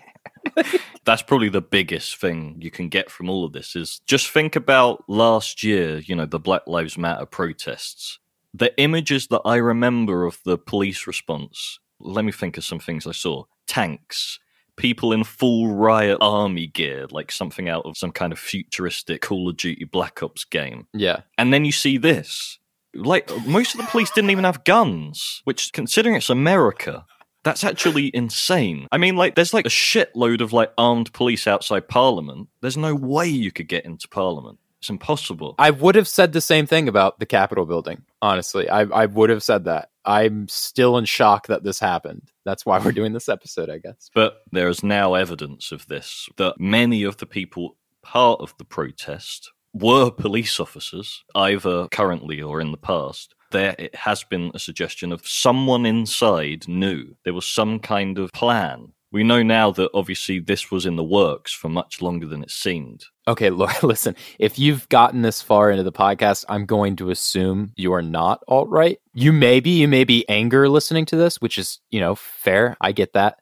That's 1.04 1.22
probably 1.22 1.48
the 1.48 1.60
biggest 1.60 2.16
thing 2.16 2.58
you 2.60 2.70
can 2.70 2.88
get 2.88 3.10
from 3.10 3.28
all 3.30 3.44
of 3.44 3.52
this 3.52 3.74
is 3.76 4.00
just 4.06 4.30
think 4.30 4.56
about 4.56 5.04
last 5.08 5.62
year, 5.62 5.98
you 5.98 6.14
know, 6.16 6.26
the 6.26 6.38
Black 6.40 6.62
Lives 6.66 6.98
Matter 6.98 7.26
protests. 7.26 8.18
The 8.54 8.78
images 8.78 9.28
that 9.28 9.42
I 9.44 9.56
remember 9.56 10.26
of 10.26 10.38
the 10.44 10.58
police 10.58 11.06
response, 11.06 11.78
let 12.00 12.24
me 12.24 12.32
think 12.32 12.58
of 12.58 12.64
some 12.64 12.78
things 12.78 13.06
I 13.06 13.12
saw. 13.12 13.44
Tanks, 13.66 14.38
people 14.76 15.12
in 15.12 15.24
full 15.24 15.68
riot 15.68 16.18
army 16.20 16.66
gear, 16.66 17.06
like 17.10 17.32
something 17.32 17.68
out 17.68 17.86
of 17.86 17.96
some 17.96 18.12
kind 18.12 18.32
of 18.32 18.38
futuristic 18.38 19.22
Call 19.22 19.48
of 19.48 19.56
Duty 19.56 19.84
Black 19.84 20.22
Ops 20.22 20.44
game. 20.44 20.86
yeah. 20.92 21.20
And 21.38 21.52
then 21.52 21.64
you 21.64 21.72
see 21.72 21.96
this. 21.98 22.58
Like, 22.94 23.30
most 23.46 23.74
of 23.74 23.80
the 23.80 23.86
police 23.86 24.10
didn't 24.10 24.30
even 24.30 24.44
have 24.44 24.64
guns, 24.64 25.40
which, 25.44 25.72
considering 25.72 26.14
it's 26.14 26.28
America, 26.28 27.06
that's 27.42 27.64
actually 27.64 28.10
insane. 28.14 28.86
I 28.92 28.98
mean, 28.98 29.16
like, 29.16 29.34
there's 29.34 29.54
like 29.54 29.64
a 29.64 29.70
shitload 29.70 30.42
of 30.42 30.52
like 30.52 30.72
armed 30.76 31.12
police 31.14 31.46
outside 31.46 31.88
Parliament. 31.88 32.48
There's 32.60 32.76
no 32.76 32.94
way 32.94 33.26
you 33.26 33.50
could 33.50 33.68
get 33.68 33.86
into 33.86 34.08
Parliament. 34.08 34.58
It's 34.82 34.90
impossible. 34.90 35.54
I 35.60 35.70
would 35.70 35.94
have 35.94 36.08
said 36.08 36.32
the 36.32 36.40
same 36.40 36.66
thing 36.66 36.88
about 36.88 37.20
the 37.20 37.24
Capitol 37.24 37.66
building. 37.66 38.02
Honestly, 38.20 38.68
I, 38.68 38.80
I 38.80 39.06
would 39.06 39.30
have 39.30 39.44
said 39.44 39.66
that. 39.66 39.90
I'm 40.04 40.48
still 40.48 40.98
in 40.98 41.04
shock 41.04 41.46
that 41.46 41.62
this 41.62 41.78
happened. 41.78 42.32
That's 42.44 42.66
why 42.66 42.80
we're 42.80 42.90
doing 42.90 43.12
this 43.12 43.28
episode, 43.28 43.70
I 43.70 43.78
guess. 43.78 44.10
But 44.12 44.42
there 44.50 44.66
is 44.66 44.82
now 44.82 45.14
evidence 45.14 45.70
of 45.70 45.86
this 45.86 46.28
that 46.36 46.58
many 46.58 47.04
of 47.04 47.18
the 47.18 47.26
people 47.26 47.76
part 48.02 48.40
of 48.40 48.56
the 48.58 48.64
protest 48.64 49.52
were 49.72 50.10
police 50.10 50.58
officers, 50.58 51.22
either 51.32 51.86
currently 51.86 52.42
or 52.42 52.60
in 52.60 52.72
the 52.72 52.76
past. 52.76 53.36
There 53.52 53.76
it 53.78 53.94
has 53.94 54.24
been 54.24 54.50
a 54.52 54.58
suggestion 54.58 55.12
of 55.12 55.24
someone 55.24 55.86
inside 55.86 56.66
knew 56.66 57.14
there 57.24 57.34
was 57.34 57.46
some 57.46 57.78
kind 57.78 58.18
of 58.18 58.32
plan. 58.32 58.94
We 59.12 59.24
know 59.24 59.42
now 59.42 59.70
that 59.72 59.90
obviously 59.92 60.38
this 60.38 60.70
was 60.70 60.86
in 60.86 60.96
the 60.96 61.04
works 61.04 61.52
for 61.52 61.68
much 61.68 62.00
longer 62.00 62.26
than 62.26 62.42
it 62.42 62.50
seemed. 62.50 63.04
Okay, 63.28 63.50
Laura, 63.50 63.74
listen, 63.82 64.16
if 64.38 64.58
you've 64.58 64.88
gotten 64.88 65.20
this 65.20 65.42
far 65.42 65.70
into 65.70 65.82
the 65.82 65.92
podcast, 65.92 66.46
I'm 66.48 66.64
going 66.64 66.96
to 66.96 67.10
assume 67.10 67.72
you 67.76 67.92
are 67.92 68.02
not 68.02 68.42
alt 68.48 68.70
right. 68.70 68.98
You 69.12 69.32
may 69.32 69.60
be, 69.60 69.80
you 69.80 69.86
may 69.86 70.04
be 70.04 70.26
anger 70.30 70.66
listening 70.68 71.04
to 71.06 71.16
this, 71.16 71.36
which 71.42 71.58
is, 71.58 71.78
you 71.90 72.00
know, 72.00 72.14
fair. 72.14 72.76
I 72.80 72.92
get 72.92 73.12
that. 73.12 73.38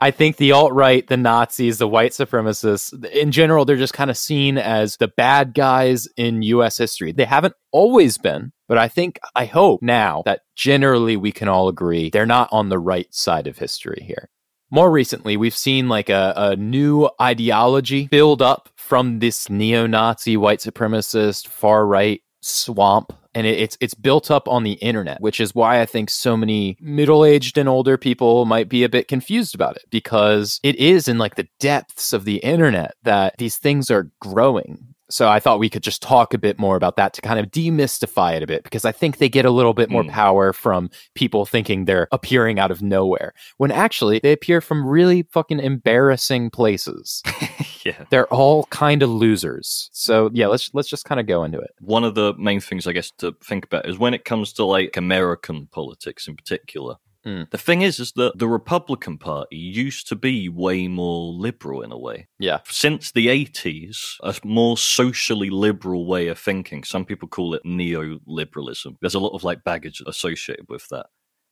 I 0.00 0.10
think 0.10 0.36
the 0.36 0.52
alt 0.52 0.72
right, 0.72 1.06
the 1.06 1.16
Nazis, 1.16 1.78
the 1.78 1.86
white 1.86 2.10
supremacists, 2.10 3.04
in 3.06 3.30
general, 3.30 3.64
they're 3.64 3.76
just 3.76 3.94
kind 3.94 4.10
of 4.10 4.16
seen 4.16 4.58
as 4.58 4.96
the 4.96 5.08
bad 5.08 5.54
guys 5.54 6.08
in 6.16 6.42
US 6.42 6.78
history. 6.78 7.12
They 7.12 7.24
haven't 7.24 7.54
always 7.70 8.18
been, 8.18 8.52
but 8.68 8.76
I 8.76 8.88
think, 8.88 9.20
I 9.36 9.44
hope 9.44 9.82
now 9.82 10.22
that 10.24 10.40
generally 10.56 11.16
we 11.16 11.30
can 11.30 11.48
all 11.48 11.68
agree 11.68 12.10
they're 12.10 12.26
not 12.26 12.48
on 12.50 12.70
the 12.70 12.78
right 12.78 13.12
side 13.14 13.46
of 13.46 13.58
history 13.58 14.02
here. 14.04 14.30
More 14.70 14.90
recently, 14.90 15.36
we've 15.36 15.56
seen 15.56 15.88
like 15.88 16.08
a, 16.08 16.32
a 16.36 16.56
new 16.56 17.08
ideology 17.20 18.08
build 18.08 18.42
up 18.42 18.68
from 18.76 19.18
this 19.18 19.48
neo 19.48 19.86
Nazi, 19.86 20.36
white 20.36 20.58
supremacist, 20.58 21.46
far 21.46 21.86
right 21.86 22.22
swamp. 22.40 23.12
And 23.36 23.46
it, 23.46 23.58
it's 23.58 23.76
it's 23.80 23.94
built 23.94 24.30
up 24.30 24.48
on 24.48 24.62
the 24.62 24.74
internet, 24.74 25.20
which 25.20 25.40
is 25.40 25.54
why 25.54 25.80
I 25.80 25.86
think 25.86 26.08
so 26.08 26.36
many 26.36 26.76
middle 26.80 27.24
aged 27.24 27.58
and 27.58 27.68
older 27.68 27.98
people 27.98 28.44
might 28.44 28.68
be 28.68 28.84
a 28.84 28.88
bit 28.88 29.08
confused 29.08 29.54
about 29.54 29.76
it 29.76 29.84
because 29.90 30.60
it 30.62 30.76
is 30.76 31.08
in 31.08 31.18
like 31.18 31.34
the 31.34 31.48
depths 31.58 32.12
of 32.12 32.24
the 32.24 32.36
internet 32.36 32.94
that 33.02 33.34
these 33.38 33.56
things 33.56 33.90
are 33.90 34.10
growing. 34.20 34.93
So 35.14 35.28
I 35.28 35.38
thought 35.38 35.60
we 35.60 35.70
could 35.70 35.84
just 35.84 36.02
talk 36.02 36.34
a 36.34 36.38
bit 36.38 36.58
more 36.58 36.74
about 36.74 36.96
that 36.96 37.12
to 37.12 37.20
kind 37.20 37.38
of 37.38 37.46
demystify 37.52 38.34
it 38.34 38.42
a 38.42 38.48
bit 38.48 38.64
because 38.64 38.84
I 38.84 38.90
think 38.90 39.18
they 39.18 39.28
get 39.28 39.44
a 39.44 39.50
little 39.52 39.72
bit 39.72 39.88
more 39.88 40.02
Mm. 40.02 40.10
power 40.10 40.52
from 40.52 40.90
people 41.14 41.46
thinking 41.46 41.84
they're 41.84 42.08
appearing 42.10 42.58
out 42.58 42.72
of 42.72 42.82
nowhere 42.82 43.32
when 43.58 43.70
actually 43.70 44.18
they 44.18 44.32
appear 44.32 44.60
from 44.60 44.84
really 44.84 45.22
fucking 45.30 45.60
embarrassing 45.60 46.50
places. 46.50 47.22
yeah. 47.84 48.06
they're 48.10 48.26
all 48.34 48.64
kind 48.70 49.04
of 49.04 49.08
losers. 49.08 49.88
So 49.92 50.30
yeah, 50.32 50.48
let's 50.48 50.68
let's 50.74 50.88
just 50.88 51.04
kind 51.04 51.20
of 51.20 51.28
go 51.28 51.44
into 51.44 51.60
it. 51.60 51.70
One 51.78 52.02
of 52.02 52.16
the 52.16 52.34
main 52.36 52.58
things 52.58 52.84
I 52.88 52.92
guess 52.92 53.12
to 53.18 53.36
think 53.40 53.66
about 53.66 53.88
is 53.88 53.96
when 53.96 54.14
it 54.14 54.24
comes 54.24 54.52
to 54.54 54.64
like 54.64 54.96
American 54.96 55.68
politics 55.68 56.26
in 56.26 56.34
particular. 56.34 56.96
Mm. 57.26 57.50
The 57.50 57.58
thing 57.58 57.82
is, 57.82 57.98
is 58.00 58.12
that 58.12 58.38
the 58.38 58.48
Republican 58.48 59.18
Party 59.18 59.56
used 59.56 60.08
to 60.08 60.16
be 60.16 60.48
way 60.48 60.88
more 60.88 61.32
liberal 61.32 61.82
in 61.82 61.92
a 61.92 61.98
way. 61.98 62.28
Yeah. 62.38 62.58
Since 62.68 63.12
the 63.12 63.28
80s, 63.28 64.16
a 64.22 64.34
more 64.44 64.76
socially 64.76 65.50
liberal 65.50 66.06
way 66.06 66.28
of 66.28 66.38
thinking. 66.38 66.84
Some 66.84 67.04
people 67.04 67.28
call 67.28 67.54
it 67.54 67.64
neoliberalism. 67.64 68.96
There's 69.00 69.14
a 69.14 69.20
lot 69.20 69.34
of 69.34 69.44
like 69.44 69.64
baggage 69.64 70.02
associated 70.06 70.66
with 70.68 70.86
that. 70.88 71.06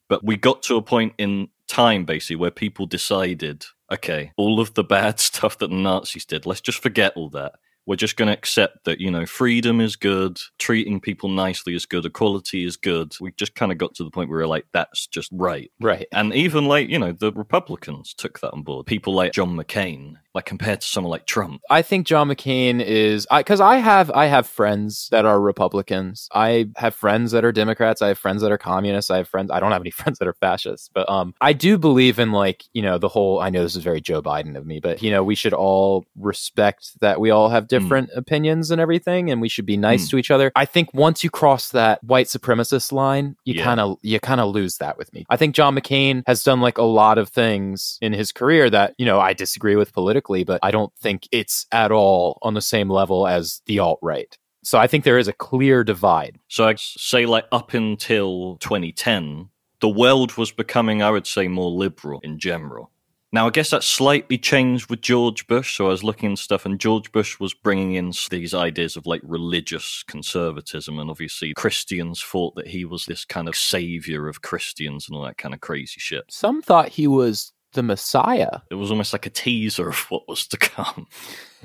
But 0.08 0.24
we 0.24 0.36
got 0.36 0.62
to 0.64 0.76
a 0.76 0.82
point 0.82 1.14
in 1.16 1.48
time, 1.68 2.04
basically, 2.04 2.36
where 2.36 2.50
people 2.50 2.84
decided 2.84 3.64
okay, 3.92 4.32
all 4.36 4.58
of 4.58 4.74
the 4.74 4.84
bad 4.84 5.20
stuff 5.30 5.58
that 5.58 5.70
the 5.70 5.76
Nazis 5.76 6.24
did, 6.24 6.46
let's 6.46 6.60
just 6.60 6.82
forget 6.82 7.12
all 7.14 7.30
that. 7.30 7.54
We're 7.86 7.96
just 7.96 8.16
going 8.16 8.28
to 8.28 8.36
accept 8.36 8.84
that, 8.84 9.00
you 9.00 9.10
know, 9.10 9.26
freedom 9.26 9.80
is 9.80 9.96
good, 9.96 10.38
treating 10.58 11.00
people 11.00 11.28
nicely 11.28 11.74
is 11.74 11.86
good, 11.86 12.04
equality 12.04 12.64
is 12.64 12.76
good. 12.76 13.14
We 13.20 13.32
just 13.32 13.54
kind 13.54 13.72
of 13.72 13.78
got 13.78 13.94
to 13.96 14.04
the 14.04 14.10
point 14.10 14.30
where 14.30 14.40
we're 14.40 14.46
like, 14.46 14.66
that's 14.72 15.06
just 15.06 15.30
right. 15.32 15.70
Right. 15.80 16.06
And 16.12 16.34
even 16.34 16.66
like, 16.66 16.88
you 16.88 16.98
know, 16.98 17.12
the 17.12 17.32
Republicans 17.32 18.14
took 18.14 18.40
that 18.40 18.52
on 18.52 18.62
board. 18.62 18.86
People 18.86 19.14
like 19.14 19.32
John 19.32 19.56
McCain, 19.56 20.14
like 20.34 20.46
compared 20.46 20.80
to 20.80 20.86
someone 20.86 21.10
like 21.10 21.26
Trump. 21.26 21.60
I 21.70 21.82
think 21.82 22.06
John 22.06 22.28
McCain 22.28 22.80
is 22.80 23.26
I 23.30 23.40
because 23.40 23.60
I 23.60 23.76
have 23.76 24.10
I 24.10 24.26
have 24.26 24.46
friends 24.46 25.08
that 25.10 25.24
are 25.24 25.40
Republicans. 25.40 26.28
I 26.32 26.68
have 26.76 26.94
friends 26.94 27.32
that 27.32 27.44
are 27.44 27.52
Democrats. 27.52 28.02
I 28.02 28.08
have 28.08 28.18
friends 28.18 28.42
that 28.42 28.52
are 28.52 28.58
communists. 28.58 29.10
I 29.10 29.18
have 29.18 29.28
friends. 29.28 29.50
I 29.50 29.60
don't 29.60 29.72
have 29.72 29.82
any 29.82 29.90
friends 30.02 30.18
that 30.18 30.28
are 30.28 30.34
fascists. 30.34 30.88
But 30.92 31.08
um, 31.10 31.34
I 31.40 31.52
do 31.52 31.78
believe 31.78 32.18
in 32.18 32.32
like 32.32 32.64
you 32.72 32.82
know 32.82 32.98
the 32.98 33.08
whole. 33.08 33.40
I 33.40 33.50
know 33.50 33.62
this 33.62 33.76
is 33.76 33.82
very 33.82 34.00
Joe 34.00 34.22
Biden 34.22 34.56
of 34.56 34.66
me, 34.66 34.80
but 34.80 35.02
you 35.02 35.10
know 35.10 35.22
we 35.22 35.34
should 35.34 35.54
all 35.54 36.06
respect 36.16 36.98
that 37.00 37.20
we 37.20 37.30
all 37.30 37.48
have 37.48 37.68
different 37.80 38.10
opinions 38.14 38.70
and 38.70 38.80
everything, 38.80 39.30
and 39.30 39.40
we 39.40 39.48
should 39.48 39.66
be 39.66 39.76
nice 39.76 40.06
Mm. 40.06 40.10
to 40.10 40.16
each 40.18 40.30
other. 40.30 40.52
I 40.54 40.64
think 40.64 40.92
once 40.94 41.24
you 41.24 41.30
cross 41.30 41.70
that 41.70 42.02
white 42.04 42.26
supremacist 42.26 42.92
line, 42.92 43.36
you 43.44 43.54
Yeah. 43.54 43.64
kind 43.64 43.80
of 43.80 43.98
you 44.02 44.20
kind 44.20 44.40
of 44.40 44.52
lose 44.54 44.76
that 44.78 44.98
with 44.98 45.12
me. 45.14 45.24
I 45.30 45.36
think 45.36 45.54
John 45.54 45.74
McCain 45.74 46.22
has 46.26 46.44
done 46.44 46.60
like 46.60 46.78
a 46.78 46.82
lot 46.84 47.18
of 47.18 47.28
things 47.28 47.98
in 48.00 48.12
his 48.12 48.30
career 48.32 48.70
that 48.70 48.94
you 48.98 49.06
know 49.06 49.18
I 49.20 49.32
disagree 49.32 49.76
with 49.76 49.92
politically, 49.92 50.44
but 50.44 50.60
I 50.62 50.70
don't 50.70 50.92
think 51.00 51.26
it's 51.32 51.66
at 51.72 51.90
all 51.90 52.38
on 52.42 52.54
the 52.54 52.60
same 52.60 52.88
level 52.90 53.26
as 53.26 53.62
the 53.66 53.78
alt 53.78 53.98
right. 54.02 54.36
So 54.64 54.78
I 54.78 54.86
think 54.86 55.02
there 55.02 55.18
is 55.18 55.26
a 55.26 55.32
clear 55.32 55.82
divide. 55.82 56.38
So 56.46 56.68
I'd 56.68 56.78
say, 56.78 57.26
like, 57.26 57.46
up 57.50 57.74
until 57.74 58.58
2010, 58.60 59.48
the 59.80 59.88
world 59.88 60.36
was 60.36 60.52
becoming, 60.52 61.02
I 61.02 61.10
would 61.10 61.26
say, 61.26 61.48
more 61.48 61.68
liberal 61.70 62.20
in 62.22 62.38
general. 62.38 62.91
Now, 63.34 63.46
I 63.46 63.50
guess 63.50 63.70
that 63.70 63.82
slightly 63.82 64.36
changed 64.36 64.90
with 64.90 65.00
George 65.00 65.46
Bush. 65.46 65.76
So 65.76 65.86
I 65.86 65.88
was 65.88 66.04
looking 66.04 66.32
at 66.32 66.38
stuff, 66.38 66.66
and 66.66 66.78
George 66.78 67.10
Bush 67.12 67.40
was 67.40 67.54
bringing 67.54 67.94
in 67.94 68.12
these 68.30 68.52
ideas 68.52 68.94
of 68.94 69.06
like 69.06 69.22
religious 69.24 70.04
conservatism. 70.06 70.98
And 70.98 71.08
obviously, 71.08 71.54
Christians 71.54 72.22
thought 72.22 72.54
that 72.56 72.66
he 72.66 72.84
was 72.84 73.06
this 73.06 73.24
kind 73.24 73.48
of 73.48 73.56
savior 73.56 74.28
of 74.28 74.42
Christians 74.42 75.08
and 75.08 75.16
all 75.16 75.24
that 75.24 75.38
kind 75.38 75.54
of 75.54 75.62
crazy 75.62 75.98
shit. 75.98 76.24
Some 76.28 76.60
thought 76.60 76.90
he 76.90 77.06
was 77.06 77.52
the 77.72 77.82
Messiah. 77.82 78.60
It 78.70 78.74
was 78.74 78.90
almost 78.90 79.14
like 79.14 79.24
a 79.24 79.30
teaser 79.30 79.88
of 79.88 79.98
what 80.10 80.28
was 80.28 80.46
to 80.48 80.58
come. 80.58 81.06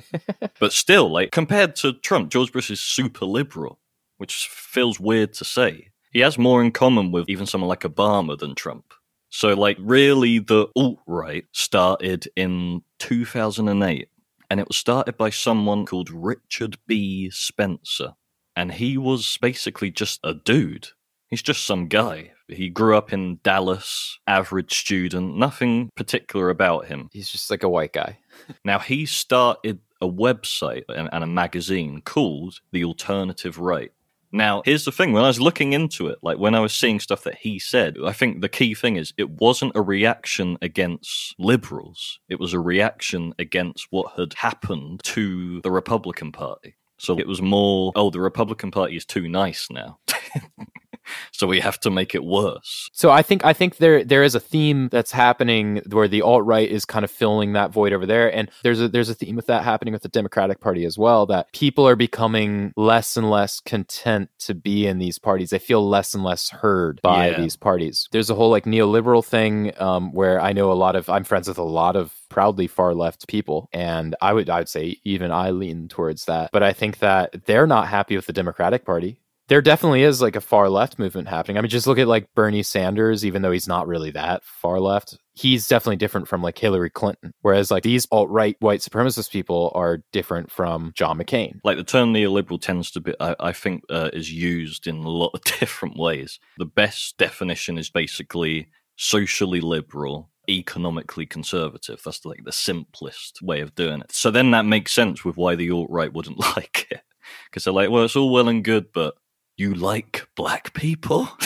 but 0.59 0.71
still, 0.71 1.11
like 1.11 1.31
compared 1.31 1.75
to 1.77 1.93
Trump, 1.93 2.31
George 2.31 2.53
Bush 2.53 2.71
is 2.71 2.79
super 2.79 3.25
liberal, 3.25 3.79
which 4.17 4.47
feels 4.47 5.01
weird 5.01 5.33
to 5.33 5.43
say. 5.43 5.89
He 6.11 6.21
has 6.21 6.37
more 6.37 6.63
in 6.63 6.71
common 6.71 7.11
with 7.11 7.29
even 7.29 7.45
someone 7.45 7.67
like 7.67 7.81
Obama 7.81 8.37
than 8.37 8.55
Trump. 8.55 8.93
So, 9.37 9.49
like, 9.49 9.77
really, 9.79 10.39
the 10.39 10.65
alt 10.75 10.97
right 11.05 11.45
started 11.51 12.27
in 12.35 12.81
2008, 12.97 14.09
and 14.49 14.59
it 14.59 14.67
was 14.67 14.77
started 14.77 15.15
by 15.15 15.29
someone 15.29 15.85
called 15.85 16.09
Richard 16.09 16.79
B. 16.87 17.29
Spencer. 17.29 18.15
And 18.55 18.71
he 18.71 18.97
was 18.97 19.37
basically 19.39 19.91
just 19.91 20.19
a 20.23 20.33
dude. 20.33 20.87
He's 21.27 21.43
just 21.43 21.65
some 21.65 21.87
guy. 21.87 22.31
He 22.47 22.69
grew 22.69 22.97
up 22.97 23.13
in 23.13 23.39
Dallas, 23.43 24.17
average 24.25 24.73
student, 24.73 25.37
nothing 25.37 25.91
particular 25.95 26.49
about 26.49 26.87
him. 26.87 27.07
He's 27.13 27.29
just 27.29 27.51
like 27.51 27.61
a 27.61 27.69
white 27.69 27.93
guy. 27.93 28.17
Now, 28.65 28.79
he 28.79 29.05
started 29.05 29.81
a 30.01 30.07
website 30.07 30.85
and, 30.89 31.09
and 31.11 31.23
a 31.23 31.27
magazine 31.27 32.01
called 32.01 32.59
The 32.71 32.83
Alternative 32.83 33.59
Right. 33.59 33.91
Now, 34.31 34.61
here's 34.65 34.85
the 34.85 34.91
thing 34.91 35.13
when 35.13 35.23
I 35.23 35.27
was 35.27 35.39
looking 35.39 35.73
into 35.73 36.07
it, 36.07 36.19
like 36.21 36.37
when 36.37 36.53
I 36.53 36.59
was 36.59 36.73
seeing 36.73 36.99
stuff 36.99 37.23
that 37.23 37.35
he 37.35 37.59
said, 37.59 37.95
I 38.05 38.11
think 38.11 38.41
the 38.41 38.49
key 38.49 38.73
thing 38.73 38.97
is 38.97 39.13
it 39.17 39.29
wasn't 39.29 39.75
a 39.75 39.81
reaction 39.81 40.57
against 40.61 41.35
liberals, 41.39 42.19
it 42.27 42.39
was 42.39 42.53
a 42.53 42.59
reaction 42.59 43.33
against 43.39 43.87
what 43.89 44.13
had 44.17 44.33
happened 44.33 45.01
to 45.05 45.61
the 45.61 45.71
Republican 45.71 46.31
Party. 46.31 46.75
So 46.99 47.17
it 47.19 47.27
was 47.27 47.41
more, 47.41 47.91
oh, 47.95 48.09
the 48.09 48.19
Republican 48.19 48.71
Party 48.71 48.97
is 48.97 49.05
too 49.05 49.29
nice 49.29 49.67
now. 49.69 49.99
so 51.31 51.47
we 51.47 51.59
have 51.59 51.79
to 51.81 51.89
make 51.89 52.13
it 52.15 52.23
worse. 52.23 52.89
So 52.93 53.09
I 53.11 53.21
think 53.21 53.43
I 53.45 53.53
think 53.53 53.77
there 53.77 54.03
there 54.03 54.23
is 54.23 54.35
a 54.35 54.39
theme 54.39 54.89
that's 54.89 55.11
happening 55.11 55.81
where 55.91 56.07
the 56.07 56.21
alt 56.21 56.45
right 56.45 56.69
is 56.69 56.85
kind 56.85 57.03
of 57.05 57.11
filling 57.11 57.53
that 57.53 57.71
void 57.71 57.93
over 57.93 58.05
there, 58.05 58.33
and 58.33 58.49
there's 58.63 58.81
a 58.81 58.87
there's 58.87 59.09
a 59.09 59.13
theme 59.13 59.35
with 59.35 59.47
that 59.47 59.63
happening 59.63 59.93
with 59.93 60.01
the 60.03 60.09
Democratic 60.09 60.59
Party 60.59 60.85
as 60.85 60.97
well. 60.97 61.25
That 61.25 61.51
people 61.53 61.87
are 61.87 61.95
becoming 61.95 62.73
less 62.75 63.17
and 63.17 63.29
less 63.29 63.59
content 63.59 64.29
to 64.39 64.53
be 64.53 64.87
in 64.87 64.99
these 64.99 65.19
parties. 65.19 65.49
They 65.49 65.59
feel 65.59 65.87
less 65.87 66.13
and 66.13 66.23
less 66.23 66.49
heard 66.49 66.99
by 67.01 67.29
Yeah. 67.29 67.37
these 67.41 67.55
parties. 67.55 68.07
There's 68.11 68.29
a 68.29 68.35
whole 68.35 68.49
like 68.49 68.65
neoliberal 68.65 69.23
thing 69.25 69.73
um, 69.79 70.11
where 70.13 70.39
I 70.41 70.53
know 70.53 70.71
a 70.71 70.73
lot 70.73 70.95
of 70.95 71.09
I'm 71.09 71.23
friends 71.23 71.47
with 71.47 71.57
a 71.57 71.63
lot 71.63 71.95
of 71.95 72.13
proudly 72.29 72.67
far 72.67 72.93
left 72.93 73.27
people, 73.27 73.69
and 73.73 74.15
I 74.21 74.33
would 74.33 74.49
I 74.49 74.59
would 74.59 74.69
say 74.69 74.97
even 75.03 75.31
I 75.31 75.51
lean 75.51 75.87
towards 75.87 76.25
that. 76.25 76.49
But 76.51 76.63
I 76.63 76.73
think 76.73 76.99
that 76.99 77.45
they're 77.45 77.67
not 77.67 77.87
happy 77.87 78.15
with 78.15 78.25
the 78.25 78.33
Democratic 78.33 78.85
Party 78.85 79.19
there 79.47 79.61
definitely 79.61 80.03
is 80.03 80.21
like 80.21 80.35
a 80.35 80.41
far 80.41 80.69
left 80.69 80.99
movement 80.99 81.29
happening. 81.29 81.57
I 81.57 81.61
mean, 81.61 81.69
just 81.69 81.87
look 81.87 81.99
at 81.99 82.07
like 82.07 82.33
Bernie 82.35 82.63
Sanders, 82.63 83.25
even 83.25 83.41
though 83.41 83.51
he's 83.51 83.67
not 83.67 83.87
really 83.87 84.11
that 84.11 84.43
far 84.43 84.79
left. 84.79 85.17
He's 85.33 85.67
definitely 85.67 85.97
different 85.97 86.27
from 86.27 86.41
like 86.41 86.57
Hillary 86.57 86.89
Clinton. 86.89 87.31
Whereas 87.41 87.71
like 87.71 87.83
these 87.83 88.07
alt 88.11 88.29
right 88.29 88.57
white 88.59 88.81
supremacist 88.81 89.31
people 89.31 89.71
are 89.73 90.03
different 90.11 90.51
from 90.51 90.91
John 90.95 91.17
McCain. 91.17 91.59
Like 91.63 91.77
the 91.77 91.83
term 91.83 92.13
neoliberal 92.13 92.59
tends 92.59 92.91
to 92.91 92.99
be, 92.99 93.13
I, 93.19 93.35
I 93.39 93.51
think, 93.53 93.83
uh, 93.89 94.09
is 94.11 94.31
used 94.31 94.85
in 94.85 94.97
a 94.97 95.09
lot 95.09 95.31
of 95.33 95.43
different 95.59 95.97
ways. 95.97 96.39
The 96.57 96.65
best 96.65 97.17
definition 97.17 97.77
is 97.77 97.89
basically 97.89 98.67
socially 98.97 99.61
liberal, 99.61 100.29
economically 100.49 101.25
conservative. 101.25 102.01
That's 102.03 102.25
like 102.25 102.43
the 102.43 102.51
simplest 102.51 103.41
way 103.41 103.61
of 103.61 103.75
doing 103.75 104.01
it. 104.01 104.11
So 104.11 104.29
then 104.29 104.51
that 104.51 104.65
makes 104.65 104.91
sense 104.91 105.23
with 105.23 105.37
why 105.37 105.55
the 105.55 105.71
alt 105.71 105.89
right 105.89 106.11
wouldn't 106.11 106.39
like 106.57 106.87
it. 106.91 107.01
Because 107.45 107.63
they're 107.63 107.73
like, 107.73 107.89
well, 107.89 108.03
it's 108.03 108.15
all 108.15 108.31
well 108.31 108.47
and 108.47 108.63
good, 108.63 108.91
but 108.93 109.15
you 109.57 109.73
like 109.73 110.27
black 110.35 110.73
people? 110.73 111.29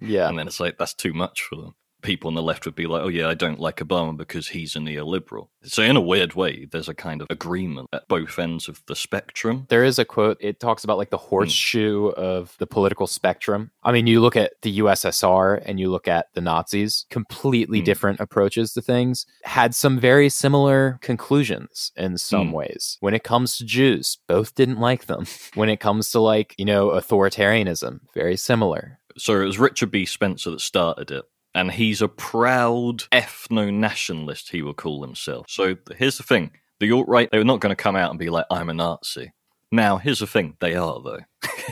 Yeah. 0.00 0.28
And 0.28 0.38
then 0.38 0.46
it's 0.46 0.60
like, 0.60 0.78
that's 0.78 0.94
too 0.94 1.12
much 1.12 1.42
for 1.42 1.56
them. 1.56 1.74
People 2.02 2.28
on 2.28 2.34
the 2.34 2.42
left 2.42 2.64
would 2.64 2.74
be 2.74 2.86
like, 2.86 3.02
oh, 3.02 3.08
yeah, 3.08 3.28
I 3.28 3.34
don't 3.34 3.60
like 3.60 3.76
Obama 3.76 4.16
because 4.16 4.48
he's 4.48 4.76
a 4.76 4.78
neoliberal. 4.78 5.48
So, 5.62 5.82
in 5.82 5.96
a 5.96 6.00
weird 6.00 6.34
way, 6.34 6.66
there's 6.70 6.88
a 6.88 6.94
kind 6.94 7.20
of 7.20 7.26
agreement 7.30 7.88
at 7.92 8.08
both 8.08 8.38
ends 8.38 8.68
of 8.68 8.82
the 8.86 8.96
spectrum. 8.96 9.66
There 9.68 9.84
is 9.84 9.98
a 9.98 10.04
quote. 10.04 10.38
It 10.40 10.60
talks 10.60 10.84
about 10.84 10.98
like 10.98 11.10
the 11.10 11.18
horseshoe 11.18 12.06
of 12.08 12.54
the 12.58 12.66
political 12.66 13.06
spectrum. 13.06 13.70
I 13.82 13.92
mean, 13.92 14.06
you 14.06 14.20
look 14.20 14.36
at 14.36 14.52
the 14.62 14.78
USSR 14.78 15.62
and 15.66 15.78
you 15.78 15.90
look 15.90 16.08
at 16.08 16.26
the 16.34 16.40
Nazis, 16.40 17.06
completely 17.10 17.78
Hmm. 17.80 17.84
different 17.84 18.20
approaches 18.20 18.72
to 18.74 18.82
things, 18.82 19.26
had 19.44 19.74
some 19.74 19.98
very 20.00 20.28
similar 20.28 20.98
conclusions 21.02 21.92
in 21.96 22.16
some 22.18 22.48
Hmm. 22.48 22.52
ways. 22.54 22.96
When 23.00 23.14
it 23.14 23.24
comes 23.24 23.56
to 23.58 23.64
Jews, 23.64 24.18
both 24.26 24.54
didn't 24.54 24.80
like 24.80 25.06
them. 25.06 25.26
When 25.54 25.68
it 25.68 25.80
comes 25.80 26.10
to 26.12 26.20
like, 26.20 26.54
you 26.58 26.64
know, 26.64 26.90
authoritarianism, 26.90 28.00
very 28.14 28.36
similar. 28.36 28.98
So, 29.16 29.40
it 29.40 29.44
was 29.44 29.58
Richard 29.58 29.90
B. 29.90 30.04
Spencer 30.06 30.50
that 30.50 30.60
started 30.60 31.10
it. 31.10 31.24
And 31.54 31.72
he's 31.72 32.00
a 32.00 32.08
proud 32.08 33.04
ethno 33.10 33.72
nationalist, 33.72 34.50
he 34.50 34.62
will 34.62 34.74
call 34.74 35.02
himself. 35.02 35.46
So, 35.48 35.76
here's 35.96 36.16
the 36.16 36.22
thing 36.22 36.52
the 36.78 36.92
alt 36.92 37.08
right, 37.08 37.28
they 37.30 37.38
were 37.38 37.44
not 37.44 37.60
going 37.60 37.74
to 37.74 37.82
come 37.82 37.96
out 37.96 38.10
and 38.10 38.18
be 38.18 38.30
like, 38.30 38.46
I'm 38.50 38.70
a 38.70 38.74
Nazi. 38.74 39.32
Now, 39.72 39.98
here's 39.98 40.20
the 40.20 40.26
thing 40.26 40.56
they 40.60 40.74
are, 40.76 41.00
though. 41.02 41.20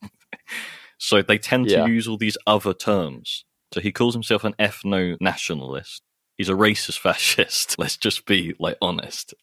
so, 0.98 1.22
they 1.22 1.38
tend 1.38 1.70
Yeah. 1.70 1.86
to 1.86 1.92
use 1.92 2.08
all 2.08 2.18
these 2.18 2.38
other 2.48 2.74
terms. 2.74 3.46
So, 3.74 3.82
he 3.82 3.92
calls 3.92 4.14
himself 4.14 4.44
an 4.44 4.54
ethno 4.60 5.18
nationalist. 5.20 6.04
He's 6.38 6.50
a 6.50 6.54
racist 6.54 7.00
fascist. 7.00 7.78
Let's 7.78 7.98
just 7.98 8.26
be 8.26 8.54
like 8.60 8.78
honest. 8.82 9.34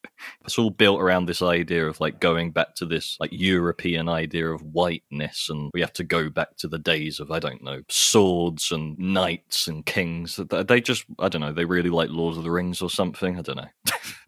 It's 0.45 0.59
all 0.59 0.71
built 0.71 1.01
around 1.01 1.27
this 1.27 1.43
idea 1.43 1.87
of 1.87 2.01
like 2.01 2.21
going 2.21 2.51
back 2.51 2.75
to 2.77 2.87
this 2.87 3.17
like 3.21 3.31
European 3.33 4.09
idea 4.09 4.49
of 4.49 4.63
whiteness, 4.63 5.49
and 5.49 5.71
we 5.73 5.81
have 5.81 5.93
to 5.95 6.05
go 6.05 6.29
back 6.29 6.57
to 6.59 6.69
the 6.69 6.79
days 6.79 7.21
of 7.21 7.31
I 7.31 7.39
don't 7.39 7.63
know 7.63 7.83
swords 7.89 8.71
and 8.71 8.99
knights 8.99 9.67
and 9.69 9.87
kings. 9.87 10.39
They 10.49 10.81
just 10.81 11.05
I 11.19 11.29
don't 11.29 11.41
know. 11.41 11.53
They 11.53 11.65
really 11.65 11.91
like 11.91 12.11
Lord 12.11 12.37
of 12.37 12.45
the 12.45 12.51
Rings 12.51 12.83
or 12.83 12.91
something. 12.91 13.39
I 13.39 13.43
don't 13.43 13.57
know. 13.57 13.69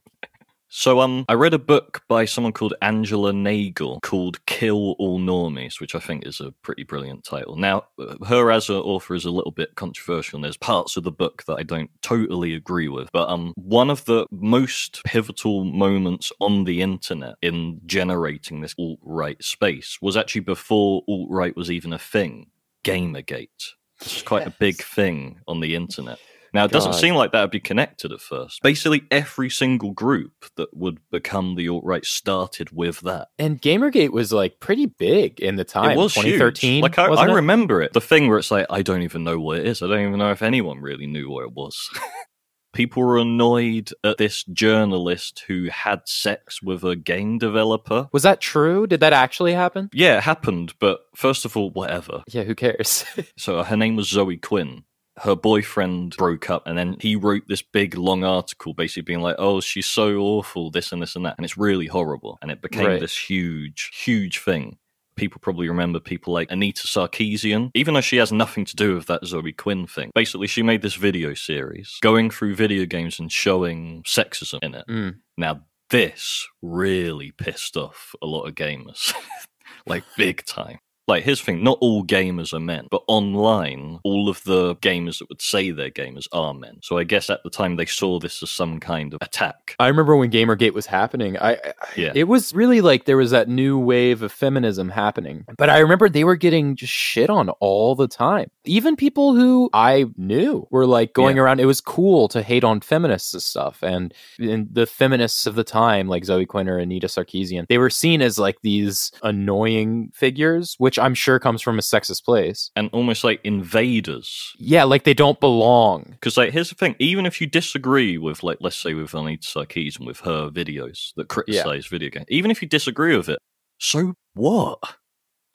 So 0.75 1.01
um, 1.01 1.27
I 1.29 1.35
read 1.35 1.53
a 1.53 1.59
book 1.59 2.03
by 2.09 2.25
someone 2.25 2.55
called 2.55 2.73
Angela 2.81 3.31
Nagle 3.31 4.01
called 4.01 4.45
"Kill 4.47 4.97
All 4.99 5.21
Normies," 5.21 5.81
which 5.81 5.95
I 5.95 5.99
think 5.99 6.27
is 6.27 6.41
a 6.41 6.51
pretty 6.63 6.83
brilliant 6.83 7.25
title. 7.25 7.57
Now, 7.57 7.85
her 8.27 8.51
as 8.51 8.71
an 8.71 8.77
author 8.77 9.15
is 9.15 9.27
a 9.27 9.31
little 9.31 9.51
bit 9.51 9.75
controversial, 9.75 10.39
and 10.39 10.45
there's 10.45 10.57
parts 10.57 10.97
of 10.97 11.05
the 11.05 11.13
book 11.13 11.45
that 11.47 11.57
I 11.59 11.63
don't 11.63 11.91
totally 12.01 12.55
agree 12.55 12.89
with. 12.89 13.11
But 13.13 13.29
um, 13.29 13.53
one 13.57 13.91
of 13.91 14.07
the 14.07 14.27
most 14.31 15.03
pivotal 15.05 15.65
moments 15.65 16.33
on 16.41 16.65
the 16.65 16.81
internet 16.81 17.35
in 17.43 17.79
generating 17.85 18.63
this 18.63 18.75
alt 18.79 18.99
right 19.03 19.45
space 19.45 19.99
was 20.01 20.17
actually 20.17 20.41
before 20.41 21.03
alt 21.07 21.29
right 21.31 21.55
was 21.55 21.71
even 21.71 21.93
a 21.93 21.99
thing. 21.99 22.47
Gamergate. 22.83 23.75
This 24.01 24.17
is 24.17 24.23
quite 24.23 24.47
a 24.47 24.55
big 24.59 24.83
thing 24.83 25.39
on 25.47 25.61
the 25.61 25.75
internet. 25.75 26.19
Now, 26.55 26.65
it 26.65 26.71
doesn't 26.71 26.95
seem 26.95 27.15
like 27.15 27.33
that 27.33 27.41
would 27.41 27.51
be 27.51 27.61
connected 27.61 28.13
at 28.13 28.21
first. 28.21 28.61
Basically, 28.63 29.05
every 29.11 29.49
single 29.49 29.93
group 29.93 30.33
that 30.57 30.77
would 30.77 30.99
become 31.11 31.55
the 31.55 31.69
alt 31.69 31.85
right 31.85 32.05
started 32.05 32.71
with 32.73 33.01
that. 33.01 33.29
And 33.39 33.61
Gamergate 33.61 34.11
was 34.11 34.33
like 34.33 34.61
pretty 34.61 34.87
big 34.87 35.41
in 35.41 35.57
the 35.57 35.65
time. 35.65 35.93
it 35.93 35.97
was 35.97 36.15
2013. 36.15 36.75
huge. 36.75 36.83
Like 36.83 36.99
I, 36.99 37.07
I 37.07 37.29
it? 37.29 37.35
remember 37.35 37.81
it. 37.81 37.93
The 37.95 38.01
thing 38.01 38.29
where 38.29 38.39
it's 38.39 38.51
like 38.51 38.67
I 38.69 38.83
don't 38.83 39.03
even 39.03 39.25
know 39.25 39.41
what 39.41 39.61
it 39.61 39.67
is. 39.67 39.83
I 39.83 39.87
don't 39.87 40.01
even 40.07 40.19
know 40.19 40.31
if 40.31 40.43
anyone 40.43 40.81
really 40.81 41.07
knew 41.07 41.31
what 41.31 41.45
it 41.45 41.53
was. 41.53 41.89
People 42.75 43.03
were 43.03 43.19
annoyed 43.19 43.91
at 44.03 44.17
this 44.17 44.45
journalist 44.45 45.45
who 45.47 45.69
had 45.71 46.01
sex 46.07 46.63
with 46.63 46.83
a 46.85 46.97
game 46.97 47.37
developer. 47.37 48.09
Was 48.13 48.23
that 48.23 48.41
true? 48.41 48.87
Did 48.87 49.01
that 49.01 49.13
actually 49.13 49.53
happen? 49.53 49.91
Yeah, 49.93 50.17
it 50.17 50.23
happened, 50.23 50.73
but 50.79 51.01
first 51.15 51.45
of 51.45 51.55
all, 51.55 51.69
whatever. 51.71 52.23
Yeah, 52.29 52.45
who 52.45 52.55
cares? 52.55 53.05
So 53.37 53.63
her 53.63 53.77
name 53.77 53.97
was 53.97 54.09
Zoe 54.09 54.39
Quinn. 54.39 54.85
Her 55.23 55.37
boyfriend 55.37 56.17
broke 56.17 56.51
up, 56.51 56.67
and 56.67 56.77
then 56.77 56.97
he 57.01 57.15
wrote 57.15 57.45
this 57.47 57.63
big 57.63 57.97
long 57.97 58.25
article 58.25 58.75
basically 58.75 59.03
being 59.03 59.21
like, 59.21 59.37
Oh, 59.39 59.61
she's 59.61 59.87
so 59.87 60.19
awful, 60.19 60.71
this 60.71 60.91
and 60.91 61.01
this 61.01 61.15
and 61.15 61.25
that. 61.25 61.37
And 61.39 61.45
it's 61.45 61.57
really 61.57 61.87
horrible. 61.87 62.39
And 62.43 62.51
it 62.51 62.61
became 62.61 62.87
Right. 62.87 63.01
this 63.01 63.17
huge, 63.17 63.91
huge 63.95 64.41
thing. 64.41 64.79
People 65.15 65.39
probably 65.41 65.69
remember 65.69 66.01
people 66.01 66.33
like 66.33 66.51
Anita 66.51 66.89
Sarkeesian, 66.89 67.71
even 67.75 67.95
though 67.95 68.01
she 68.01 68.17
has 68.17 68.33
nothing 68.33 68.65
to 68.65 68.75
do 68.75 68.95
with 68.97 69.07
that 69.07 69.25
Zoe 69.25 69.53
Quinn 69.53 69.87
thing. 69.87 70.11
Basically, 70.15 70.47
she 70.47 70.63
made 70.63 70.83
this 70.83 70.95
video 70.95 71.35
series 71.35 71.99
going 72.03 72.31
through 72.31 72.57
video 72.57 72.85
games 72.87 73.21
and 73.21 73.31
showing 73.31 74.03
sexism 74.05 74.59
in 74.63 74.75
it. 74.75 74.87
Mm. 74.89 75.19
Now, 75.37 75.61
this 75.91 76.49
really 76.63 77.31
pissed 77.31 77.77
off 77.77 78.15
a 78.23 78.27
lot 78.27 78.49
of 78.49 78.55
gamers, 78.55 79.13
like 79.87 80.03
big 80.17 80.45
time. 80.47 80.79
Like, 81.09 81.25
here's 81.25 81.41
the 81.41 81.47
thing 81.47 81.65
not 81.65 81.79
all 81.81 82.05
gamers 82.05 82.53
are 82.53 82.61
men, 82.61 82.87
but 82.91 83.03
online, 83.09 83.99
all 84.05 84.29
of 84.29 84.43
the 84.45 84.77
gamers 84.77 85.19
that 85.19 85.29
would 85.29 85.43
say 85.43 85.71
they're 85.71 85.91
gamers 85.91 86.27
are 86.33 86.55
men. 86.55 86.79
So 86.83 86.97
I 86.99 87.05
guess 87.05 87.29
at 87.29 87.43
the 87.43 87.51
time 87.51 87.77
they 87.77 87.87
saw 87.87 88.19
this 88.21 88.43
as 88.43 88.51
some 88.51 88.79
kind 88.81 89.13
of 89.13 89.19
attack. 89.21 89.75
I 89.81 89.89
remember 89.89 90.17
when 90.17 90.31
Gamergate 90.31 90.73
was 90.75 90.87
happening. 90.87 91.37
I, 91.39 91.53
I 91.55 91.73
Yeah. 91.97 92.13
it 92.15 92.25
was 92.29 92.55
really 92.55 92.81
like 92.81 93.05
there 93.05 93.17
was 93.17 93.33
that 93.33 93.49
new 93.49 93.79
wave 93.79 94.23
of 94.23 94.31
feminism 94.33 94.89
happening. 94.91 95.45
But 95.59 95.71
I 95.71 95.79
remember 95.79 96.09
they 96.09 96.25
were 96.25 96.37
getting 96.37 96.77
just 96.77 96.93
shit 96.93 97.29
on 97.31 97.49
all 97.61 97.95
the 97.95 98.09
time. 98.09 98.51
Even 98.65 98.95
people 98.97 99.35
who 99.35 99.71
I 99.73 100.07
knew 100.17 100.67
were 100.71 100.87
like 100.87 101.13
going 101.15 101.37
Yeah. 101.37 101.43
around. 101.43 101.61
It 101.61 101.65
was 101.67 101.81
cool 101.81 102.29
to 102.29 102.43
hate 102.43 102.65
on 102.65 102.81
feminists 102.81 103.35
and 103.35 103.43
stuff. 103.43 103.83
And, 103.83 104.15
and 104.39 104.69
the 104.73 104.87
feminists 104.87 105.47
of 105.47 105.57
the 105.57 105.65
time, 105.65 106.07
like 106.09 106.25
Zoe 106.25 106.47
Quinn 106.47 106.69
or 106.69 106.79
Anita 106.79 107.09
Sarkeesian, 107.09 107.67
they 107.69 107.79
were 107.79 107.91
seen 107.91 108.23
as 108.23 108.39
like 108.39 108.57
these 108.63 109.11
annoying 109.23 110.11
figures, 110.15 110.77
which 110.79 110.92
which 110.93 110.99
I'm 110.99 111.15
sure 111.15 111.39
comes 111.39 111.63
from 111.63 111.79
a 111.79 111.81
sexist 111.81 112.23
place. 112.23 112.71
and 112.77 112.91
almost 112.93 113.25
like 113.25 113.41
invaders. 113.45 114.53
Yeah, 114.59 114.85
like 114.85 115.05
they 115.05 115.15
don't 115.15 115.41
belong. 115.41 116.05
Because 116.11 116.37
like 116.37 116.53
here's 116.53 116.69
the 116.69 116.75
thing, 116.75 116.97
even 116.99 117.25
if 117.25 117.41
you 117.41 117.47
disagree 117.47 118.19
with 118.19 118.43
like 118.43 118.59
let's 118.61 118.77
say 118.77 118.93
with 118.93 119.15
Anita 119.15 119.47
Sarkeesian 119.47 120.05
with 120.05 120.21
her 120.21 120.51
videos 120.51 121.15
that 121.17 121.29
criticize 121.29 121.87
video 121.87 122.11
games, 122.11 122.27
even 122.29 122.51
if 122.51 122.61
you 122.61 122.69
disagree 122.69 123.17
with 123.17 123.31
it, 123.31 123.39
so 123.79 124.13
what? 124.35 124.81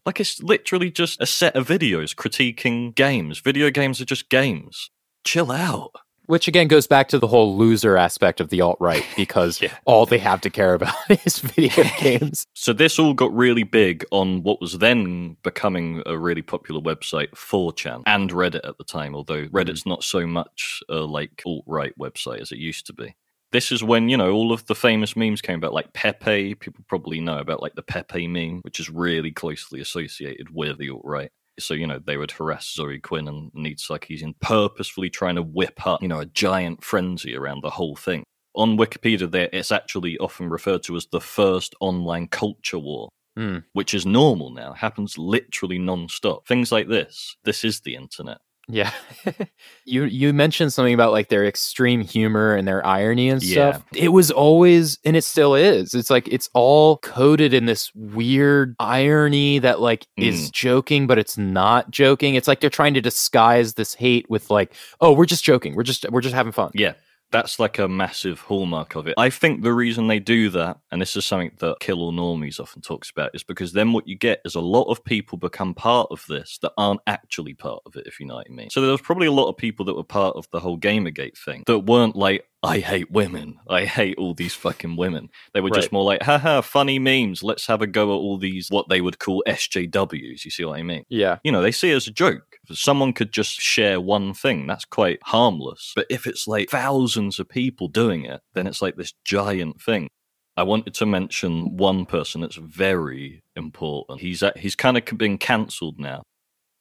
Like 0.07 0.19
it's 0.19 0.41
literally 0.41 0.89
just 0.89 1.21
a 1.21 1.27
set 1.27 1.55
of 1.55 1.67
videos 1.67 2.15
critiquing 2.15 2.95
games. 2.95 3.39
Video 3.39 3.69
games 3.69 4.01
are 4.01 4.05
just 4.05 4.31
games. 4.31 4.89
Chill 5.23 5.51
out. 5.51 5.91
Which 6.27 6.47
again 6.47 6.67
goes 6.67 6.87
back 6.87 7.07
to 7.09 7.19
the 7.19 7.27
whole 7.27 7.57
loser 7.57 7.97
aspect 7.97 8.41
of 8.41 8.49
the 8.49 8.61
alt 8.61 8.77
right 8.79 9.05
because 9.15 9.61
Yeah. 9.61 9.73
all 9.85 10.05
they 10.05 10.17
have 10.19 10.41
to 10.41 10.49
care 10.49 10.73
about 10.73 10.93
is 11.25 11.39
video 11.39 11.83
games. 11.99 12.45
So 12.53 12.73
this 12.73 12.99
all 12.99 13.13
got 13.13 13.33
really 13.33 13.63
big 13.63 14.05
on 14.11 14.43
what 14.43 14.61
was 14.61 14.77
then 14.79 15.37
becoming 15.41 16.03
a 16.05 16.17
really 16.17 16.41
popular 16.41 16.81
website, 16.81 17.29
4chan, 17.31 18.03
and 18.05 18.29
Reddit 18.29 18.67
at 18.67 18.77
the 18.77 18.83
time, 18.83 19.15
although 19.15 19.45
mm-hmm. 19.45 19.55
Reddit's 19.55 19.85
not 19.85 20.03
so 20.03 20.27
much 20.27 20.81
a 20.89 20.95
like 20.95 21.41
alt-right 21.45 21.97
website 21.97 22.41
as 22.41 22.51
it 22.51 22.59
used 22.59 22.85
to 22.87 22.93
be. 22.93 23.15
This 23.53 23.71
is 23.71 23.81
when, 23.81 24.09
you 24.09 24.17
know, 24.17 24.31
all 24.33 24.51
of 24.51 24.65
the 24.65 24.75
famous 24.75 25.15
memes 25.15 25.41
came 25.41 25.59
about, 25.59 25.73
like 25.73 25.93
Pepe. 25.93 26.55
People 26.55 26.83
probably 26.89 27.21
know 27.21 27.37
about 27.37 27.61
like 27.61 27.75
the 27.75 27.81
Pepe 27.81 28.27
meme, 28.27 28.59
which 28.63 28.81
is 28.81 28.89
really 28.89 29.31
closely 29.31 29.79
associated 29.79 30.53
with 30.53 30.77
the 30.77 30.89
alt-right. 30.89 31.31
So, 31.59 31.73
you 31.73 31.87
know, 31.87 31.99
they 31.99 32.17
would 32.17 32.31
harass 32.31 32.71
Zoe 32.73 32.99
Quinn 32.99 33.27
and 33.27 33.51
Anita 33.55 33.81
Sarkeesian, 33.81 34.35
purposefully 34.41 35.09
trying 35.09 35.35
to 35.35 35.41
whip 35.43 35.85
up, 35.85 36.01
you 36.01 36.07
know, 36.07 36.19
a 36.19 36.25
giant 36.25 36.83
frenzy 36.83 37.35
around 37.35 37.61
the 37.63 37.69
whole 37.71 37.95
thing 37.95 38.23
on 38.57 38.75
Wikipedia, 38.75 39.29
there 39.29 39.49
it's 39.53 39.71
actually 39.71 40.17
often 40.17 40.49
referred 40.49 40.81
to 40.83 40.95
as 40.95 41.05
the 41.11 41.21
first 41.21 41.75
online 41.79 42.27
culture 42.27 42.79
war, 42.79 43.07
Hmm. 43.37 43.59
which 43.73 43.93
is 43.93 44.05
normal 44.05 44.49
now. 44.49 44.73
Happens 44.73 45.15
literally 45.17 45.77
non-stop. 45.77 46.47
Things 46.47 46.71
like 46.71 46.87
this. 46.87 47.35
This 47.43 47.63
is 47.63 47.81
the 47.81 47.93
internet. 47.95 48.39
Yeah. 48.69 48.91
you 49.85 50.03
you 50.03 50.33
mentioned 50.33 50.73
something 50.73 50.93
about 50.93 51.13
like 51.13 51.29
their 51.29 51.45
extreme 51.45 52.01
humor 52.01 52.53
and 52.53 52.67
their 52.67 52.85
irony 52.85 53.29
and 53.29 53.41
stuff. 53.41 53.83
It 53.95 54.09
was 54.09 54.29
always 54.29 54.99
and 55.05 55.15
it 55.15 55.23
still 55.23 55.55
is. 55.55 55.93
It's 55.93 56.09
like 56.09 56.27
it's 56.27 56.49
all 56.53 56.97
coded 56.97 57.53
in 57.53 57.65
this 57.65 57.93
weird 57.95 58.75
irony 58.79 59.59
that 59.59 59.79
like 59.79 60.07
is 60.17 60.49
mm. 60.49 60.51
joking 60.51 61.07
but 61.07 61.17
it's 61.17 61.37
not 61.37 61.91
joking. 61.91 62.35
It's 62.35 62.47
like 62.47 62.59
they're 62.59 62.69
trying 62.69 62.93
to 62.95 63.01
disguise 63.01 63.75
this 63.75 63.93
hate 63.93 64.29
with 64.29 64.49
like, 64.49 64.73
"Oh, 64.99 65.13
we're 65.13 65.25
just 65.25 65.43
joking. 65.43 65.75
We're 65.75 65.83
just 65.83 66.09
we're 66.11 66.21
just 66.21 66.35
having 66.35 66.51
fun." 66.51 66.71
Yeah. 66.73 66.93
That's 67.31 67.59
like 67.59 67.77
a 67.77 67.87
massive 67.87 68.39
hallmark 68.39 68.95
of 68.95 69.07
it. 69.07 69.15
I 69.17 69.29
think 69.29 69.61
the 69.61 69.73
reason 69.73 70.07
they 70.07 70.19
do 70.19 70.49
that, 70.51 70.79
and 70.91 71.01
this 71.01 71.15
is 71.15 71.25
something 71.25 71.51
that 71.59 71.79
Kill 71.81 71.99
All 71.99 72.13
Normies 72.13 72.59
often 72.59 72.81
talks 72.81 73.09
about, 73.09 73.31
is 73.33 73.43
because 73.43 73.73
then 73.73 73.91
what 73.91 74.07
you 74.07 74.17
get 74.17 74.41
is 74.45 74.55
a 74.55 74.61
lot 74.61 74.89
of 74.89 75.03
people 75.03 75.37
become 75.37 75.73
part 75.73 76.07
of 76.09 76.23
this 76.29 76.57
that 76.61 76.71
aren't 76.77 77.01
actually 77.05 77.53
part 77.53 77.81
of 77.85 77.95
it, 77.97 78.07
if 78.07 78.19
you 78.19 78.25
know 78.25 78.35
what 78.35 78.47
I 78.49 78.53
mean. 78.53 78.69
So 78.69 78.79
there 78.81 78.91
was 78.91 79.01
probably 79.01 79.27
a 79.27 79.31
lot 79.31 79.49
of 79.49 79.57
people 79.57 79.85
that 79.85 79.95
were 79.95 80.03
part 80.03 80.37
of 80.37 80.47
the 80.51 80.59
whole 80.59 80.79
Gamergate 80.79 81.37
thing 81.37 81.63
that 81.67 81.79
weren't 81.79 82.15
like, 82.15 82.45
I 82.63 82.79
hate 82.79 83.11
women. 83.11 83.59
I 83.69 83.85
hate 83.85 84.17
all 84.17 84.33
these 84.33 84.55
fucking 84.55 84.95
women. 84.97 85.29
They 85.53 85.61
were 85.61 85.69
just 85.69 85.91
more 85.91 86.03
like, 86.03 86.23
haha, 86.23 86.61
funny 86.61 86.97
memes. 86.97 87.43
Let's 87.43 87.67
have 87.67 87.81
a 87.81 87.87
go 87.87 88.11
at 88.11 88.17
all 88.17 88.37
these, 88.37 88.69
what 88.69 88.89
they 88.89 88.99
would 88.99 89.19
call 89.19 89.43
SJWs. 89.47 90.43
You 90.43 90.51
see 90.51 90.65
what 90.65 90.79
I 90.79 90.83
mean? 90.83 91.03
Yeah. 91.07 91.37
you 91.43 91.51
know, 91.51 91.61
they 91.61 91.71
see 91.71 91.91
it 91.91 91.95
as 91.95 92.07
a 92.07 92.11
joke. 92.11 92.57
If 92.69 92.79
someone 92.79 93.13
could 93.13 93.31
just 93.31 93.61
share 93.61 94.01
one 94.01 94.33
thing, 94.33 94.65
that's 94.65 94.85
quite 94.85 95.19
harmless. 95.23 95.93
But 95.95 96.07
if 96.09 96.25
it's 96.25 96.47
like 96.47 96.69
thousands 96.69 97.39
of 97.39 97.47
people 97.47 97.87
doing 97.87 98.25
it, 98.25 98.41
then 98.53 98.65
it's 98.67 98.81
like 98.81 98.95
this 98.95 99.13
giant 99.23 99.81
thing. 99.81 100.09
I 100.57 100.63
wanted 100.63 100.95
to 100.95 101.05
mention 101.05 101.77
one 101.77 102.07
person 102.07 102.41
that's 102.41 102.55
very 102.55 103.43
important. 103.55 104.19
He's 104.19 104.41
at, 104.41 104.57
he's 104.57 104.75
kind 104.75 104.97
of 104.97 105.05
been 105.17 105.37
cancelled 105.37 105.99
now. 105.99 106.23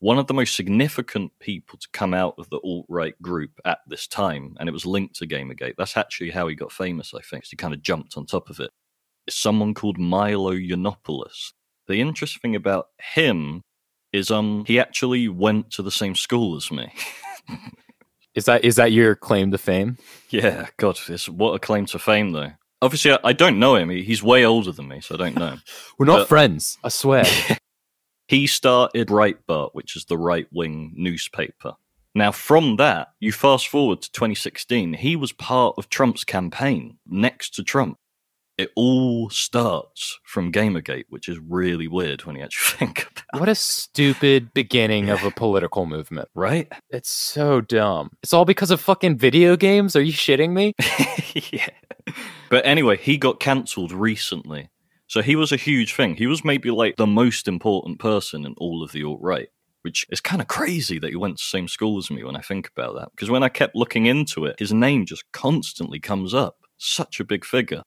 One 0.00 0.18
of 0.18 0.26
the 0.26 0.34
most 0.34 0.54
significant 0.54 1.32
people 1.40 1.78
to 1.78 1.88
come 1.92 2.12
out 2.12 2.34
of 2.38 2.50
the 2.50 2.58
alt 2.62 2.84
right 2.88 3.20
group 3.22 3.52
at 3.64 3.78
this 3.86 4.06
time, 4.06 4.54
and 4.60 4.68
it 4.68 4.72
was 4.72 4.84
linked 4.84 5.16
to 5.16 5.26
Gamergate. 5.26 5.74
That's 5.78 5.96
actually 5.96 6.30
how 6.30 6.48
he 6.48 6.54
got 6.54 6.70
famous, 6.72 7.14
I 7.14 7.20
think. 7.22 7.44
'cause 7.44 7.50
He 7.50 7.56
kind 7.56 7.72
of 7.74 7.82
jumped 7.82 8.16
on 8.16 8.26
top 8.26 8.50
of. 8.50 8.60
It's 8.60 9.36
someone 9.36 9.72
called 9.74 9.98
Milo 9.98 10.52
Yiannopoulos. 10.52 11.52
The 11.88 12.00
interesting 12.00 12.40
thing 12.40 12.56
about 12.56 12.88
him 13.00 13.62
is 14.12 14.30
um 14.30 14.64
he 14.66 14.78
actually 14.78 15.28
went 15.28 15.70
to 15.72 15.82
the 15.82 15.90
same 15.90 16.14
school 16.14 16.56
as 16.56 16.70
me. 16.70 16.92
Is 18.34 18.44
that 18.44 18.64
is 18.64 18.76
that 18.76 18.92
your 18.92 19.14
claim 19.14 19.50
to 19.52 19.58
fame? 19.58 19.96
yeah, 20.30 20.66
God, 20.76 20.98
it's 21.08 21.28
what 21.28 21.52
a 21.54 21.58
claim 21.58 21.86
to 21.86 21.98
fame 21.98 22.32
though. 22.32 22.52
Obviously, 22.82 23.12
I, 23.12 23.18
I 23.24 23.32
don't 23.32 23.58
know 23.58 23.76
him. 23.76 23.88
He, 23.88 24.02
he's 24.02 24.22
way 24.22 24.44
older 24.44 24.72
than 24.72 24.88
me, 24.88 25.00
so 25.00 25.14
I 25.14 25.18
don't 25.18 25.36
know 25.36 25.48
him. 25.52 25.62
We're 25.98 26.04
not 26.06 26.18
But- 26.20 26.28
friends, 26.28 26.76
I 26.84 26.88
swear. 26.90 27.24
he 28.28 28.46
started 28.46 29.08
Breitbart, 29.08 29.70
which 29.72 29.96
is 29.96 30.06
the 30.06 30.18
right 30.18 30.46
wing 30.52 30.92
newspaper. 30.96 31.74
Now, 32.14 32.32
from 32.32 32.76
that, 32.76 33.08
you 33.20 33.30
fast 33.30 33.68
forward 33.68 34.00
to 34.02 34.10
2016, 34.10 34.94
he 34.94 35.16
was 35.16 35.32
part 35.32 35.74
of 35.76 35.90
Trump's 35.90 36.24
campaign 36.24 36.98
next 37.06 37.54
to 37.56 37.62
Trump. 37.62 37.98
It 38.56 38.70
all 38.74 39.28
starts 39.28 40.18
from 40.24 40.50
Gamergate, 40.50 41.04
which 41.10 41.28
is 41.28 41.38
really 41.38 41.88
weird 41.88 42.24
when 42.24 42.36
you 42.36 42.42
actually 42.42 42.78
think 42.78 43.02
about 43.02 43.24
it, 43.34 43.40
what 43.40 43.48
a 43.50 43.54
stupid 43.54 44.54
beginning 44.54 45.10
of 45.10 45.24
a 45.24 45.30
political 45.30 45.84
movement. 45.84 46.30
right? 46.34 46.72
It's 46.88 47.10
so 47.10 47.60
dumb. 47.60 48.12
It's 48.22 48.32
all 48.32 48.46
because 48.46 48.70
of 48.70 48.80
fucking 48.80 49.18
video 49.18 49.56
games? 49.56 49.94
Are 49.94 50.00
you 50.00 50.14
shitting 50.14 50.52
me? 50.52 50.72
yeah. 51.52 51.68
But 52.48 52.64
anyway, 52.64 52.96
he 52.96 53.18
got 53.18 53.40
cancelled 53.40 53.92
recently. 53.92 54.70
So 55.08 55.22
he 55.22 55.36
was 55.36 55.52
a 55.52 55.56
huge 55.56 55.94
thing. 55.94 56.16
He 56.16 56.26
was 56.26 56.44
maybe 56.44 56.70
like 56.70 56.96
the 56.96 57.06
most 57.06 57.46
important 57.46 57.98
person 57.98 58.44
in 58.44 58.54
all 58.58 58.82
of 58.82 58.92
the 58.92 59.04
alt 59.04 59.20
right, 59.22 59.48
which 59.82 60.06
is 60.10 60.20
kind 60.20 60.42
of 60.42 60.48
crazy 60.48 60.98
that 60.98 61.10
he 61.10 61.16
went 61.16 61.38
to 61.38 61.42
the 61.42 61.48
same 61.48 61.68
school 61.68 61.98
as 61.98 62.10
me 62.10 62.24
when 62.24 62.36
I 62.36 62.40
think 62.40 62.68
about 62.68 62.96
that. 62.96 63.10
Because 63.12 63.30
when 63.30 63.42
I 63.42 63.48
kept 63.48 63.76
looking 63.76 64.06
into 64.06 64.44
it, 64.44 64.56
his 64.58 64.72
name 64.72 65.06
just 65.06 65.24
constantly 65.32 66.00
comes 66.00 66.34
up. 66.34 66.56
Such 66.76 67.20
a 67.20 67.24
big 67.24 67.44
figure. 67.44 67.82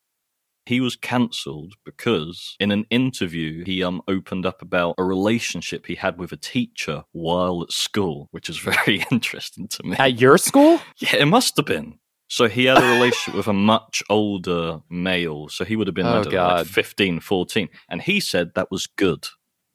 He 0.66 0.80
was 0.80 0.96
cancelled 0.96 1.74
because 1.84 2.56
in 2.60 2.72
an 2.72 2.86
interview 2.92 3.66
he 3.66 3.84
um 3.84 4.02
opened 4.08 4.46
up 4.46 4.62
about 4.62 4.96
a 4.98 5.04
relationship 5.04 5.88
he 5.88 5.96
had 5.96 6.20
with 6.20 6.32
a 6.32 6.38
teacher 6.38 7.04
while 7.12 7.64
at 7.64 7.72
school, 7.72 8.28
which 8.32 8.50
is 8.50 8.58
very 8.60 9.04
interesting 9.12 9.68
to 9.70 9.84
me. 9.84 9.98
At 9.98 10.22
your 10.22 10.38
school? 10.38 10.80
Yeah, 11.00 11.18
it 11.18 11.26
must 11.26 11.58
have 11.58 11.66
been. 11.66 12.00
So 12.30 12.48
he 12.48 12.66
had 12.66 12.78
a 12.78 12.92
relationship 12.94 13.36
with 13.36 13.48
a 13.48 13.54
much 13.54 14.04
older 14.10 14.82
male. 14.90 15.50
So 15.50 15.66
he 15.66 15.76
would 15.76 15.88
have 15.88 15.96
been, 15.96 16.06
Oh, 16.06 16.22
like 16.22 16.30
God. 16.30 16.68
15, 16.68 17.20
14. 17.20 17.70
And 17.90 18.02
he 18.02 18.20
said 18.20 18.54
that 18.56 18.70
was 18.72 18.88
good. 18.88 19.28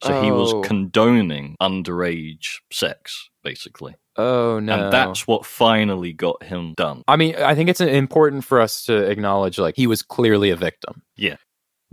So 0.03 0.23
he 0.23 0.31
was 0.31 0.53
Oh. 0.53 0.61
condoning 0.61 1.57
underage 1.61 2.61
sex, 2.71 3.31
basically. 3.43 3.95
Oh 4.17 4.61
no. 4.61 4.75
And 4.85 4.93
that's 4.93 5.27
what 5.27 5.45
finally 5.45 6.13
got 6.13 6.43
him 6.45 6.75
done. 6.77 7.03
I 7.09 7.17
mean, 7.17 7.35
I 7.37 7.55
think 7.55 7.69
it's 7.69 7.81
important 7.81 8.45
for 8.45 8.61
us 8.61 8.85
to 8.85 8.95
acknowledge 9.11 9.59
like 9.59 9.75
he 9.77 9.87
was 9.87 10.03
clearly 10.03 10.51
a 10.51 10.57
victim. 10.57 11.03
Yeah. 11.17 11.37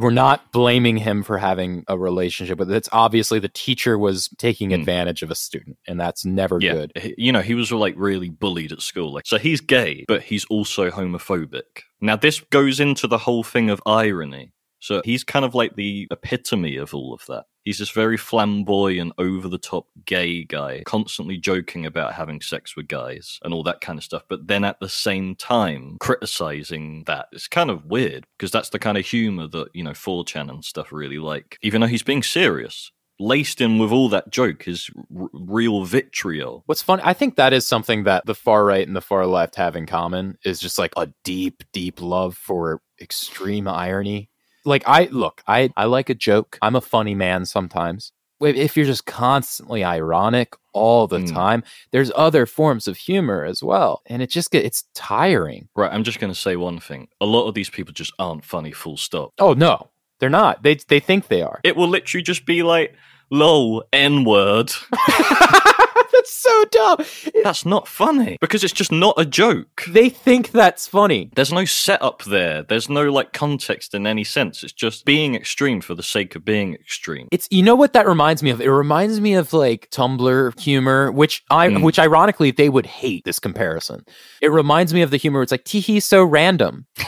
We're 0.02 0.10
not 0.12 0.52
blaming 0.52 0.98
him 0.98 1.22
for 1.24 1.38
having 1.38 1.84
a 1.88 1.98
relationship 1.98 2.58
with 2.60 2.72
it's 2.72 2.90
obviously 2.92 3.40
the 3.40 3.50
teacher 3.50 3.98
was 3.98 4.30
taking 4.38 4.70
Hmm. 4.70 4.80
advantage 4.80 5.22
of 5.22 5.30
a 5.32 5.36
student 5.36 5.78
and 5.88 6.00
that's 6.00 6.26
never 6.26 6.60
Yeah. 6.62 6.74
good. 6.74 7.14
You 7.18 7.32
know, 7.32 7.42
he 7.42 7.54
was 7.54 7.72
like 7.72 7.94
really 7.98 8.30
bullied 8.30 8.72
at 8.72 8.82
school. 8.82 9.14
Like, 9.14 9.26
so 9.28 9.38
he's 9.38 9.62
gay, 9.62 10.06
but 10.08 10.24
he's 10.24 10.46
also 10.46 10.90
homophobic. 10.90 11.84
Now, 12.02 12.16
this 12.16 12.40
goes 12.40 12.80
into 12.80 13.08
the 13.08 13.20
whole 13.20 13.44
thing 13.44 13.70
of 13.70 13.82
irony. 13.86 14.52
So 14.82 15.02
he's 15.06 15.24
kind 15.24 15.46
of 15.46 15.56
like 15.56 15.76
the 15.76 16.08
epitome 16.12 16.76
of 16.76 16.94
all 16.94 17.14
of 17.14 17.26
that. 17.28 17.46
He's 17.64 17.78
this 17.78 17.92
very 17.92 18.18
flamboyant, 18.18 19.14
over 19.20 19.48
the 19.48 19.60
top 19.60 19.86
gay 20.06 20.44
guy, 20.44 20.82
constantly 20.86 21.38
joking 21.38 21.86
about 21.86 22.14
having 22.14 22.42
sex 22.42 22.76
with 22.76 22.88
guys 22.88 23.40
and 23.44 23.54
all 23.54 23.62
that 23.64 23.82
kind 23.82 24.00
of 24.00 24.04
stuff. 24.04 24.24
But 24.28 24.48
then 24.48 24.64
at 24.64 24.80
the 24.80 24.90
same 24.90 25.36
time, 25.36 25.98
criticizing 26.00 27.04
that. 27.06 27.28
It's 27.32 27.48
kind 27.48 27.70
of 27.70 27.86
weird 27.86 28.26
because 28.38 28.52
that's 28.52 28.70
the 28.70 28.80
kind 28.80 28.98
of 28.98 29.06
humor 29.06 29.48
that, 29.50 29.68
you 29.74 29.84
know, 29.84 29.92
4chan 29.92 30.50
and 30.50 30.66
stuff 30.66 30.92
really 30.92 31.20
like, 31.20 31.60
even 31.62 31.82
though 31.82 31.88
he's 31.88 32.04
being 32.04 32.24
serious. 32.24 32.92
Laced 33.20 33.62
in 33.62 33.78
with 33.78 33.92
all 33.92 34.10
that 34.10 34.32
joke 34.32 34.68
is 34.68 34.90
r- 35.16 35.30
real 35.32 35.86
vitriol. 35.86 36.64
What's 36.66 36.82
fun, 36.82 37.00
I 37.02 37.14
think 37.14 37.36
that 37.36 37.54
is 37.54 37.68
something 37.68 38.06
that 38.06 38.26
the 38.26 38.34
far 38.34 38.66
right 38.66 38.88
and 38.88 38.96
the 38.96 39.02
far 39.02 39.28
left 39.28 39.58
have 39.58 39.76
in 39.76 39.86
common 39.86 40.40
is 40.44 40.60
just 40.60 40.80
like 40.80 40.94
a 40.98 41.10
deep, 41.24 41.62
deep 41.72 42.02
love 42.02 42.36
for 42.36 42.82
extreme 43.00 43.68
irony. 43.68 44.31
Like 44.66 44.84
I 44.88 45.06
look, 45.12 45.42
I 45.48 45.70
I 45.76 45.86
like 45.86 46.10
a 46.10 46.16
joke. 46.16 46.58
I'm 46.62 46.76
a 46.76 46.82
funny 46.82 47.16
man 47.16 47.46
sometimes. 47.46 48.12
If- 48.44 48.76
you're 48.76 48.88
just 48.88 49.06
constantly 49.06 49.84
ironic 49.84 50.56
all 50.74 51.06
the 51.06 51.20
Mm. 51.20 51.32
time, 51.32 51.64
there's 51.92 52.12
other 52.16 52.48
forms 52.48 52.88
of 52.88 52.98
humor 52.98 53.46
as 53.46 53.62
well, 53.62 54.02
and 54.08 54.22
it 54.24 54.32
just 54.32 54.50
get 54.50 54.66
it's 54.66 54.86
tiring. 54.96 55.68
Right, 55.76 55.94
I'm 55.94 56.04
just 56.04 56.20
going 56.20 56.34
to 56.34 56.40
say 56.40 56.56
one 56.56 56.80
thing. 56.80 57.08
A 57.20 57.26
lot 57.28 57.48
of 57.48 57.54
these 57.54 57.70
people 57.70 57.94
just 57.94 58.14
aren't 58.18 58.44
funny, 58.44 58.72
full 58.72 58.98
stop. 58.98 59.34
Oh 59.38 59.54
no, 59.54 59.92
they're 60.20 60.30
not. 60.30 60.64
They 60.64 60.76
they 60.88 61.00
think 61.00 61.28
they 61.28 61.44
are. 61.44 61.60
It 61.64 61.76
will 61.76 61.88
literally 61.88 62.24
just 62.24 62.46
be 62.48 62.64
like, 62.64 62.96
lol, 63.30 63.84
N 63.94 64.24
word. 64.24 64.72
That's 66.14 66.34
so 66.34 66.64
dumb. 66.72 66.98
That's 67.44 67.66
not 67.66 67.88
funny 67.88 68.38
because 68.42 68.64
it's 68.64 68.74
just 68.74 68.92
not 68.92 69.16
a 69.18 69.26
joke. 69.26 69.84
They 69.88 70.10
think 70.10 70.52
that's 70.52 70.88
funny. 70.88 71.30
There's 71.36 71.54
no 71.54 71.66
setup 71.66 72.24
there. 72.24 72.64
There's 72.64 72.90
no 72.90 73.12
like 73.12 73.34
context 73.34 73.94
in 73.94 74.06
any 74.06 74.24
sense. 74.24 74.64
It's 74.64 74.74
just 74.74 75.06
being 75.06 75.36
extreme 75.36 75.82
for 75.82 75.96
the 75.96 76.04
sake 76.04 76.36
of 76.36 76.44
being 76.46 76.74
extreme. 76.76 77.28
It's 77.32 77.48
you 77.52 77.64
know 77.64 77.76
what 77.76 77.94
that 77.94 78.08
reminds 78.08 78.44
me 78.44 78.50
of? 78.50 78.62
It 78.62 78.70
reminds 78.72 79.20
me 79.22 79.36
of 79.36 79.54
like 79.54 79.90
Tumblr 79.92 80.60
humor, 80.60 81.12
which 81.12 81.44
I 81.50 81.70
Mm. 81.70 81.84
which 81.84 82.00
ironically 82.00 82.52
they 82.52 82.70
would 82.70 82.86
hate 82.86 83.24
this 83.26 83.40
comparison. 83.40 84.04
It 84.42 84.52
reminds 84.52 84.94
me 84.94 85.02
of 85.04 85.12
the 85.12 85.18
humor 85.18 85.38
where 85.40 85.44
it's 85.44 85.52
like 85.52 85.64
teehee 85.66 86.02
so 86.02 86.24
random. 86.24 86.86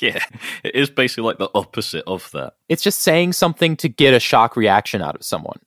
Yeah, 0.00 0.24
it 0.64 0.74
is 0.74 0.90
basically 0.90 1.22
like 1.22 1.38
the 1.38 1.48
opposite 1.54 2.02
of 2.08 2.28
that. 2.32 2.54
It's 2.68 2.82
just 2.82 2.98
saying 3.02 3.34
something 3.34 3.76
to 3.76 3.88
get 3.88 4.12
a 4.14 4.18
shock 4.18 4.56
reaction 4.56 5.00
out 5.00 5.14
of 5.14 5.22
someone. 5.22 5.60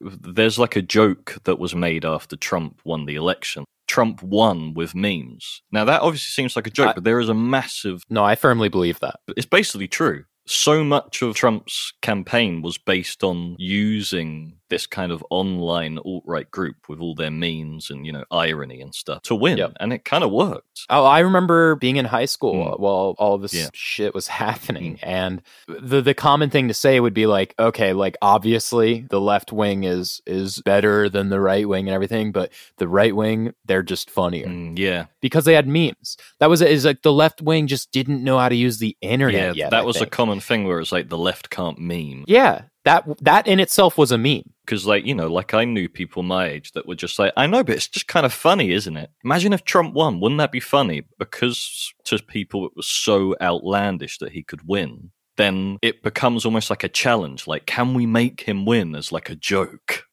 There's 0.00 0.58
like 0.58 0.76
a 0.76 0.82
joke 0.82 1.38
that 1.44 1.58
was 1.58 1.74
made 1.74 2.04
after 2.04 2.36
Trump 2.36 2.80
won 2.84 3.06
the 3.06 3.16
election. 3.16 3.64
Trump 3.86 4.22
won 4.22 4.72
with 4.74 4.94
memes. 4.94 5.62
Now 5.72 5.84
that 5.84 6.00
obviously 6.02 6.30
seems 6.42 6.54
like 6.56 6.66
a 6.66 6.70
joke, 6.70 6.90
I- 6.90 6.92
but 6.94 7.04
there 7.04 7.20
is 7.20 7.28
a 7.28 7.34
massive 7.34 8.02
No, 8.08 8.24
I 8.24 8.34
firmly 8.36 8.68
believe 8.68 9.00
that. 9.00 9.16
it's 9.36 9.46
basically 9.46 9.88
true. 9.88 10.24
So 10.46 10.82
much 10.84 11.22
of 11.22 11.34
Trump's 11.34 11.92
campaign 12.02 12.62
was 12.62 12.78
based 12.78 13.22
on 13.22 13.56
using 13.58 14.59
this 14.70 14.86
kind 14.86 15.12
of 15.12 15.24
online 15.30 15.98
alt 15.98 16.22
right 16.26 16.50
group 16.50 16.76
with 16.88 17.00
all 17.00 17.14
their 17.14 17.30
memes 17.30 17.90
and, 17.90 18.06
you 18.06 18.12
know, 18.12 18.24
irony 18.30 18.80
and 18.80 18.94
stuff 18.94 19.22
to 19.22 19.34
win. 19.34 19.58
Yep. 19.58 19.72
And 19.80 19.92
it 19.92 20.04
kind 20.04 20.24
of 20.24 20.30
worked. 20.30 20.86
Oh, 20.88 21.04
I 21.04 21.18
remember 21.20 21.74
being 21.76 21.96
in 21.96 22.06
high 22.06 22.24
school 22.24 22.54
Mm. 22.54 22.80
while 22.80 23.14
all 23.18 23.36
this 23.38 23.52
Yeah. 23.52 23.68
shit 23.74 24.14
was 24.14 24.28
happening, 24.44 24.98
and 25.02 25.42
the 25.68 26.00
the 26.00 26.14
common 26.14 26.48
thing 26.50 26.68
to 26.68 26.74
say 26.74 26.98
would 27.00 27.12
be 27.14 27.26
like, 27.26 27.54
okay, 27.58 27.92
like 27.92 28.16
obviously 28.22 29.06
the 29.10 29.20
left 29.20 29.52
wing 29.52 29.84
is 29.84 30.20
is 30.26 30.62
better 30.62 31.08
than 31.08 31.28
the 31.28 31.40
right 31.40 31.68
wing 31.68 31.88
and 31.88 31.94
everything, 31.94 32.32
but 32.32 32.50
the 32.78 32.88
right 32.88 33.14
wing 33.14 33.52
they're 33.66 33.82
just 33.82 34.08
funnier 34.10 34.46
Mm, 34.46 34.78
yeah. 34.78 35.06
because 35.20 35.44
they 35.44 35.54
had 35.54 35.68
memes. 35.68 36.16
That 36.38 36.48
was 36.48 36.62
is 36.62 36.84
like 36.84 37.02
the 37.02 37.12
left 37.12 37.42
wing 37.42 37.66
just 37.66 37.92
didn't 37.92 38.24
know 38.24 38.38
how 38.38 38.48
to 38.48 38.54
use 38.56 38.78
the 38.78 38.96
internet 39.00 39.56
Yeah. 39.56 39.64
yet. 39.64 39.70
that 39.70 39.80
I 39.80 39.84
was 39.84 40.00
a 40.00 40.06
common 40.06 40.40
thing 40.40 40.66
where 40.66 40.80
it's 40.80 40.92
like 40.92 41.08
the 41.08 41.18
left 41.18 41.50
can't 41.50 41.78
meme. 41.78 42.24
yeah. 42.26 42.62
That 42.84 43.04
that 43.22 43.46
in 43.46 43.60
itself 43.60 43.98
was 43.98 44.12
a 44.12 44.18
meme. 44.18 44.50
Because, 44.64 44.86
like, 44.86 45.04
you 45.04 45.14
know, 45.14 45.26
like 45.26 45.52
I 45.52 45.64
knew 45.64 45.88
people 45.88 46.22
my 46.22 46.46
age 46.46 46.72
that 46.72 46.86
were 46.86 46.94
just 46.94 47.18
like, 47.18 47.32
I 47.36 47.46
know, 47.46 47.64
but 47.64 47.74
it's 47.74 47.88
just 47.88 48.06
kind 48.06 48.24
of 48.24 48.32
funny, 48.32 48.70
isn't 48.70 48.96
it? 48.96 49.10
Imagine 49.24 49.52
if 49.52 49.64
Trump 49.64 49.94
won. 49.94 50.20
Wouldn't 50.20 50.38
that 50.38 50.52
be 50.52 50.60
funny? 50.60 51.02
Because 51.18 51.92
to 52.04 52.18
people, 52.20 52.66
it 52.66 52.72
was 52.76 52.86
so 52.86 53.34
outlandish 53.40 54.18
that 54.18 54.32
he 54.32 54.42
could 54.42 54.68
win. 54.68 55.10
Then 55.36 55.78
it 55.82 56.02
becomes 56.02 56.44
almost 56.44 56.70
like 56.70 56.84
a 56.84 56.88
challenge. 56.88 57.46
Like, 57.46 57.66
can 57.66 57.94
we 57.94 58.06
make 58.06 58.42
him 58.42 58.64
win 58.64 58.94
as 58.94 59.10
like 59.10 59.28
a 59.28 59.34
joke? 59.34 60.04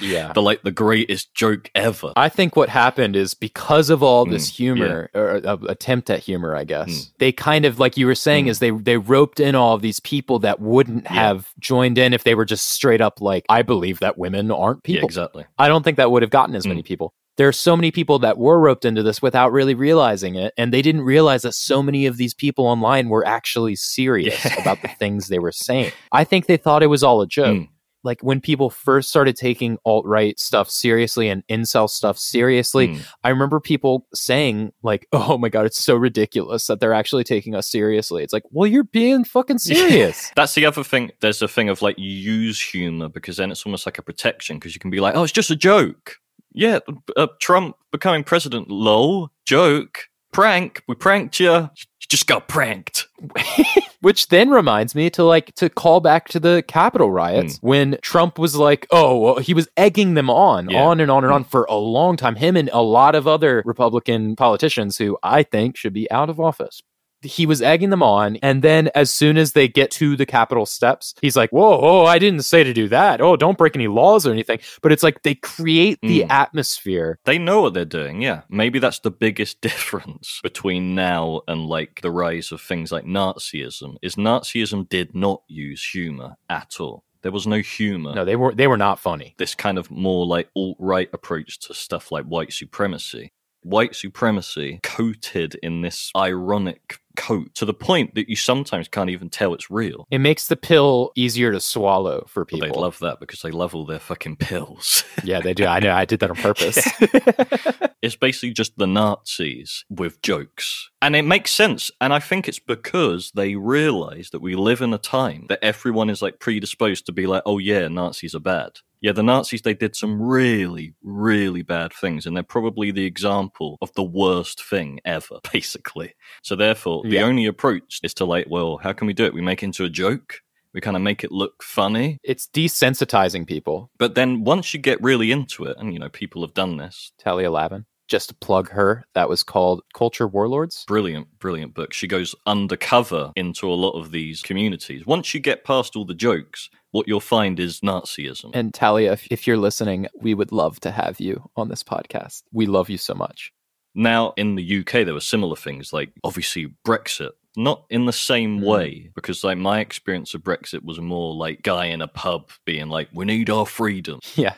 Yeah. 0.00 0.32
the 0.32 0.42
like 0.42 0.62
the 0.62 0.70
greatest 0.70 1.34
joke 1.34 1.70
ever. 1.74 2.12
I 2.16 2.28
think 2.28 2.56
what 2.56 2.68
happened 2.68 3.14
is 3.14 3.34
because 3.34 3.90
of 3.90 4.02
all 4.02 4.24
this 4.24 4.50
Mm, 4.50 4.56
humor 4.56 5.10
or 5.14 5.40
uh, 5.46 5.56
attempt 5.68 6.10
at 6.10 6.20
humor, 6.20 6.56
I 6.56 6.64
guess 6.64 6.88
Mm. 6.90 7.10
they 7.18 7.32
kind 7.32 7.64
of 7.64 7.78
like 7.78 7.96
you 7.96 8.06
were 8.06 8.14
saying 8.14 8.46
Mm. 8.46 8.48
is 8.48 8.58
they 8.58 8.70
they 8.70 8.96
roped 8.96 9.38
in 9.40 9.54
all 9.54 9.74
of 9.74 9.82
these 9.82 10.00
people 10.00 10.38
that 10.40 10.60
wouldn't 10.60 11.04
Yeah. 11.04 11.12
have 11.12 11.48
joined 11.60 11.98
in 11.98 12.12
if 12.14 12.24
they 12.24 12.34
were 12.34 12.44
just 12.44 12.68
straight 12.72 13.00
up 13.00 13.20
like 13.20 13.44
I 13.48 13.62
believe 13.62 14.00
that 14.00 14.18
women 14.18 14.50
aren't 14.50 14.80
yeah, 14.86 14.94
people. 14.96 15.06
exactly. 15.06 15.44
I 15.58 15.68
don't 15.68 15.82
think 15.84 15.96
that 15.98 16.10
would 16.10 16.22
have 16.22 16.30
gotten 16.30 16.54
as 16.56 16.66
many 16.66 16.82
Mm. 16.82 16.86
people. 16.86 17.12
There 17.38 17.48
are 17.48 17.52
so 17.52 17.76
many 17.76 17.90
people 17.90 18.18
that 18.20 18.36
were 18.36 18.60
roped 18.60 18.84
into 18.84 19.02
this 19.02 19.22
without 19.22 19.52
really 19.52 19.74
realizing 19.74 20.34
it, 20.34 20.52
and 20.58 20.70
they 20.72 20.82
didn't 20.82 21.00
realize 21.02 21.42
that 21.42 21.54
so 21.54 21.82
many 21.82 22.04
of 22.04 22.18
these 22.18 22.34
people 22.34 22.66
online 22.66 23.08
were 23.08 23.26
actually 23.26 23.74
serious 23.74 24.44
Yeah. 24.44 24.60
about 24.60 24.82
the 24.82 24.88
things 24.98 25.28
they 25.28 25.38
were 25.38 25.52
saying. 25.52 25.92
I 26.12 26.24
think 26.24 26.46
they 26.46 26.58
thought 26.58 26.82
it 26.82 26.88
was 26.88 27.02
all 27.02 27.22
a 27.22 27.26
joke 27.26 27.56
Mm. 27.56 27.68
Like 28.04 28.20
when 28.22 28.40
people 28.40 28.68
first 28.70 29.08
started 29.10 29.36
taking 29.36 29.78
alt 29.84 30.04
right 30.06 30.38
stuff 30.40 30.68
seriously 30.70 31.28
and 31.28 31.46
incel 31.48 31.88
stuff 31.88 32.18
seriously, 32.18 32.88
Mm. 32.88 33.06
I 33.22 33.28
remember 33.28 33.60
people 33.60 34.06
saying 34.14 34.72
like, 34.82 35.06
"Oh 35.12 35.38
my 35.38 35.48
god, 35.48 35.66
it's 35.66 35.82
so 35.84 35.94
ridiculous 35.94 36.66
that 36.66 36.80
they're 36.80 36.94
actually 36.94 37.24
taking 37.24 37.54
us 37.54 37.70
seriously." 37.70 38.22
It's 38.24 38.32
like, 38.32 38.44
well, 38.50 38.66
you're 38.66 38.84
being 38.84 39.24
fucking 39.24 39.58
serious. 39.72 40.30
That's 40.36 40.54
the 40.54 40.66
other 40.66 40.82
thing. 40.84 41.12
There's 41.20 41.42
a 41.42 41.48
thing 41.48 41.68
of 41.68 41.82
like 41.82 41.96
use 41.98 42.60
humor 42.60 43.08
because 43.08 43.36
then 43.36 43.50
it's 43.52 43.64
almost 43.64 43.86
like 43.86 43.98
a 43.98 44.02
protection 44.02 44.56
because 44.56 44.74
you 44.74 44.80
can 44.80 44.90
be 44.90 45.00
like, 45.00 45.14
oh, 45.14 45.22
it's 45.22 45.32
just 45.32 45.50
a 45.50 45.56
joke. 45.56 46.16
Yeah, 46.52 46.80
uh, 47.16 47.28
Trump 47.40 47.76
becoming 47.92 48.24
president, 48.24 48.68
lol, 48.70 49.30
joke, 49.46 50.08
prank. 50.32 50.82
We 50.86 50.94
pranked 50.94 51.40
you. 51.40 51.70
Just 52.12 52.26
got 52.26 52.46
pranked. 52.46 53.06
Which 54.02 54.28
then 54.28 54.50
reminds 54.50 54.94
me 54.94 55.08
to 55.08 55.24
like 55.24 55.54
to 55.54 55.70
call 55.70 56.00
back 56.00 56.28
to 56.28 56.38
the 56.38 56.62
Capitol 56.68 57.10
riots 57.10 57.56
hmm. 57.56 57.66
when 57.66 57.98
Trump 58.02 58.38
was 58.38 58.54
like, 58.54 58.86
"Oh, 58.90 59.16
well, 59.16 59.36
he 59.38 59.54
was 59.54 59.66
egging 59.78 60.12
them 60.12 60.28
on, 60.28 60.68
Yeah. 60.68 60.82
on 60.82 61.00
and 61.00 61.10
on 61.10 61.24
and 61.24 61.32
on 61.32 61.44
hmm. 61.44 61.48
for 61.48 61.64
a 61.70 61.76
long 61.76 62.18
time." 62.18 62.36
Him 62.36 62.54
and 62.54 62.68
a 62.74 62.82
lot 62.82 63.14
of 63.14 63.26
other 63.26 63.62
Republican 63.64 64.36
politicians 64.36 64.98
who 64.98 65.16
I 65.22 65.42
think 65.42 65.78
should 65.78 65.94
be 65.94 66.10
out 66.10 66.28
of 66.28 66.38
office. 66.38 66.82
He 67.22 67.46
was 67.46 67.62
egging 67.62 67.90
them 67.90 68.02
on, 68.02 68.36
and 68.42 68.62
then 68.62 68.90
as 68.94 69.12
soon 69.12 69.36
as 69.36 69.52
they 69.52 69.68
get 69.68 69.90
to 69.92 70.16
the 70.16 70.26
Capitol 70.26 70.66
steps, 70.66 71.14
he's 71.22 71.36
like, 71.36 71.50
"Whoa, 71.50 71.78
oh, 71.80 72.04
I 72.04 72.18
didn't 72.18 72.42
say 72.42 72.64
to 72.64 72.72
do 72.72 72.88
that. 72.88 73.20
Oh, 73.20 73.36
don't 73.36 73.56
break 73.58 73.76
any 73.76 73.88
laws 73.88 74.26
or 74.26 74.32
anything." 74.32 74.58
But 74.82 74.92
it's 74.92 75.02
like 75.02 75.22
they 75.22 75.34
create 75.36 75.98
the 76.02 76.20
Mm. 76.22 76.30
atmosphere. 76.30 77.18
They 77.24 77.38
know 77.38 77.60
what 77.62 77.74
they're 77.74 77.84
doing. 77.84 78.20
Yeah, 78.22 78.42
maybe 78.48 78.78
that's 78.78 78.98
the 79.00 79.10
biggest 79.10 79.60
difference 79.68 80.40
between 80.42 80.94
now 80.94 81.42
and 81.48 81.66
like 81.66 82.00
the 82.02 82.10
rise 82.10 82.52
of 82.52 82.60
things 82.60 82.92
like 82.92 83.04
Nazism. 83.04 83.96
Is 84.02 84.16
Nazism 84.16 84.88
did 84.88 85.14
not 85.14 85.42
use 85.48 85.84
humor 85.84 86.36
at 86.48 86.76
all. 86.80 87.04
There 87.22 87.30
was 87.32 87.46
no 87.46 87.58
humor. 87.58 88.14
No, 88.14 88.24
they 88.24 88.34
were 88.36 88.52
they 88.54 88.66
were 88.66 88.76
not 88.76 88.98
funny. 88.98 89.34
this 89.38 89.54
kind 89.54 89.78
of 89.78 89.90
more 89.92 90.26
like 90.26 90.48
alt 90.56 90.76
right 90.80 91.08
approach 91.12 91.60
to 91.60 91.74
stuff 91.74 92.10
like 92.10 92.24
white 92.24 92.52
supremacy. 92.52 93.30
White 93.64 93.94
supremacy 93.94 94.80
coated 94.82 95.54
in 95.62 95.82
this 95.82 96.10
ironic 96.16 96.98
coat 97.16 97.54
to 97.54 97.64
the 97.64 97.74
point 97.74 98.14
that 98.14 98.28
you 98.28 98.36
sometimes 98.36 98.88
can't 98.88 99.10
even 99.10 99.28
tell 99.28 99.54
it's 99.54 99.70
real. 99.70 100.06
It 100.10 100.18
makes 100.18 100.48
the 100.48 100.56
pill 100.56 101.12
easier 101.14 101.52
to 101.52 101.60
swallow 101.60 102.24
for 102.28 102.44
people. 102.44 102.68
they 102.68 102.80
love 102.80 102.98
that 103.00 103.20
because 103.20 103.42
they 103.42 103.50
love 103.50 103.74
all 103.74 103.86
their 103.86 103.98
fucking 103.98 104.36
pills. 104.36 105.04
Yeah, 105.24 105.40
they 105.40 105.54
do. 105.54 105.66
I 105.66 105.78
know. 105.78 105.92
I 105.92 106.04
did 106.04 106.18
that 106.20 106.30
on 106.30 106.36
purpose. 106.36 106.78
it's 108.02 108.16
basically 108.16 108.52
just 108.52 108.76
the 108.76 108.88
Nazis 108.88 109.84
with 109.88 110.20
jokes. 110.22 110.90
And 111.00 111.14
it 111.14 111.22
makes 111.22 111.52
sense. 111.52 111.90
And 112.00 112.12
I 112.12 112.18
think 112.18 112.48
it's 112.48 112.58
because 112.58 113.30
they 113.34 113.54
realize 113.54 114.30
that 114.30 114.40
we 114.40 114.56
live 114.56 114.80
in 114.80 114.92
a 114.92 114.98
time 114.98 115.46
that 115.48 115.62
everyone 115.62 116.10
is 116.10 116.22
like 116.22 116.40
predisposed 116.40 117.06
to 117.06 117.12
be 117.12 117.26
like, 117.26 117.42
oh 117.46 117.58
yeah, 117.58 117.86
Nazis 117.88 118.34
are 118.34 118.40
bad. 118.40 118.78
Yeah, 119.02 119.12
the 119.12 119.22
Nazis, 119.22 119.62
they 119.62 119.74
did 119.74 119.94
some 119.96 120.22
really, 120.22 120.94
really 121.02 121.62
bad 121.62 121.92
things. 121.92 122.24
And 122.24 122.34
they're 122.36 122.42
probably 122.44 122.90
the 122.92 123.04
example 123.04 123.76
of 123.82 123.92
the 123.94 124.02
worst 124.04 124.62
thing 124.64 125.00
ever, 125.04 125.40
basically. 125.52 126.14
So 126.42 126.56
therefore, 126.56 127.02
the 127.04 127.16
Yeah. 127.16 127.24
only 127.24 127.46
approach 127.46 127.98
is 128.02 128.14
to 128.14 128.24
like, 128.24 128.46
well, 128.48 128.78
how 128.82 128.92
can 128.92 129.06
we 129.08 129.12
do 129.12 129.24
it? 129.26 129.34
We 129.34 129.42
make 129.42 129.62
it 129.62 129.66
into 129.66 129.84
a 129.84 129.90
joke. 129.90 130.40
We 130.72 130.80
kind 130.80 130.96
of 130.96 131.02
make 131.02 131.22
it 131.24 131.30
look 131.32 131.62
funny. 131.62 132.18
it's 132.22 132.46
desensitizing 132.46 133.46
people. 133.46 133.90
But 133.98 134.14
then 134.14 134.44
once 134.44 134.72
you 134.72 134.80
get 134.80 135.02
really 135.02 135.30
into 135.30 135.64
it, 135.64 135.76
and 135.78 135.92
you 135.92 135.98
know, 135.98 136.08
people 136.08 136.40
have 136.42 136.54
done 136.54 136.76
this, 136.78 137.12
Talia 137.18 137.50
Lavin. 137.50 137.84
Just 138.08 138.28
to 138.30 138.34
plug 138.34 138.70
her, 138.70 139.04
that 139.14 139.28
was 139.28 139.42
called 139.42 139.82
Culture 139.94 140.26
Warlords. 140.28 140.84
brilliant, 140.86 141.26
brilliant 141.38 141.72
book. 141.74 141.92
She 141.92 142.06
goes 142.06 142.34
undercover 142.46 143.32
into 143.36 143.68
a 143.70 143.74
lot 143.74 143.98
of 143.98 144.10
these 144.12 144.42
communities. 144.42 145.06
Once 145.06 145.34
you 145.34 145.40
get 145.40 145.64
past 145.64 145.94
all 145.96 146.04
the 146.04 146.14
jokes, 146.14 146.68
what 146.92 147.08
you'll 147.08 147.20
find 147.20 147.58
is 147.58 147.80
Nazism. 147.80 148.50
And 148.54 148.72
Talia, 148.72 149.12
if, 149.12 149.26
if 149.30 149.46
you're 149.46 149.56
listening, 149.58 150.06
we 150.14 150.32
would 150.34 150.52
love 150.52 150.78
to 150.80 150.90
have 150.92 151.18
you 151.20 151.50
on 151.56 151.68
this 151.68 151.82
podcast. 151.82 152.42
We 152.52 152.66
love 152.66 152.88
you 152.88 152.98
so 152.98 153.14
much. 153.14 153.52
now, 153.94 154.32
in 154.36 154.54
the 154.54 154.78
UK, 154.80 155.04
there 155.04 155.12
were 155.12 155.20
similar 155.20 155.56
things 155.56 155.92
like 155.92 156.12
obviously 156.24 156.72
Brexit. 156.86 157.30
Not 157.54 157.84
in 157.90 158.06
the 158.06 158.14
same 158.14 158.60
Mm. 158.60 158.64
way, 158.64 159.10
because 159.14 159.44
like 159.44 159.58
my 159.58 159.80
experience 159.80 160.32
of 160.32 160.40
Brexit 160.42 160.82
was 160.84 160.98
more 160.98 161.34
like 161.34 161.60
guy 161.60 161.84
in 161.86 162.00
a 162.00 162.08
pub 162.08 162.48
being 162.64 162.88
like, 162.88 163.08
"We 163.12 163.26
need 163.26 163.50
our 163.50 163.66
freedom," 163.66 164.20
Yeah. 164.36 164.54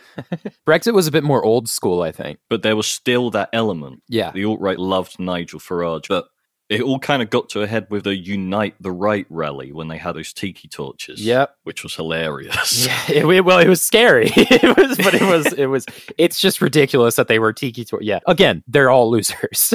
Brexit 0.65 0.95
was 0.95 1.09
a 1.09 1.11
bit 1.11 1.25
more 1.25 1.45
old 1.45 1.69
school, 1.69 2.03
I 2.03 2.13
think. 2.13 2.39
but 2.49 2.63
there 2.63 2.77
was 2.77 2.87
still 2.87 3.31
that 3.31 3.49
element. 3.53 4.03
Yeah. 4.09 4.31
The 4.31 4.45
alt 4.45 4.61
right 4.61 4.79
loved 4.79 5.19
Nigel 5.19 5.59
Farage, 5.59 6.07
but 6.09 6.27
it 6.69 6.81
all 6.81 6.99
kind 6.99 7.23
of 7.23 7.29
got 7.29 7.49
to 7.51 7.63
a 7.63 7.67
head 7.67 7.87
with 7.91 8.05
the 8.05 8.17
Unite 8.17 8.75
the 8.81 8.91
Right 8.91 9.27
rally 9.29 9.71
when 9.73 9.89
they 9.89 9.99
had 9.99 10.17
those 10.17 10.33
tiki 10.33 10.67
torches. 10.67 11.21
Yep. 11.25 11.57
which 11.65 11.83
was 11.83 11.95
hilarious. 11.95 12.89
Yeah, 13.09 13.25
it, 13.27 13.45
well, 13.45 13.59
it 13.59 13.69
was 13.69 13.83
scary. 13.83 14.31
it 14.37 14.77
was, 14.77 14.97
but 14.99 15.15
it 15.15 15.23
was, 15.23 15.53
it 15.53 15.67
was. 15.67 15.87
It's 16.19 16.41
just 16.41 16.61
ridiculous 16.61 17.17
that 17.17 17.29
they 17.29 17.39
were 17.39 17.53
tiki 17.53 17.85
tour. 17.85 18.01
Yeah, 18.03 18.21
again, 18.27 18.63
they're 18.67 18.91
all 18.91 19.11
losers. 19.11 19.75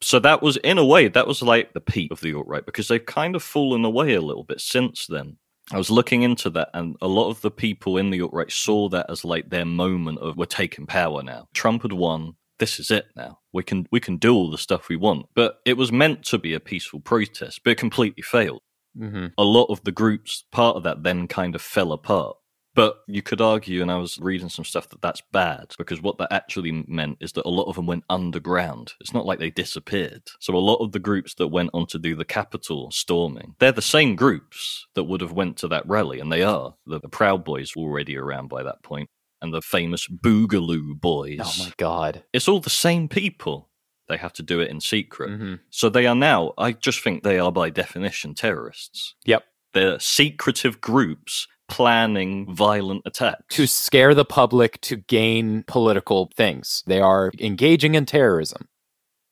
So 0.00 0.18
that 0.20 0.42
was, 0.42 0.56
in 0.58 0.78
a 0.78 0.84
way, 0.84 1.08
that 1.08 1.26
was 1.26 1.42
like 1.42 1.72
the 1.72 1.80
peak 1.80 2.10
of 2.10 2.20
the 2.20 2.34
alt 2.34 2.46
right 2.46 2.64
because 2.64 2.88
they've 2.88 3.04
kind 3.04 3.34
of 3.34 3.42
fallen 3.42 3.84
away 3.84 4.14
a 4.14 4.20
little 4.20 4.44
bit 4.44 4.60
since 4.60 5.06
then. 5.06 5.36
I 5.72 5.78
was 5.78 5.90
looking 5.90 6.22
into 6.22 6.50
that, 6.50 6.68
and 6.74 6.96
a 7.00 7.08
lot 7.08 7.30
of 7.30 7.40
the 7.40 7.50
people 7.50 7.96
in 7.96 8.10
the 8.10 8.20
alt 8.20 8.32
right 8.34 8.52
saw 8.52 8.88
that 8.90 9.06
as 9.10 9.24
like 9.24 9.48
their 9.48 9.64
moment 9.64 10.18
of 10.18 10.36
we're 10.36 10.44
taking 10.44 10.86
power 10.86 11.22
now. 11.22 11.48
Trump 11.54 11.82
had 11.82 11.92
won. 11.92 12.34
This 12.58 12.78
is 12.78 12.90
it 12.90 13.06
now. 13.16 13.40
We 13.52 13.62
can 13.62 13.86
we 13.90 14.00
can 14.00 14.16
do 14.16 14.34
all 14.34 14.50
the 14.50 14.58
stuff 14.58 14.88
we 14.88 14.96
want. 14.96 15.26
But 15.34 15.58
it 15.64 15.76
was 15.76 15.92
meant 15.92 16.24
to 16.26 16.38
be 16.38 16.54
a 16.54 16.60
peaceful 16.60 17.00
protest, 17.00 17.60
but 17.64 17.70
it 17.72 17.78
completely 17.78 18.22
failed. 18.22 18.62
hmm 18.96 19.26
A 19.38 19.44
lot 19.44 19.66
of 19.66 19.82
the 19.84 19.92
groups 19.92 20.44
part 20.52 20.76
of 20.76 20.82
that 20.84 21.02
then 21.02 21.26
kind 21.28 21.54
of 21.54 21.62
fell 21.62 21.92
apart. 21.92 22.36
But 22.74 22.96
you 23.06 23.22
could 23.22 23.40
argue, 23.40 23.82
and 23.82 23.90
I 23.90 23.98
was 23.98 24.18
reading 24.18 24.48
some 24.48 24.64
stuff 24.64 24.88
that 24.88 25.00
that's 25.00 25.22
bad 25.32 25.74
because 25.78 26.02
what 26.02 26.18
that 26.18 26.32
actually 26.32 26.84
meant 26.88 27.18
is 27.20 27.30
that 27.32 27.46
a 27.46 27.48
lot 27.48 27.68
of 27.68 27.76
them 27.76 27.86
went 27.86 28.02
underground. 28.10 28.94
It's 29.00 29.14
not 29.14 29.26
like 29.26 29.38
they 29.38 29.50
disappeared. 29.50 30.22
So 30.40 30.56
a 30.56 30.58
lot 30.58 30.82
of 30.82 30.90
the 30.90 30.98
groups 30.98 31.34
that 31.34 31.48
went 31.48 31.70
on 31.72 31.86
to 31.88 32.00
do 32.00 32.16
the 32.16 32.24
Capitol 32.24 32.90
storming, 32.90 33.54
they're 33.60 33.70
the 33.70 33.80
same 33.80 34.16
groups 34.16 34.88
that 34.96 35.04
would 35.04 35.20
have 35.20 35.30
went 35.32 35.56
to 35.58 35.68
that 35.68 35.86
rally, 35.86 36.18
and 36.18 36.32
they 36.32 36.42
are. 36.42 36.74
The, 36.86 36.98
the 36.98 37.08
Proud 37.08 37.44
Boys 37.44 37.76
were 37.76 37.84
already 37.84 38.16
around 38.16 38.48
by 38.48 38.64
that 38.64 38.82
point, 38.82 39.08
and 39.44 39.54
the 39.54 39.62
famous 39.62 40.08
Boogaloo 40.08 40.98
Boys. 41.00 41.38
Oh 41.42 41.54
my 41.64 41.72
god. 41.76 42.24
It's 42.32 42.48
all 42.48 42.60
the 42.60 42.70
same 42.70 43.08
people. 43.08 43.68
They 44.08 44.16
have 44.16 44.32
to 44.34 44.42
do 44.42 44.60
it 44.60 44.70
in 44.70 44.80
secret. 44.80 45.30
Mhm. 45.30 45.60
So 45.70 45.88
they 45.88 46.06
are 46.06 46.14
now, 46.14 46.52
I 46.58 46.72
just 46.72 47.00
think 47.02 47.22
they 47.22 47.38
are 47.38 47.52
by 47.52 47.70
definition 47.70 48.34
terrorists. 48.34 49.14
Yep. 49.24 49.44
They're 49.74 50.00
secretive 50.00 50.80
groups 50.80 51.46
planning 51.68 52.54
violent 52.54 53.02
attacks. 53.06 53.56
To 53.56 53.66
scare 53.66 54.14
the 54.14 54.24
public 54.24 54.80
to 54.82 54.96
gain 54.96 55.62
political 55.66 56.30
things. 56.36 56.82
They 56.86 57.00
are 57.00 57.30
engaging 57.38 57.94
in 57.94 58.06
terrorism. 58.06 58.68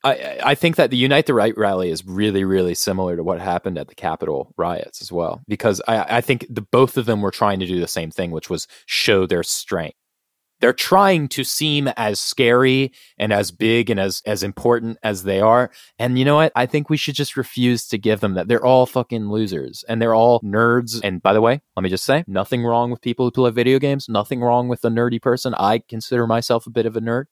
I, 0.05 0.39
I 0.43 0.55
think 0.55 0.75
that 0.75 0.89
the 0.89 0.97
Unite 0.97 1.27
the 1.27 1.33
Right 1.33 1.57
rally 1.57 1.89
is 1.89 2.05
really, 2.05 2.43
really 2.43 2.75
similar 2.75 3.15
to 3.15 3.23
what 3.23 3.39
happened 3.39 3.77
at 3.77 3.87
the 3.87 3.95
Capitol 3.95 4.53
riots 4.57 5.01
as 5.01 5.11
well, 5.13 5.41
because 5.47 5.81
I, 5.87 6.17
I 6.17 6.21
think 6.21 6.45
the 6.49 6.61
both 6.61 6.97
of 6.97 7.05
them 7.05 7.21
were 7.21 7.31
trying 7.31 7.59
to 7.61 7.65
do 7.67 7.79
the 7.79 7.87
same 7.87 8.11
thing, 8.11 8.31
which 8.31 8.49
was 8.49 8.67
show 8.85 9.25
their 9.25 9.43
strength. 9.43 9.95
They're 10.63 10.71
trying 10.71 11.27
to 11.27 11.43
seem 11.43 11.89
as 11.97 12.21
scary 12.21 12.93
and 13.17 13.33
as 13.33 13.51
big 13.51 13.89
and 13.89 13.99
as 13.99 14.21
as 14.25 14.43
important 14.43 14.97
as 15.03 15.23
they 15.23 15.41
are. 15.41 15.71
And 15.99 16.17
you 16.17 16.23
know 16.23 16.37
what? 16.37 16.53
I 16.55 16.67
think 16.67 16.89
we 16.89 16.95
should 16.95 17.15
just 17.15 17.35
refuse 17.35 17.85
to 17.87 17.97
give 17.97 18.21
them 18.21 18.35
that. 18.35 18.47
They're 18.47 18.63
all 18.63 18.85
fucking 18.85 19.29
losers 19.29 19.83
and 19.89 20.01
they're 20.01 20.15
all 20.15 20.39
nerds. 20.39 21.01
And 21.03 21.21
by 21.21 21.33
the 21.33 21.41
way, 21.41 21.59
let 21.75 21.83
me 21.83 21.89
just 21.89 22.05
say, 22.05 22.23
nothing 22.27 22.63
wrong 22.63 22.91
with 22.91 23.01
people 23.01 23.25
who 23.25 23.31
play 23.31 23.51
video 23.51 23.77
games. 23.77 24.07
Nothing 24.07 24.39
wrong 24.39 24.69
with 24.69 24.85
a 24.85 24.89
nerdy 24.89 25.21
person. 25.21 25.53
I 25.55 25.79
consider 25.79 26.25
myself 26.27 26.65
a 26.65 26.69
bit 26.69 26.85
of 26.85 26.95
a 26.95 27.01
nerd. 27.01 27.25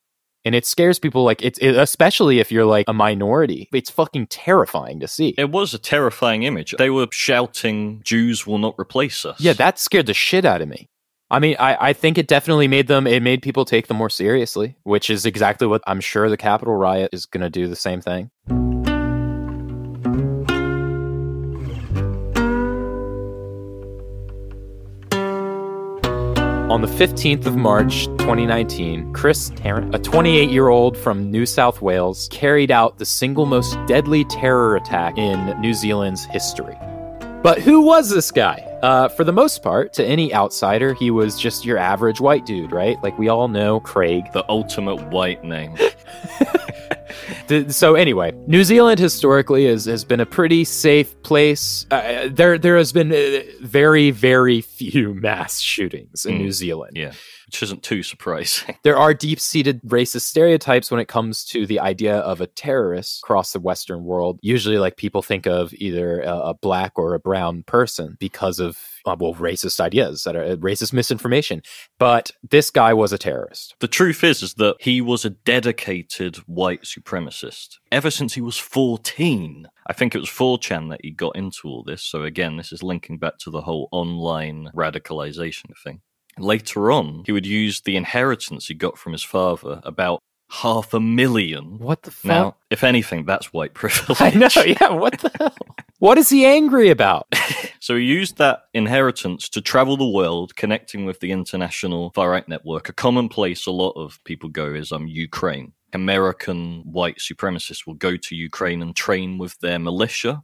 And 0.44 0.54
it 0.54 0.66
scares 0.66 1.00
people 1.00 1.24
like 1.24 1.42
it's 1.42 1.60
it, 1.60 1.78
especially 1.78 2.40
if 2.40 2.52
you're 2.52 2.66
like 2.66 2.90
a 2.90 2.94
minority. 2.94 3.70
It's 3.72 3.92
fucking 3.92 4.28
terrifying 4.28 5.00
to 5.00 5.08
see. 5.08 5.36
It 5.38 5.52
was 5.52 5.74
a 5.74 5.80
terrifying 5.80 6.44
image. 6.44 6.76
They 6.78 6.90
were 6.90 7.08
shouting, 7.14 8.02
Jews 8.04 8.46
will 8.46 8.58
not 8.58 8.76
replace 8.78 9.24
us. 9.24 9.40
Yeah, 9.40 9.54
that 9.54 9.80
scared 9.80 10.08
the 10.08 10.14
shit 10.14 10.44
out 10.44 10.62
of 10.62 10.68
me. 10.68 10.90
I 11.32 11.40
mean, 11.40 11.56
I, 11.60 11.78
I 11.80 11.94
think 11.94 12.18
it 12.18 12.28
definitely 12.28 12.68
made 12.68 12.88
them, 12.88 13.08
it 13.08 13.24
made 13.24 13.42
people 13.42 13.64
take 13.64 13.88
them 13.88 13.96
more 13.96 14.10
seriously, 14.10 14.76
which 14.84 15.10
is 15.10 15.26
exactly 15.26 15.66
what 15.66 15.82
I'm 15.88 16.02
sure 16.02 16.30
the 16.30 16.36
Capitol 16.36 16.76
riot 16.76 17.12
is 17.14 17.26
going 17.26 17.42
to 17.42 17.50
do 17.50 17.70
the 17.70 17.76
same 17.78 18.02
thing. 18.02 18.30
On 26.70 26.82
the 26.82 26.88
15th 26.88 27.46
of 27.46 27.56
March 27.56 28.08
2019, 28.18 29.14
Chris 29.14 29.52
Tarrant, 29.56 29.96
a 29.96 30.00
28 30.00 30.50
year 30.50 30.68
old 30.68 30.98
from 30.98 31.32
New 31.32 31.46
South 31.46 31.82
Wales, 31.82 32.28
carried 32.30 32.72
out 32.72 32.98
the 32.98 33.06
single 33.06 33.46
most 33.46 33.78
deadly 33.88 34.26
terror 34.26 34.76
attack 34.76 35.18
in 35.18 35.58
New 35.62 35.74
Zealand's 35.74 36.26
history. 36.26 36.78
But 37.42 37.60
who 37.60 37.82
was 37.82 38.10
this 38.10 38.32
guy? 38.32 38.68
Uh, 38.82 39.08
for 39.10 39.24
the 39.24 39.32
most 39.34 39.62
part, 39.64 39.94
to 39.94 40.04
any 40.06 40.34
outsider, 40.34 40.94
he 40.94 41.12
was 41.12 41.40
just 41.40 41.66
your 41.66 41.78
average 41.78 42.20
white 42.20 42.46
dude, 42.46 42.72
right? 42.72 42.98
Like 43.04 43.18
we 43.20 43.30
all 43.30 43.48
know 43.48 43.80
Craig. 43.80 44.24
The 44.34 44.44
ultimate 44.50 45.02
white 45.10 45.44
name. 45.44 45.76
So 47.68 47.96
anyway, 47.96 48.32
New 48.48 48.64
Zealand 48.64 48.98
historically 48.98 49.66
has, 49.66 49.84
has 49.84 50.06
been 50.06 50.22
a 50.22 50.26
pretty 50.26 50.64
safe 50.64 51.22
place. 51.22 51.86
Uh, 51.92 52.30
there 52.32 52.58
there 52.58 52.78
has 52.78 52.94
been 52.94 53.12
uh, 53.12 53.42
very 53.62 54.10
very 54.12 54.62
few 54.62 55.14
mass 55.16 55.60
shootings 55.60 56.26
in 56.26 56.36
Mm. 56.36 56.38
New 56.40 56.52
Zealand. 56.54 56.96
yeah. 56.96 57.12
Which 57.52 57.64
isn't 57.64 57.84
too 57.84 58.02
surprising. 58.02 58.78
There 58.84 58.98
are 58.98 59.14
deep 59.14 59.42
seated 59.42 59.82
racist 59.84 60.22
stereotypes 60.22 60.90
when 60.90 61.02
it 61.02 61.10
comes 61.10 61.44
to 61.48 61.66
the 61.66 61.82
idea 61.82 62.16
of 62.16 62.40
a 62.40 62.48
terrorist 62.48 63.20
across 63.22 63.52
the 63.52 63.60
Western 63.60 64.06
world. 64.06 64.40
Usually, 64.42 64.78
like 64.78 64.96
people 64.96 65.22
think 65.22 65.46
of 65.46 65.74
either 65.74 66.22
a, 66.22 66.38
a 66.38 66.54
black 66.54 66.94
or 66.96 67.14
a 67.14 67.20
brown 67.20 67.64
person 67.64 68.16
because 68.22 68.58
of, 68.60 68.78
uh, 69.06 69.18
well, 69.20 69.36
racist 69.36 69.82
ideas 69.82 70.24
that 70.24 70.38
are 70.38 70.56
racist 70.56 70.94
misinformation. 70.94 71.62
But 72.00 72.32
this 72.50 72.70
guy 72.70 72.94
was 72.94 73.12
a 73.12 73.18
terrorist. 73.18 73.76
The 73.80 73.88
truth 73.90 74.24
is, 74.24 74.42
is 74.42 74.54
that 74.54 74.78
he 74.80 75.02
was 75.02 75.26
a 75.26 75.32
dedicated 75.32 76.38
white 76.48 76.84
supremacist 76.84 77.80
ever 77.92 78.10
since 78.10 78.34
he 78.34 78.42
was 78.42 78.58
14. 78.58 79.68
I 79.88 79.94
think 79.94 80.16
it 80.16 80.20
was 80.20 80.30
4chan 80.30 80.90
that 80.90 81.02
he 81.04 81.12
got 81.12 81.36
into 81.36 81.68
all 81.68 81.84
this. 81.84 82.02
So 82.02 82.24
again, 82.24 82.56
this 82.56 82.72
is 82.72 82.82
linking 82.82 83.18
back 83.18 83.38
to 83.40 83.52
the 83.52 83.62
whole 83.62 83.90
online 83.92 84.70
radicalization 84.74 85.72
thing. 85.84 86.02
Later 86.38 86.92
on, 86.92 87.24
he 87.26 87.32
would 87.32 87.46
use 87.46 87.82
the 87.82 87.96
inheritance 87.96 88.68
he 88.68 88.74
got 88.74 88.98
from 88.98 89.12
his 89.12 89.24
father, 89.24 89.82
about 89.84 90.20
half 90.50 90.94
a 90.94 91.00
million. 91.00 91.78
What 91.80 92.04
the 92.04 92.12
fuck? 92.12 92.26
Now, 92.30 92.56
if 92.70 92.84
anything, 92.84 93.26
that's 93.26 93.54
white 93.54 93.74
privilege. 93.82 94.22
I 94.22 94.32
know, 94.32 94.50
yeah, 94.66 94.90
what 94.90 95.20
the 95.20 95.32
hell? 95.38 95.56
What 96.00 96.18
is 96.18 96.30
he 96.30 96.46
angry 96.46 96.90
about? 96.90 97.28
So 97.84 97.96
he 97.96 98.04
used 98.04 98.38
that 98.38 98.66
inheritance 98.76 99.50
to 99.50 99.60
travel 99.60 99.98
the 99.98 100.08
world, 100.08 100.56
connecting 100.56 101.04
with 101.04 101.20
the 101.20 101.32
international 101.32 102.12
far 102.14 102.30
right 102.30 102.48
network. 102.48 102.90
A 102.90 102.94
common 102.94 103.28
place 103.28 103.66
a 103.66 103.72
lot 103.72 103.94
of 103.94 104.24
people 104.24 104.50
go 104.50 104.72
is 104.72 104.92
um 104.92 105.08
Ukraine. 105.08 105.74
American 105.92 106.84
white 106.86 107.18
supremacists 107.18 107.88
will 107.88 107.96
go 107.96 108.18
to 108.18 108.36
Ukraine 108.36 108.84
and 108.84 108.96
train 108.96 109.40
with 109.40 109.58
their 109.62 109.80
militia, 109.80 110.44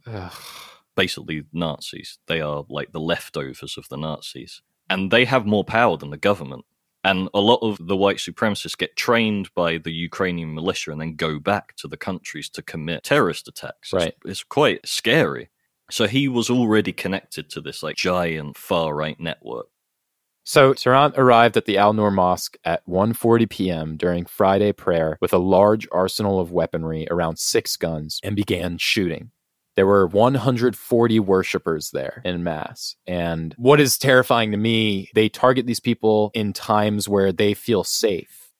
basically 0.96 1.44
Nazis. 1.52 2.18
They 2.26 2.40
are 2.40 2.64
like 2.68 2.90
the 2.90 3.00
leftovers 3.00 3.76
of 3.78 3.88
the 3.88 3.96
Nazis. 3.96 4.60
And 4.90 5.10
they 5.10 5.24
have 5.24 5.46
more 5.46 5.64
power 5.64 5.96
than 5.96 6.10
the 6.10 6.16
government. 6.16 6.64
And 7.04 7.28
a 7.32 7.40
lot 7.40 7.60
of 7.62 7.78
the 7.86 7.96
white 7.96 8.16
supremacists 8.16 8.76
get 8.76 8.96
trained 8.96 9.48
by 9.54 9.78
the 9.78 9.92
Ukrainian 9.92 10.54
militia 10.54 10.90
and 10.90 11.00
then 11.00 11.14
go 11.14 11.38
back 11.38 11.76
to 11.76 11.88
the 11.88 11.96
countries 11.96 12.48
to 12.50 12.62
commit 12.62 13.04
terrorist 13.04 13.46
attacks. 13.48 13.92
It's- 13.92 14.04
Right. 14.04 14.14
It's, 14.24 14.42
quite 14.42 14.86
scary. 14.86 15.48
So 15.90 16.06
he 16.06 16.28
was 16.28 16.50
already 16.50 16.92
connected 16.92 17.48
to 17.50 17.60
this 17.60 17.82
like 17.82 17.96
giant 17.96 18.56
far 18.56 18.94
right 18.94 19.18
network. 19.18 19.68
So 20.44 20.72
Tarrant 20.72 21.14
arrived 21.18 21.58
at 21.58 21.66
the 21.66 21.76
Al 21.76 21.92
Noor 21.92 22.10
Mosque 22.10 22.56
at 22.64 22.82
1:40 22.86 23.48
p.m. 23.50 23.96
during 23.98 24.24
Friday 24.24 24.72
prayer 24.72 25.18
with 25.20 25.34
a 25.34 25.38
large 25.38 25.86
arsenal 25.92 26.40
of 26.40 26.50
weaponry, 26.52 27.06
around 27.10 27.38
six 27.38 27.76
guns, 27.76 28.18
and 28.22 28.34
began 28.34 28.78
shooting. 28.78 29.30
There 29.78 29.86
were 29.86 30.08
140 30.08 31.20
worshippers 31.20 31.92
there 31.92 32.20
in 32.24 32.42
mass. 32.42 32.96
And 33.06 33.54
what 33.56 33.78
is 33.78 33.96
terrifying 33.96 34.50
to 34.50 34.56
me, 34.56 35.08
they 35.14 35.28
target 35.28 35.66
these 35.66 35.78
people 35.78 36.32
in 36.34 36.52
times 36.52 37.08
where 37.08 37.30
they 37.30 37.54
feel 37.54 37.84
safe. 37.84 38.50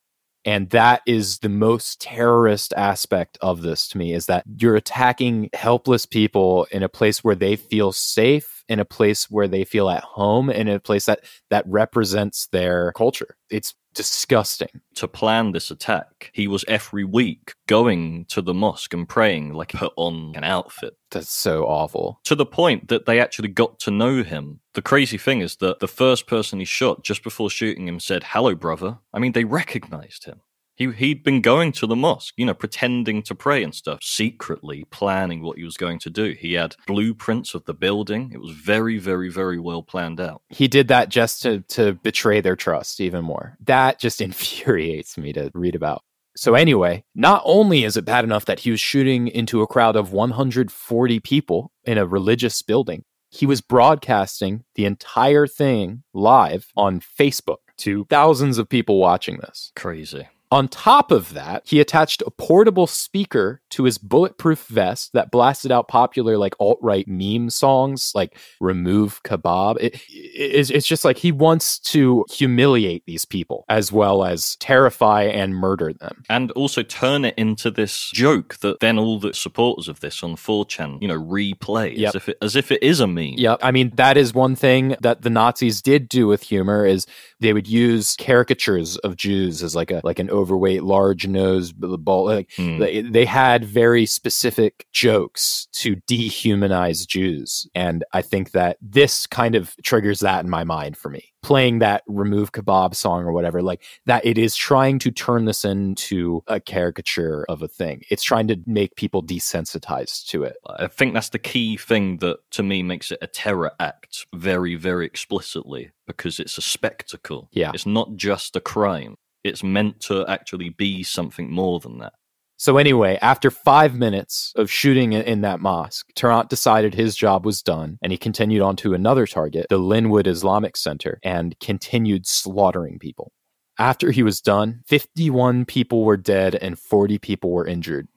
And 0.45 0.69
that 0.69 1.01
is 1.05 1.39
the 1.39 1.49
most 1.49 1.99
terrorist 1.99 2.73
aspect 2.77 3.37
of 3.41 3.63
this 3.63 3.89
to 3.89 3.97
me 3.97 4.13
is 4.13 4.27
that 4.27 4.45
you're 4.61 4.77
attacking 4.77 5.49
helpless 5.53 6.05
people 6.05 6.65
in 6.71 6.83
a 6.83 6.87
place 6.87 7.21
where 7.21 7.35
they 7.35 7.57
feel 7.57 7.91
safe, 7.91 8.63
in 8.69 8.79
a 8.79 8.85
place 8.85 9.29
where 9.29 9.49
they 9.49 9.65
feel 9.65 9.89
at 9.89 10.05
home, 10.05 10.49
in 10.49 10.69
a 10.69 10.79
place 10.79 11.05
that 11.07 11.25
that 11.49 11.65
represents 11.67 12.47
their 12.53 12.93
culture. 12.93 13.35
It's 13.49 13.73
disgusting. 13.93 14.81
To 14.95 15.07
plan 15.07 15.51
this 15.51 15.71
attack, 15.71 16.31
he 16.33 16.47
was 16.47 16.65
every 16.67 17.03
week 17.03 17.53
going 17.67 18.25
to 18.25 18.41
the 18.41 18.53
mosque 18.53 18.93
and 18.93 19.07
praying 19.07 19.53
like 19.53 19.73
put 19.73 19.93
on 19.95 20.33
an 20.35 20.43
outfit. 20.43 20.97
That's 21.11 21.31
so 21.31 21.63
awful. 21.65 22.19
to 22.25 22.35
the 22.35 22.45
point 22.45 22.89
that 22.89 23.05
they 23.05 23.19
actually 23.19 23.47
got 23.49 23.79
to 23.79 23.91
know 23.91 24.23
him. 24.23 24.59
The 24.73 24.81
crazy 24.81 25.17
thing 25.17 25.41
is 25.41 25.55
that 25.57 25.79
the 25.79 25.87
first 25.87 26.27
person 26.27 26.59
he 26.59 26.65
shot 26.65 27.03
just 27.03 27.23
before 27.23 27.49
shooting 27.49 27.87
him 27.87 27.99
said, 27.99 28.23
Hello, 28.23 28.55
brother. 28.55 28.99
I 29.13 29.19
mean, 29.19 29.31
they 29.31 29.45
recognized 29.45 30.25
him. 30.25 30.41
He, 30.79 30.89
he'd 30.93 31.23
been 31.23 31.41
going 31.41 31.73
to 31.73 31.85
the 31.85 31.95
mosque, 31.95 32.33
you 32.37 32.45
know, 32.45 32.53
pretending 32.53 33.21
to 33.23 33.35
pray 33.35 33.61
and 33.63 33.75
stuff, 33.75 33.99
secretly 34.01 34.85
planning 34.89 35.43
what 35.43 35.57
he 35.57 35.65
was 35.65 35.75
going 35.75 35.99
to 35.99 36.09
do. 36.09 36.31
He 36.39 36.53
had 36.53 36.77
blueprints 36.87 37.53
of 37.53 37.65
the 37.65 37.73
building. 37.73 38.31
It 38.33 38.39
was 38.39 38.51
very, 38.51 38.97
very, 38.97 39.29
very 39.29 39.59
well 39.59 39.83
planned 39.83 40.21
out. 40.21 40.41
He 40.47 40.69
did 40.69 40.87
that 40.87 41.09
just 41.09 41.41
to 41.41 41.59
to 41.69 41.93
betray 41.95 42.39
their 42.39 42.55
trust 42.55 43.01
even 43.01 43.25
more. 43.25 43.57
That 43.65 43.99
just 43.99 44.21
infuriates 44.29 45.17
me 45.17 45.33
to 45.33 45.51
read 45.53 45.75
about. 45.75 46.01
So 46.37 46.55
anyway, 46.55 47.03
not 47.13 47.41
only 47.43 47.83
is 47.83 47.97
it 47.97 48.05
bad 48.05 48.23
enough 48.23 48.45
that 48.45 48.61
he 48.61 48.71
was 48.71 48.79
shooting 48.79 49.27
into 49.27 49.61
a 49.61 49.67
crowd 49.67 49.97
of 49.97 50.13
140 50.13 51.19
people 51.19 51.73
in 51.83 51.97
a 51.97 52.05
religious 52.05 52.61
building, 52.61 53.03
he 53.29 53.45
was 53.45 53.59
broadcasting 53.59 54.63
the 54.75 54.85
entire 54.85 55.45
thing 55.45 56.03
live 56.13 56.67
on 56.77 57.01
Facebook 57.01 57.57
to 57.79 58.05
thousands 58.09 58.57
of 58.57 58.69
people 58.69 58.99
watching 58.99 59.39
this. 59.39 59.73
Crazy. 59.75 60.29
On 60.51 60.67
top 60.67 61.11
of 61.11 61.33
that, 61.35 61.61
he 61.67 61.79
attached 61.79 62.23
a 62.25 62.31
portable 62.31 62.87
speaker 62.87 63.61
to 63.69 63.83
his 63.83 63.99
bulletproof 63.99 64.65
vest 64.65 65.13
that 65.13 65.29
blasted 65.29 65.71
out 65.71 65.87
popular 65.87 66.37
like 66.39 66.55
alt 66.59 66.79
right 66.81 67.07
meme 67.07 67.49
songs 67.51 68.11
like 68.15 68.35
"Remove 68.59 69.21
Kebab." 69.23 69.77
It, 69.79 69.95
it- 70.09 70.71
it's, 70.71 70.87
just 70.87 71.05
like 71.05 71.17
he 71.17 71.31
wants 71.31 71.77
to 71.79 72.25
humiliate 72.31 73.05
these 73.05 73.25
people 73.25 73.63
as 73.69 73.91
well 73.91 74.23
as 74.23 74.55
terrify 74.55 75.23
and 75.23 75.55
murder 75.55 75.93
them. 75.93 76.23
and 76.29 76.49
also 76.51 76.81
turn 76.81 77.25
it 77.25 77.35
into 77.37 77.69
this 77.69 78.09
joke 78.11 78.57
that 78.61 78.79
then 78.79 78.97
all 78.97 79.19
the 79.19 79.33
supporters 79.33 79.87
of 79.87 79.99
this 79.99 80.23
on 80.23 80.35
4chan, 80.35 80.99
you 81.01 81.07
know, 81.07 81.19
replay 81.21 81.95
Yep. 81.95 82.07
as 82.09 82.15
if 82.15 82.29
it 82.29 82.37
as 82.41 82.55
if 82.55 82.71
it 82.71 82.81
is 82.81 82.99
a 82.99 83.07
meme. 83.07 83.35
Yep. 83.37 83.59
I 83.61 83.71
mean, 83.71 83.91
that 83.95 84.17
is 84.17 84.33
one 84.33 84.55
thing 84.55 84.95
that 85.01 85.21
the 85.21 85.29
Nazis 85.29 85.81
did 85.81 86.09
do 86.09 86.25
with 86.25 86.41
humor 86.43 86.85
is 86.85 87.05
they 87.39 87.53
would 87.53 87.67
use 87.67 88.15
caricatures 88.17 88.97
of 88.97 89.15
Jews 89.15 89.61
as 89.61 89.75
like 89.75 89.91
a 89.91 90.01
like 90.03 90.17
an 90.19 90.29
overweight, 90.39 90.83
large 90.83 91.27
nose, 91.27 91.71
ball. 91.73 92.25
Like 92.25 92.51
Hmm. 92.55 92.79
they, 92.79 93.01
they 93.01 93.25
had 93.25 93.63
very 93.65 94.05
specific 94.05 94.85
jokes 94.91 95.67
to 95.73 95.95
dehumanize 96.07 97.05
Jews, 97.07 97.67
and 97.75 98.03
I 98.13 98.21
think 98.21 98.51
that 98.51 98.77
this 98.81 99.27
kind 99.27 99.55
of 99.55 99.75
triggers 99.83 100.19
that 100.21 100.43
in 100.43 100.49
my 100.49 100.63
mind 100.63 100.97
for 100.97 101.09
me. 101.09 101.23
Playing 101.41 101.79
that 101.79 102.03
"Remove 102.07 102.51
Kebab" 102.51 102.93
song 102.95 103.23
or 103.23 103.31
whatever, 103.31 103.61
like 103.61 103.81
that, 104.05 104.25
it 104.25 104.37
is 104.37 104.55
trying 104.57 104.99
to 104.99 105.09
turn 105.11 105.45
this 105.45 105.63
into 105.63 106.43
a 106.47 106.59
caricature 106.59 107.45
of 107.47 107.61
a 107.61 107.67
thing. 107.67 108.03
It's 108.09 108.23
trying 108.23 108.47
to 108.49 108.57
make 108.65 108.95
people 108.97 109.23
desensitized 109.23 110.27
to 110.27 110.43
it. 110.43 110.57
I 110.67 110.87
think 110.87 111.13
that's 111.13 111.29
the 111.29 111.39
key 111.39 111.77
thing 111.77 112.17
that 112.17 112.39
to 112.51 112.63
me 112.63 112.83
makes 112.83 113.09
it 113.11 113.19
a 113.21 113.27
terror 113.27 113.71
act 113.79 114.25
very, 114.35 114.75
very 114.75 115.05
explicitly 115.05 115.91
because 116.05 116.39
it's 116.41 116.57
a 116.57 116.61
spectacle. 116.61 117.47
Yeah. 117.53 117.71
It's 117.73 117.85
not 117.85 118.15
just 118.15 118.55
a 118.57 118.61
crime. 118.61 119.15
It's 119.43 119.63
meant 119.63 119.99
to 120.01 120.25
actually 120.27 120.69
be 120.69 121.03
something 121.03 121.51
more 121.51 121.79
than 121.79 121.99
that. 121.99 122.13
So 122.57 122.75
anyway, 122.75 123.17
after 123.21 123.49
five 123.49 123.95
minutes 123.95 124.51
of 124.57 124.69
shooting 124.69 125.13
in- 125.13 125.41
that 125.41 125.61
mosque, 125.61 126.07
Tarrant 126.13 126.49
decided 126.49 126.93
his 126.93 127.15
job 127.15 127.45
was 127.45 127.61
done, 127.61 127.97
and 128.01 128.11
he 128.11 128.17
continued 128.17 128.61
on 128.61 128.75
to 128.77 128.93
another 128.93 129.25
target, 129.25 129.67
the 129.69 129.77
Linwood 129.77 130.27
Islamic 130.27 130.75
Center, 130.75 131.19
and 131.23 131.57
continued 131.61 132.27
slaughtering 132.27 132.99
people. 132.99 133.31
After 133.77 134.11
he 134.11 134.23
was 134.23 134.41
done, 134.41 134.81
51 134.87 135.63
people 135.63 136.03
were 136.03 136.17
dead 136.17 136.53
and 136.53 136.77
40 136.77 137.17
people 137.17 137.51
were 137.51 137.65
injured. 137.65 138.09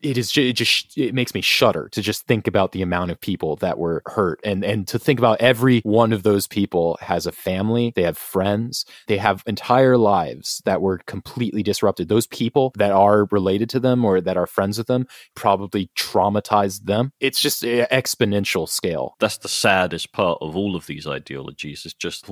It 0.00 0.16
is 0.16 0.36
it 0.36 0.52
just 0.52 0.96
it 0.96 1.14
makes 1.14 1.34
me 1.34 1.40
shudder 1.40 1.88
to 1.90 2.02
just 2.02 2.26
think 2.26 2.46
about 2.46 2.72
the 2.72 2.82
amount 2.82 3.10
of 3.10 3.20
people 3.20 3.56
that 3.56 3.78
were 3.78 4.02
hurt 4.06 4.40
and 4.44 4.64
and 4.64 4.86
to 4.88 4.98
think 4.98 5.18
about 5.18 5.40
every 5.40 5.80
one 5.80 6.12
of 6.12 6.22
those 6.22 6.46
people 6.46 6.98
has 7.00 7.26
a 7.26 7.32
family, 7.32 7.92
they 7.96 8.02
have 8.02 8.16
friends, 8.16 8.84
they 9.08 9.18
have 9.18 9.42
entire 9.46 9.96
lives 9.96 10.62
that 10.64 10.80
were 10.80 10.98
completely 11.06 11.62
disrupted. 11.62 12.08
Those 12.08 12.26
people 12.26 12.72
that 12.76 12.92
are 12.92 13.26
related 13.30 13.68
to 13.70 13.80
them 13.80 14.04
or 14.04 14.20
that 14.20 14.36
are 14.36 14.46
friends 14.46 14.78
with 14.78 14.86
them 14.86 15.06
probably 15.34 15.90
traumatized 15.96 16.84
them. 16.84 17.12
It's 17.20 17.40
just 17.40 17.64
a 17.64 17.86
exponential 17.90 18.68
scale. 18.68 19.16
That's 19.18 19.38
the 19.38 19.48
saddest 19.48 20.12
part 20.12 20.38
of 20.40 20.56
all 20.56 20.76
of 20.76 20.86
these 20.86 21.06
ideologies. 21.06 21.84
Is 21.84 21.94
just 21.94 22.26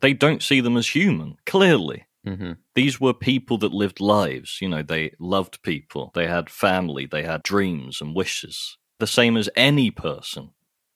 they 0.00 0.12
don't 0.12 0.42
see 0.42 0.60
them 0.60 0.76
as 0.76 0.88
human. 0.88 1.36
Clearly, 1.46 2.06
Mm-hmm. 2.26 2.52
these 2.74 3.00
were 3.00 3.14
people 3.14 3.58
that 3.58 3.72
lived 3.72 4.00
lives. 4.00 4.58
You 4.60 4.68
know, 4.68 4.82
they 4.82 5.12
loved 5.18 5.62
people. 5.62 6.12
They 6.14 6.26
had 6.28 6.48
family. 6.48 7.06
They 7.06 7.24
had 7.24 7.42
dreams 7.42 8.00
and 8.00 8.14
wishes. 8.14 8.78
The 9.00 9.06
same 9.06 9.36
as 9.36 9.50
any 9.56 9.90
person. 9.90 10.50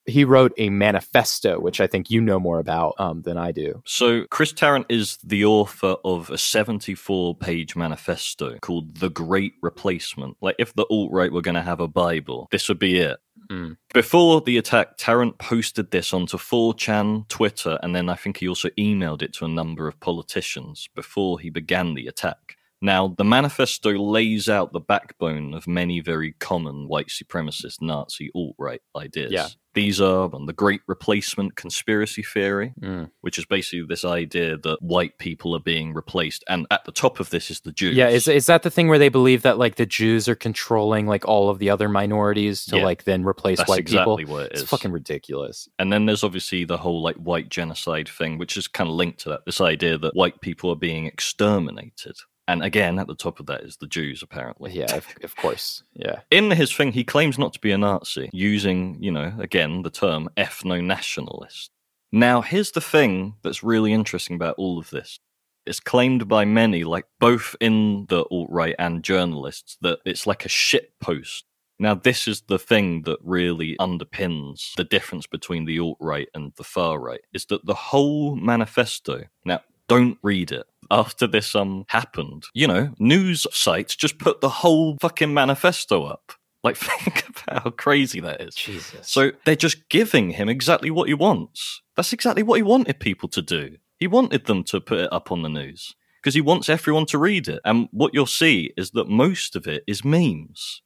He 0.08 0.24
wrote 0.24 0.52
a 0.56 0.70
manifesto, 0.70 1.58
which 1.58 1.80
I 1.80 1.88
think 1.88 2.12
you 2.12 2.20
know 2.20 2.38
more 2.38 2.60
about 2.60 2.94
um, 2.98 3.22
than 3.22 3.36
I 3.36 3.50
do. 3.50 3.82
So, 3.84 4.24
Chris 4.30 4.52
Tarrant 4.52 4.86
is 4.88 5.18
the 5.24 5.44
author 5.44 5.96
of 6.04 6.30
a 6.30 6.38
74 6.38 7.34
page 7.34 7.74
manifesto 7.74 8.56
called 8.60 8.98
The 8.98 9.10
Great 9.10 9.54
Replacement. 9.62 10.36
Like, 10.40 10.54
if 10.60 10.74
the 10.74 10.86
alt 10.88 11.10
right 11.10 11.32
were 11.32 11.42
going 11.42 11.56
to 11.56 11.62
have 11.62 11.80
a 11.80 11.88
Bible, 11.88 12.46
this 12.52 12.68
would 12.68 12.78
be 12.78 12.98
it. 12.98 13.18
Mm. 13.50 13.76
Before 13.94 14.40
the 14.40 14.58
attack, 14.58 14.96
Tarrant 14.96 15.38
posted 15.38 15.90
this 15.90 16.12
onto 16.12 16.36
4chan, 16.36 17.28
Twitter, 17.28 17.78
and 17.82 17.94
then 17.94 18.08
I 18.08 18.14
think 18.14 18.38
he 18.38 18.48
also 18.48 18.68
emailed 18.70 19.22
it 19.22 19.32
to 19.34 19.44
a 19.44 19.48
number 19.48 19.86
of 19.86 19.98
politicians 20.00 20.88
before 20.94 21.38
he 21.38 21.50
began 21.50 21.94
the 21.94 22.06
attack. 22.06 22.55
Now, 22.86 23.08
the 23.18 23.24
manifesto 23.24 23.90
lays 23.90 24.48
out 24.48 24.72
the 24.72 24.80
backbone 24.80 25.54
of 25.54 25.66
many 25.66 25.98
very 26.00 26.34
common 26.38 26.86
white 26.86 27.08
supremacist 27.08 27.82
Nazi 27.82 28.30
alt 28.32 28.54
right 28.58 28.80
ideas. 28.96 29.32
Yeah. 29.32 29.48
These 29.74 30.00
are 30.00 30.34
um, 30.34 30.46
the 30.46 30.54
Great 30.54 30.80
Replacement 30.86 31.54
conspiracy 31.56 32.22
theory, 32.22 32.72
Mm. 32.80 33.10
which 33.20 33.38
is 33.38 33.44
basically 33.44 33.84
this 33.86 34.04
idea 34.06 34.56
that 34.56 34.78
white 34.80 35.18
people 35.18 35.54
are 35.54 35.60
being 35.60 35.92
replaced, 35.92 36.44
and 36.48 36.66
at 36.70 36.84
the 36.86 36.92
top 36.92 37.20
of 37.20 37.28
this 37.30 37.50
is 37.50 37.60
the 37.60 37.72
Jews. 37.72 37.94
Yeah, 37.96 38.08
is 38.08 38.26
is 38.28 38.46
that 38.46 38.62
the 38.62 38.70
thing 38.70 38.88
where 38.88 38.98
they 39.00 39.10
believe 39.10 39.42
that 39.42 39.58
like 39.58 39.74
the 39.74 39.84
Jews 39.84 40.28
are 40.28 40.34
controlling 40.48 41.06
like 41.06 41.26
all 41.26 41.50
of 41.50 41.58
the 41.58 41.68
other 41.68 41.88
minorities 41.90 42.64
to 42.66 42.76
Yeah. 42.78 42.84
like 42.84 43.04
then 43.04 43.22
replace 43.24 43.58
That's 43.58 43.68
white 43.68 43.80
exactly 43.80 44.22
people? 44.24 44.36
what 44.36 44.46
it 44.46 44.52
is. 44.54 44.62
It's 44.62 44.70
fucking 44.70 44.92
ridiculous. 44.92 45.68
And 45.78 45.92
then 45.92 46.06
there's 46.06 46.24
obviously 46.24 46.64
the 46.64 46.78
whole 46.78 47.02
like 47.02 47.16
white 47.16 47.50
genocide 47.50 48.08
thing, 48.08 48.38
which 48.38 48.56
is 48.56 48.68
kind 48.68 48.88
of 48.88 48.96
linked 48.96 49.18
to 49.24 49.28
that. 49.30 49.40
This 49.44 49.60
idea 49.60 49.98
that 49.98 50.14
white 50.14 50.40
people 50.40 50.70
are 50.70 50.76
being 50.90 51.04
exterminated. 51.04 52.16
And 52.48 52.62
again, 52.62 52.98
at 52.98 53.08
the 53.08 53.14
top 53.14 53.40
of 53.40 53.46
that 53.46 53.62
is 53.62 53.76
the 53.76 53.88
Jews, 53.88 54.22
apparently. 54.22 54.72
Yeah, 54.72 54.94
of, 54.94 55.06
of 55.24 55.34
course. 55.34 55.82
Yeah. 55.94 56.20
In 56.30 56.50
his 56.52 56.72
thing, 56.72 56.92
he 56.92 57.02
claims 57.02 57.38
not 57.38 57.52
to 57.54 57.60
be 57.60 57.72
a 57.72 57.78
Nazi, 57.78 58.30
using, 58.32 58.98
you 59.00 59.10
know, 59.10 59.32
again, 59.38 59.82
the 59.82 59.90
term 59.90 60.28
ethno 60.36 60.82
nationalist. 60.82 61.70
Now, 62.12 62.42
here's 62.42 62.70
the 62.70 62.80
thing 62.80 63.34
that's 63.42 63.64
really 63.64 63.92
interesting 63.92 64.36
about 64.36 64.54
all 64.58 64.78
of 64.78 64.90
this. 64.90 65.18
It's 65.66 65.80
claimed 65.80 66.28
by 66.28 66.44
many, 66.44 66.84
like 66.84 67.06
both 67.18 67.56
in 67.60 68.06
the 68.08 68.24
alt 68.30 68.48
right 68.48 68.76
and 68.78 69.02
journalists, 69.02 69.76
that 69.80 69.98
it's 70.04 70.24
like 70.24 70.44
a 70.44 70.48
shit 70.48 70.92
post. 71.00 71.44
Now, 71.80 71.94
this 71.94 72.28
is 72.28 72.42
the 72.42 72.60
thing 72.60 73.02
that 73.02 73.18
really 73.22 73.76
underpins 73.78 74.72
the 74.76 74.84
difference 74.84 75.26
between 75.26 75.64
the 75.64 75.80
alt 75.80 75.98
right 76.00 76.28
and 76.32 76.52
the 76.56 76.64
far 76.64 77.00
right, 77.00 77.20
is 77.34 77.44
that 77.46 77.66
the 77.66 77.74
whole 77.74 78.36
manifesto. 78.36 79.24
Now, 79.44 79.60
don't 79.88 80.18
read 80.22 80.52
it. 80.52 80.66
After 80.90 81.26
this 81.26 81.54
um 81.54 81.84
happened, 81.88 82.44
you 82.54 82.66
know, 82.66 82.92
news 82.98 83.46
sites 83.52 83.96
just 83.96 84.18
put 84.18 84.40
the 84.40 84.48
whole 84.48 84.96
fucking 85.00 85.34
manifesto 85.34 86.04
up. 86.04 86.32
Like, 86.62 86.76
think 86.76 87.24
about 87.28 87.62
how 87.62 87.70
crazy 87.70 88.20
that 88.20 88.40
is. 88.40 88.54
Jesus. 88.54 89.08
So 89.08 89.32
they're 89.44 89.56
just 89.56 89.88
giving 89.88 90.30
him 90.30 90.48
exactly 90.48 90.90
what 90.90 91.08
he 91.08 91.14
wants. 91.14 91.82
That's 91.96 92.12
exactly 92.12 92.42
what 92.42 92.56
he 92.56 92.62
wanted 92.62 93.00
people 93.00 93.28
to 93.30 93.42
do. 93.42 93.76
He 93.98 94.06
wanted 94.06 94.46
them 94.46 94.64
to 94.64 94.80
put 94.80 94.98
it 94.98 95.12
up 95.12 95.32
on 95.32 95.42
the 95.42 95.48
news 95.48 95.94
because 96.20 96.34
he 96.34 96.40
wants 96.40 96.68
everyone 96.68 97.06
to 97.06 97.18
read 97.18 97.46
it. 97.48 97.60
And 97.64 97.88
what 97.92 98.12
you'll 98.12 98.26
see 98.26 98.72
is 98.76 98.90
that 98.90 99.08
most 99.08 99.54
of 99.54 99.66
it 99.66 99.84
is 99.86 100.04
memes. 100.04 100.82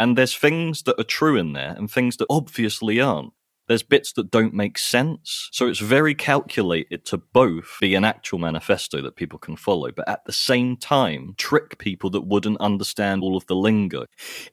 And 0.00 0.16
there's 0.16 0.34
things 0.34 0.84
that 0.84 0.98
are 0.98 1.04
true 1.04 1.36
in 1.36 1.52
there 1.52 1.74
and 1.76 1.90
things 1.90 2.16
that 2.16 2.26
obviously 2.30 3.00
aren't. 3.00 3.32
There's 3.68 3.82
bits 3.82 4.12
that 4.14 4.30
don't 4.30 4.54
make 4.54 4.78
sense. 4.78 5.48
So 5.52 5.68
it's 5.68 5.78
very 5.78 6.14
calculated 6.14 7.04
to 7.06 7.18
both 7.18 7.76
be 7.80 7.94
an 7.94 8.04
actual 8.04 8.38
manifesto 8.38 9.02
that 9.02 9.16
people 9.16 9.38
can 9.38 9.56
follow, 9.56 9.90
but 9.92 10.08
at 10.08 10.24
the 10.24 10.32
same 10.32 10.76
time, 10.76 11.34
trick 11.36 11.78
people 11.78 12.10
that 12.10 12.22
wouldn't 12.26 12.60
understand 12.60 13.22
all 13.22 13.36
of 13.36 13.46
the 13.46 13.56
lingo. 13.56 14.06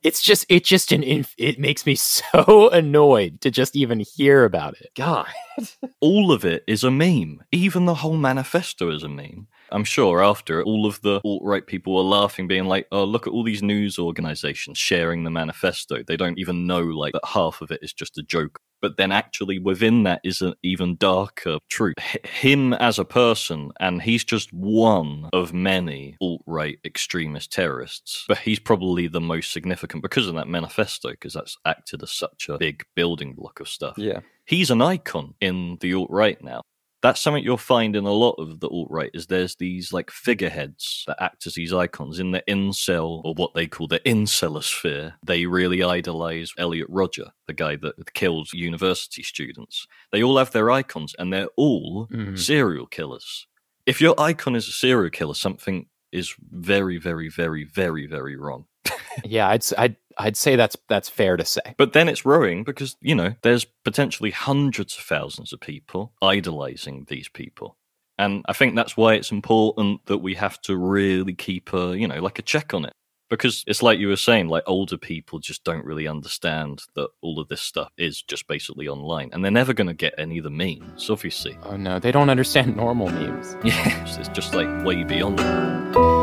it's 0.03 0.22
just 0.22 0.45
it 0.49 0.63
just 0.63 0.91
an 0.91 1.03
inf- 1.03 1.36
it 1.38 1.59
makes 1.59 1.86
me 1.86 1.95
so 1.95 2.70
annoyed 2.70 3.41
to 3.41 3.51
just 3.51 3.76
even 3.76 4.01
hear 4.16 4.43
about 4.43 4.76
it. 4.80 4.89
God. 4.95 5.28
all 6.01 6.32
of 6.32 6.45
it 6.45 6.63
is 6.68 6.84
a 6.84 6.91
meme. 6.91 7.41
Even 7.51 7.86
the 7.86 7.95
whole 7.95 8.18
manifesto 8.18 8.91
is 8.91 9.03
a 9.03 9.09
meme. 9.09 9.47
I'm 9.72 9.84
sure 9.84 10.24
after 10.24 10.63
all 10.63 10.86
of 10.86 11.01
the 11.01 11.22
alt 11.26 11.41
right 11.43 11.66
people 11.66 11.95
were 11.95 12.01
laughing, 12.01 12.47
being 12.47 12.66
like, 12.66 12.88
oh, 12.91 13.03
look 13.03 13.28
at 13.28 13.34
all 13.34 13.43
these 13.43 13.63
news 13.63 13.97
organizations 13.97 14.78
sharing 14.78 15.24
the 15.24 15.32
manifesto. 15.32 16.03
They 16.05 16.18
don't 16.18 16.38
even 16.38 16.68
know, 16.68 16.82
like, 16.82 17.13
that 17.13 17.26
half 17.26 17.61
of 17.61 17.72
it 17.72 17.80
is 17.82 17.93
just 17.93 18.18
a 18.18 18.24
joke. 18.24 18.59
But 18.86 18.97
then 18.97 19.11
actually 19.11 19.57
within 19.57 20.03
that 20.03 20.21
is 20.23 20.41
an 20.41 20.53
even 20.61 20.95
darker 20.97 21.57
truth. 21.69 21.95
H- 22.13 22.23
him 22.23 22.71
as 22.73 22.99
a 22.99 23.03
person, 23.03 23.71
and 23.79 23.99
he's 23.99 24.23
just 24.23 24.53
one 24.53 25.27
of 25.33 25.53
many 25.53 26.17
alt 26.21 26.43
right 26.45 26.77
extremist 26.86 27.51
terrorists. 27.51 28.25
But 28.27 28.38
he's 28.38 28.59
probably 28.59 29.07
the 29.07 29.19
most 29.19 29.51
significant 29.51 30.03
because 30.03 30.27
of 30.27 30.36
that 30.36 30.47
manifesto, 30.47 31.09
because 31.09 31.33
that's 31.33 31.57
acted 31.65 32.03
as 32.03 32.11
such 32.11 32.47
a 32.47 32.59
big 32.59 32.83
building 32.95 33.33
block 33.33 33.59
of 33.59 33.67
stuff 33.67 33.95
Yeah. 33.97 34.19
he's 34.45 34.69
an 34.69 34.83
icon 34.83 35.33
in 35.41 35.79
the 35.81 35.95
alt 35.95 36.11
right 36.11 36.39
now. 36.43 36.61
That's 37.06 37.22
something 37.22 37.43
you'll 37.43 37.58
find 37.58 37.95
in 37.95 38.06
a 38.06 38.12
lot 38.12 38.34
of 38.39 38.62
the 38.62 38.68
alt 38.68 38.88
right 38.89 39.12
is 39.14 39.28
there's 39.28 39.56
these 39.58 39.93
like 39.93 40.10
figureheads 40.10 41.03
that 41.06 41.22
act 41.22 41.45
as 41.45 41.53
these 41.53 41.72
icons 41.72 42.18
in 42.18 42.32
the 42.32 42.41
incel 42.49 43.22
or 43.24 43.36
what 43.36 43.53
they 43.53 43.68
call 43.68 43.88
the 43.88 43.99
incelosphere. 43.99 45.14
They 45.24 45.45
really 45.45 45.84
idolize 45.84 46.51
Elliot 46.58 46.88
Rodger, 46.89 47.28
the 47.45 47.53
guy 47.53 47.76
that 47.76 48.14
killed 48.16 48.51
university 48.53 49.22
students. 49.22 49.86
They 50.12 50.24
all 50.24 50.39
have 50.39 50.49
their 50.49 50.72
icons 50.72 51.14
and 51.20 51.32
they're 51.32 51.49
all 51.56 52.08
Mhm. 52.12 52.39
serial 52.39 52.88
killers. 52.88 53.45
If 53.86 54.01
your 54.01 54.20
icon 54.20 54.56
is 54.56 54.68
a 54.68 54.72
serial 54.72 55.12
killer, 55.12 55.36
something 55.36 55.86
is 56.12 56.34
very, 56.51 56.97
very, 56.97 57.30
very, 57.30 57.66
very, 57.66 58.08
very 58.08 58.36
wrong. 58.36 58.66
Yeah, 59.24 59.47
I'd 59.49 59.64
I'd 59.78 59.95
I'd 60.18 60.38
say 60.38 60.55
that's 60.55 60.78
that's 60.89 61.09
fair 61.09 61.38
to 61.38 61.45
say. 61.45 61.76
But 61.78 61.93
then 61.93 62.07
it's 62.09 62.26
rowing 62.26 62.63
because, 62.63 62.95
you 63.01 63.16
know, 63.16 63.36
there's 63.41 63.66
potentially 63.84 64.32
hundreds 64.32 64.97
of 64.97 65.03
thousands 65.03 65.51
of 65.53 65.59
people 65.59 66.13
idolizing 66.22 67.05
these 67.09 67.30
people. 67.30 67.78
And 68.18 68.45
I 68.47 68.53
think 68.53 68.76
that's 68.76 68.95
why 68.95 69.16
it's 69.16 69.32
important 69.32 70.05
that 70.05 70.20
we 70.20 70.36
have 70.36 70.61
to 70.61 70.78
really 70.78 71.34
keep 71.34 71.74
a, 71.74 71.97
you 71.97 72.07
know, 72.07 72.22
like 72.22 72.39
a 72.39 72.43
check 72.43 72.74
on 72.74 72.86
it. 72.86 72.93
Because 73.30 73.63
it's 73.68 73.82
like 73.82 73.97
you 73.99 74.07
were 74.07 74.16
saying, 74.16 74.47
like 74.49 74.63
older 74.68 74.97
people 74.97 75.39
just 75.39 75.63
don't 75.63 75.84
really 75.84 76.07
understand 76.07 76.84
that 76.95 77.09
all 77.22 77.39
of 77.39 77.47
this 77.47 77.61
stuff 77.61 77.89
is 77.97 78.22
just 78.22 78.47
basically 78.47 78.88
online. 78.88 79.32
And 79.34 79.43
they're 79.43 79.51
never 79.51 79.74
going 79.74 79.88
to 79.88 79.93
get 79.95 80.13
any 80.18 80.38
of 80.38 80.43
the 80.43 80.51
memes, 80.51 81.09
obviously. 81.09 81.57
Oh 81.63 81.76
no, 81.76 81.97
they 81.99 82.11
don't 82.11 82.30
understand 82.30 82.78
normal 82.78 83.09
memes. 83.09 83.57
Yeah, 83.66 83.88
it's- 83.88 84.18
it's 84.18 84.30
just 84.30 84.53
like 84.53 84.86
way 84.86 85.03
beyond 85.03 85.39
that. 85.39 86.14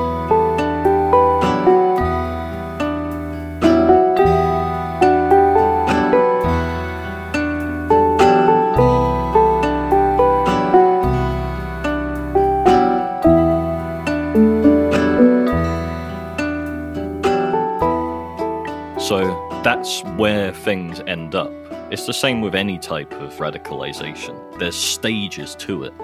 Things 20.62 21.00
end 21.06 21.34
up. 21.34 21.52
It's 21.90 22.06
the 22.06 22.12
same 22.12 22.40
with 22.40 22.54
any 22.54 22.78
type 22.78 23.12
of 23.12 23.34
radicalization. 23.34 24.58
There's 24.58 24.76
stages 24.76 25.54
to 25.56 25.84
it. 25.84 25.94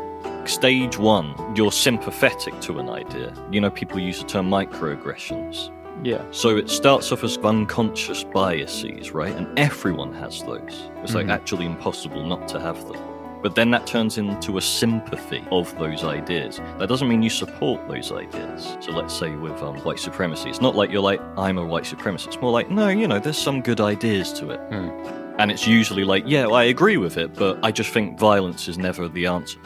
Stage 0.44 0.98
one, 0.98 1.34
you're 1.56 1.72
sympathetic 1.72 2.58
to 2.62 2.78
an 2.78 2.88
idea. 2.88 3.32
You 3.50 3.60
know, 3.60 3.70
people 3.70 3.98
use 3.98 4.20
the 4.20 4.26
term 4.26 4.48
microaggressions. 4.50 5.70
Yeah. 6.04 6.22
So 6.30 6.56
it 6.56 6.70
starts 6.70 7.10
off 7.12 7.24
as 7.24 7.38
unconscious 7.38 8.24
biases, 8.24 9.12
right? 9.12 9.34
And 9.34 9.58
everyone 9.58 10.12
has 10.14 10.42
those. 10.42 10.90
It's 11.02 11.14
like 11.14 11.26
Mhm. 11.26 11.32
actually 11.32 11.66
impossible 11.66 12.24
not 12.24 12.46
to 12.48 12.60
have 12.60 12.78
them. 12.86 13.00
But 13.42 13.54
then 13.54 13.70
that 13.70 13.86
turns 13.86 14.18
into 14.18 14.58
a 14.58 14.60
sympathy 14.60 15.44
of 15.50 15.76
those 15.78 16.04
ideas. 16.04 16.58
That 16.78 16.88
doesn't 16.88 17.08
mean 17.08 17.22
you 17.22 17.30
support 17.30 17.86
those 17.88 18.10
ideas. 18.10 18.76
So 18.80 18.92
let's 18.92 19.16
say 19.16 19.34
with 19.36 19.60
um, 19.62 19.76
white 19.78 19.98
supremacy, 19.98 20.50
it's 20.50 20.60
not 20.60 20.74
like 20.74 20.90
you're 20.90 21.02
like, 21.02 21.20
I'm 21.36 21.58
a 21.58 21.64
white 21.64 21.84
supremacist. 21.84 22.28
It's 22.28 22.40
more 22.40 22.50
like, 22.50 22.70
no, 22.70 22.88
you 22.88 23.06
know, 23.06 23.18
there's 23.18 23.38
some 23.38 23.62
good 23.62 23.80
ideas 23.80 24.32
to 24.34 24.50
it. 24.50 24.60
Hmm. 24.72 25.34
And 25.38 25.52
it's 25.52 25.68
usually 25.68 26.02
like, 26.02 26.24
yeah, 26.26 26.48
I 26.48 26.64
agree 26.64 26.96
with 26.96 27.16
it, 27.16 27.34
but 27.34 27.60
I 27.62 27.70
just 27.70 27.90
think 27.90 28.18
violence 28.18 28.66
is 28.66 28.76
never 28.76 29.08
the 29.08 29.26
answer. 29.26 29.60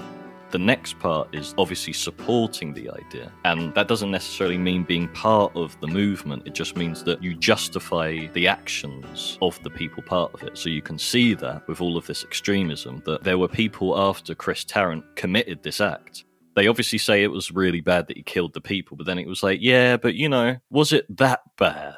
The 0.52 0.58
next 0.58 0.98
part 0.98 1.34
is 1.34 1.54
obviously 1.56 1.94
supporting 1.94 2.74
the 2.74 2.90
idea. 2.90 3.32
And 3.46 3.72
that 3.74 3.88
doesn't 3.88 4.10
necessarily 4.10 4.58
mean 4.58 4.82
being 4.82 5.08
part 5.08 5.56
of 5.56 5.80
the 5.80 5.86
movement. 5.86 6.42
It 6.44 6.52
just 6.52 6.76
means 6.76 7.02
that 7.04 7.22
you 7.22 7.34
justify 7.34 8.26
the 8.34 8.48
actions 8.48 9.38
of 9.40 9.58
the 9.62 9.70
people 9.70 10.02
part 10.02 10.34
of 10.34 10.42
it. 10.42 10.58
So 10.58 10.68
you 10.68 10.82
can 10.82 10.98
see 10.98 11.32
that 11.32 11.66
with 11.66 11.80
all 11.80 11.96
of 11.96 12.06
this 12.06 12.22
extremism, 12.22 13.02
that 13.06 13.24
there 13.24 13.38
were 13.38 13.48
people 13.48 13.98
after 13.98 14.34
Chris 14.34 14.62
Tarrant 14.62 15.04
committed 15.16 15.62
this 15.62 15.80
act. 15.80 16.26
They 16.54 16.66
obviously 16.66 16.98
say 16.98 17.22
it 17.22 17.32
was 17.32 17.50
really 17.50 17.80
bad 17.80 18.06
that 18.08 18.18
he 18.18 18.22
killed 18.22 18.52
the 18.52 18.60
people, 18.60 18.98
but 18.98 19.06
then 19.06 19.18
it 19.18 19.26
was 19.26 19.42
like, 19.42 19.60
yeah, 19.62 19.96
but 19.96 20.16
you 20.16 20.28
know, 20.28 20.58
was 20.68 20.92
it 20.92 21.06
that 21.16 21.40
bad? 21.56 21.96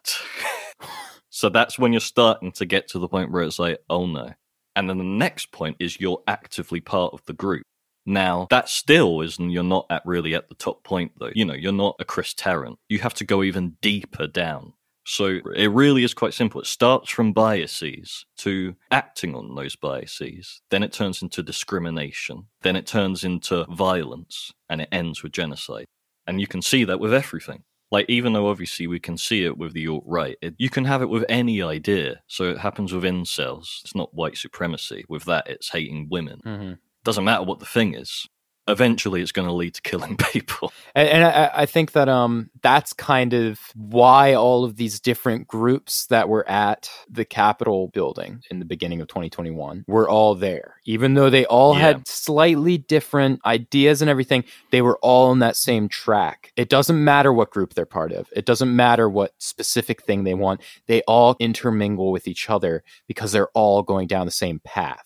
so 1.28 1.48
that's 1.48 1.76
when 1.76 1.92
you're 1.92 1.98
starting 1.98 2.52
to 2.52 2.66
get 2.66 2.86
to 2.90 3.00
the 3.00 3.09
point 3.09 3.32
where 3.32 3.42
it's 3.42 3.59
like, 3.59 3.80
oh 3.90 4.07
no. 4.07 4.32
And 4.76 4.88
then 4.88 4.98
the 4.98 5.05
next 5.05 5.50
point 5.50 5.76
is 5.80 6.00
you're 6.00 6.22
actively 6.28 6.80
part 6.80 7.14
of 7.14 7.24
the 7.26 7.32
group. 7.32 7.64
Now, 8.07 8.46
that 8.50 8.68
still 8.68 9.20
isn't, 9.22 9.50
you're 9.50 9.62
not 9.62 9.86
at 9.90 10.02
really 10.05 10.34
at 10.34 10.48
the 10.48 10.55
top 10.55 10.84
point 10.84 11.12
though. 11.18 11.30
You 11.34 11.44
know, 11.44 11.55
you're 11.55 11.72
not 11.72 11.96
a 11.98 12.05
Chris 12.05 12.34
Tarrant. 12.34 12.78
You 12.88 12.98
have 12.98 13.14
to 13.14 13.24
go 13.24 13.42
even 13.42 13.76
deeper 13.80 14.26
down. 14.26 14.74
So 15.07 15.40
it 15.55 15.68
really 15.68 16.02
is 16.02 16.14
quite 16.14 16.32
simple. 16.32 16.61
It 16.62 16.66
starts 16.66 17.11
from 17.11 17.34
biases 17.34 18.24
to 18.38 18.74
acting 18.90 19.34
on 19.34 19.55
those 19.55 19.76
biases. 19.76 20.62
Then 20.70 20.82
it 20.82 20.92
turns 20.92 21.20
into 21.20 21.42
discrimination. 21.42 22.46
Then 22.62 22.74
it 22.74 22.86
turns 22.86 23.22
into 23.22 23.66
violence 23.70 24.52
and 24.70 24.80
it 24.80 24.88
ends 24.90 25.22
with 25.22 25.32
genocide. 25.32 25.84
And 26.26 26.40
you 26.40 26.46
can 26.46 26.62
see 26.62 26.84
that 26.84 27.00
with 27.00 27.12
everything. 27.12 27.64
Like, 27.90 28.09
even 28.09 28.32
though 28.32 28.48
obviously 28.48 28.86
we 28.86 28.98
can 28.98 29.18
see 29.18 29.44
it 29.44 29.59
with 29.59 29.74
the 29.74 29.86
alt 29.88 30.05
right, 30.07 30.36
you 30.57 30.70
can 30.70 30.86
have 30.86 31.02
it 31.02 31.11
with 31.11 31.24
any 31.28 31.62
idea. 31.62 32.22
So 32.26 32.44
it 32.44 32.59
happens 32.59 32.92
with 32.92 33.05
incels. 33.05 33.82
It's 33.84 33.94
not 33.94 34.14
white 34.14 34.38
supremacy. 34.38 35.05
With 35.09 35.24
that, 35.26 35.48
it's 35.48 35.68
hating 35.70 36.09
women. 36.11 36.40
hmm 36.42 36.72
Doesn't 37.05 37.24
matter 37.24 37.44
what 37.44 37.61
the 37.61 37.66
thing 37.66 37.94
is. 37.94 38.26
Eventually, 38.66 39.20
it's 39.20 39.30
going 39.30 39.46
to 39.46 39.52
lead 39.52 39.74
to 39.74 39.82
killing 39.82 40.16
people. 40.32 40.72
And, 40.94 41.07
and 41.07 41.24
I, 41.24 41.50
I 41.55 41.66
think 41.66 41.92
that 41.92 42.09
um 42.09 42.48
that's 42.62 42.94
kind 42.94 43.34
of 43.34 43.61
why 43.74 44.32
all 44.32 44.64
of 44.64 44.76
these 44.76 45.00
different 45.00 45.46
groups 45.46 46.07
that 46.07 46.30
were 46.30 46.48
at 46.48 46.88
the 47.07 47.26
Capitol 47.26 47.88
building 47.88 48.40
in 48.50 48.61
the 48.61 48.64
beginning 48.64 49.02
of 49.02 49.09
2021 49.09 49.84
were 49.86 50.09
all 50.09 50.34
there, 50.34 50.76
even 50.86 51.12
though 51.12 51.28
they 51.28 51.44
all 51.44 51.74
Yeah. 51.74 51.80
had 51.80 52.09
slightly 52.09 52.78
different 52.78 53.44
ideas 53.44 54.00
and 54.00 54.09
everything. 54.11 54.44
They 54.70 54.80
were 54.80 54.98
all 55.02 55.28
on 55.28 55.40
that 55.40 55.57
same 55.57 55.86
track. 55.86 56.50
It 56.57 56.70
doesn't 56.70 57.05
matter 57.05 57.34
what 57.34 57.50
group 57.50 57.74
they're 57.74 57.84
part 57.84 58.12
of. 58.12 58.28
It 58.34 58.46
doesn't 58.46 58.74
matter 58.74 59.11
what 59.11 59.34
specific 59.36 60.02
thing 60.05 60.24
they 60.24 60.32
want. 60.32 60.62
They 60.86 61.02
all 61.02 61.36
intermingle 61.38 62.11
with 62.12 62.26
each 62.26 62.48
other 62.48 62.82
because 63.09 63.30
they're 63.32 63.50
all 63.52 63.82
going 63.82 64.07
down 64.07 64.24
the 64.24 64.32
same 64.32 64.62
path. 64.64 65.05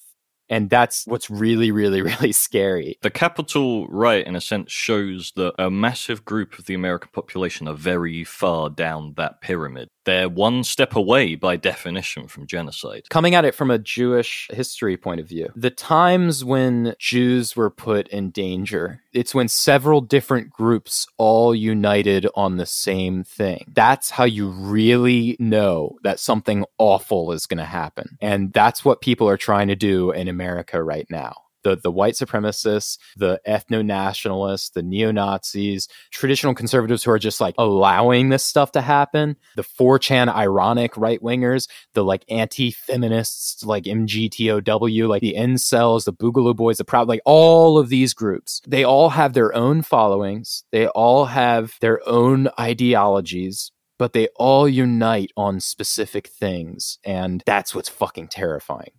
And 0.50 0.70
that's 0.70 1.06
what's 1.06 1.30
really, 1.30 1.70
really, 1.70 2.02
really 2.20 2.32
scary. 2.32 2.98
The 3.02 3.10
Capitol 3.10 3.86
right, 3.88 4.26
in 4.26 4.36
a 4.36 4.40
sense, 4.40 4.72
shows 4.72 5.32
that 5.36 5.54
a 5.58 5.70
massive 5.70 6.24
group 6.24 6.58
of 6.58 6.66
the 6.66 6.74
American 6.74 7.10
population 7.12 7.68
are 7.68 7.74
very 7.74 8.24
far 8.24 8.70
down 8.70 9.14
that 9.16 9.40
pyramid. 9.40 9.88
They're 10.08 10.26
one 10.26 10.64
step 10.64 10.96
away, 10.96 11.34
by 11.34 11.56
definition, 11.56 12.28
from 12.28 12.46
genocide. 12.46 13.10
coming 13.10 13.34
at 13.34 13.44
it 13.44 13.54
from 13.54 13.70
a 13.70 13.78
Jewish 13.78 14.48
history 14.50 14.96
point 14.96 15.20
of 15.20 15.28
view, 15.28 15.50
the 15.54 15.68
times 15.68 16.42
when 16.42 16.94
Jews 16.98 17.54
were 17.54 17.68
put 17.68 18.08
in 18.08 18.30
danger, 18.30 19.02
it's 19.12 19.34
when 19.34 19.48
several 19.48 20.00
different 20.00 20.48
groups 20.48 21.06
all 21.18 21.54
united 21.54 22.26
on 22.34 22.56
the 22.56 22.64
same 22.64 23.22
thing. 23.22 23.70
That's 23.74 24.08
how 24.08 24.24
you 24.24 24.48
really 24.48 25.36
know 25.38 25.98
that 26.04 26.20
something 26.20 26.64
awful 26.78 27.32
is 27.32 27.44
going 27.44 27.58
to 27.58 27.64
happen. 27.64 28.16
And 28.22 28.50
that's 28.54 28.86
what 28.86 29.02
people 29.02 29.28
are 29.28 29.36
trying 29.36 29.68
to 29.68 29.76
do 29.76 30.10
in 30.10 30.26
America 30.26 30.82
right 30.82 31.06
now. 31.10 31.34
The, 31.64 31.76
the 31.76 31.90
white 31.90 32.14
supremacists, 32.14 32.98
the 33.16 33.40
ethno 33.46 33.84
nationalists, 33.84 34.70
the 34.70 34.82
neo 34.82 35.10
Nazis, 35.10 35.88
traditional 36.12 36.54
conservatives 36.54 37.02
who 37.04 37.10
are 37.10 37.18
just 37.18 37.40
like 37.40 37.54
allowing 37.58 38.28
this 38.28 38.44
stuff 38.44 38.72
to 38.72 38.80
happen, 38.80 39.36
the 39.56 39.62
4chan 39.62 40.32
ironic 40.34 40.96
right 40.96 41.20
wingers, 41.20 41.68
the 41.94 42.04
like 42.04 42.24
anti-feminists 42.28 43.64
like 43.64 43.84
MGTOW, 43.84 45.08
like 45.08 45.20
the 45.20 45.34
incels, 45.36 46.04
the 46.04 46.12
Boogaloo 46.12 46.54
Boys, 46.54 46.78
the 46.78 46.84
Proud, 46.84 47.08
like 47.08 47.22
all 47.24 47.78
of 47.78 47.88
these 47.88 48.14
groups. 48.14 48.60
They 48.66 48.84
all 48.84 49.10
have 49.10 49.32
their 49.32 49.54
own 49.54 49.82
followings. 49.82 50.64
They 50.72 50.86
all 50.88 51.26
have 51.26 51.74
their 51.80 52.00
own 52.08 52.48
ideologies, 52.58 53.72
but 53.98 54.12
they 54.12 54.28
all 54.36 54.68
unite 54.68 55.32
on 55.36 55.60
specific 55.60 56.28
things, 56.28 56.98
and 57.04 57.42
that's 57.46 57.74
what's 57.74 57.88
fucking 57.88 58.28
terrifying. 58.28 58.92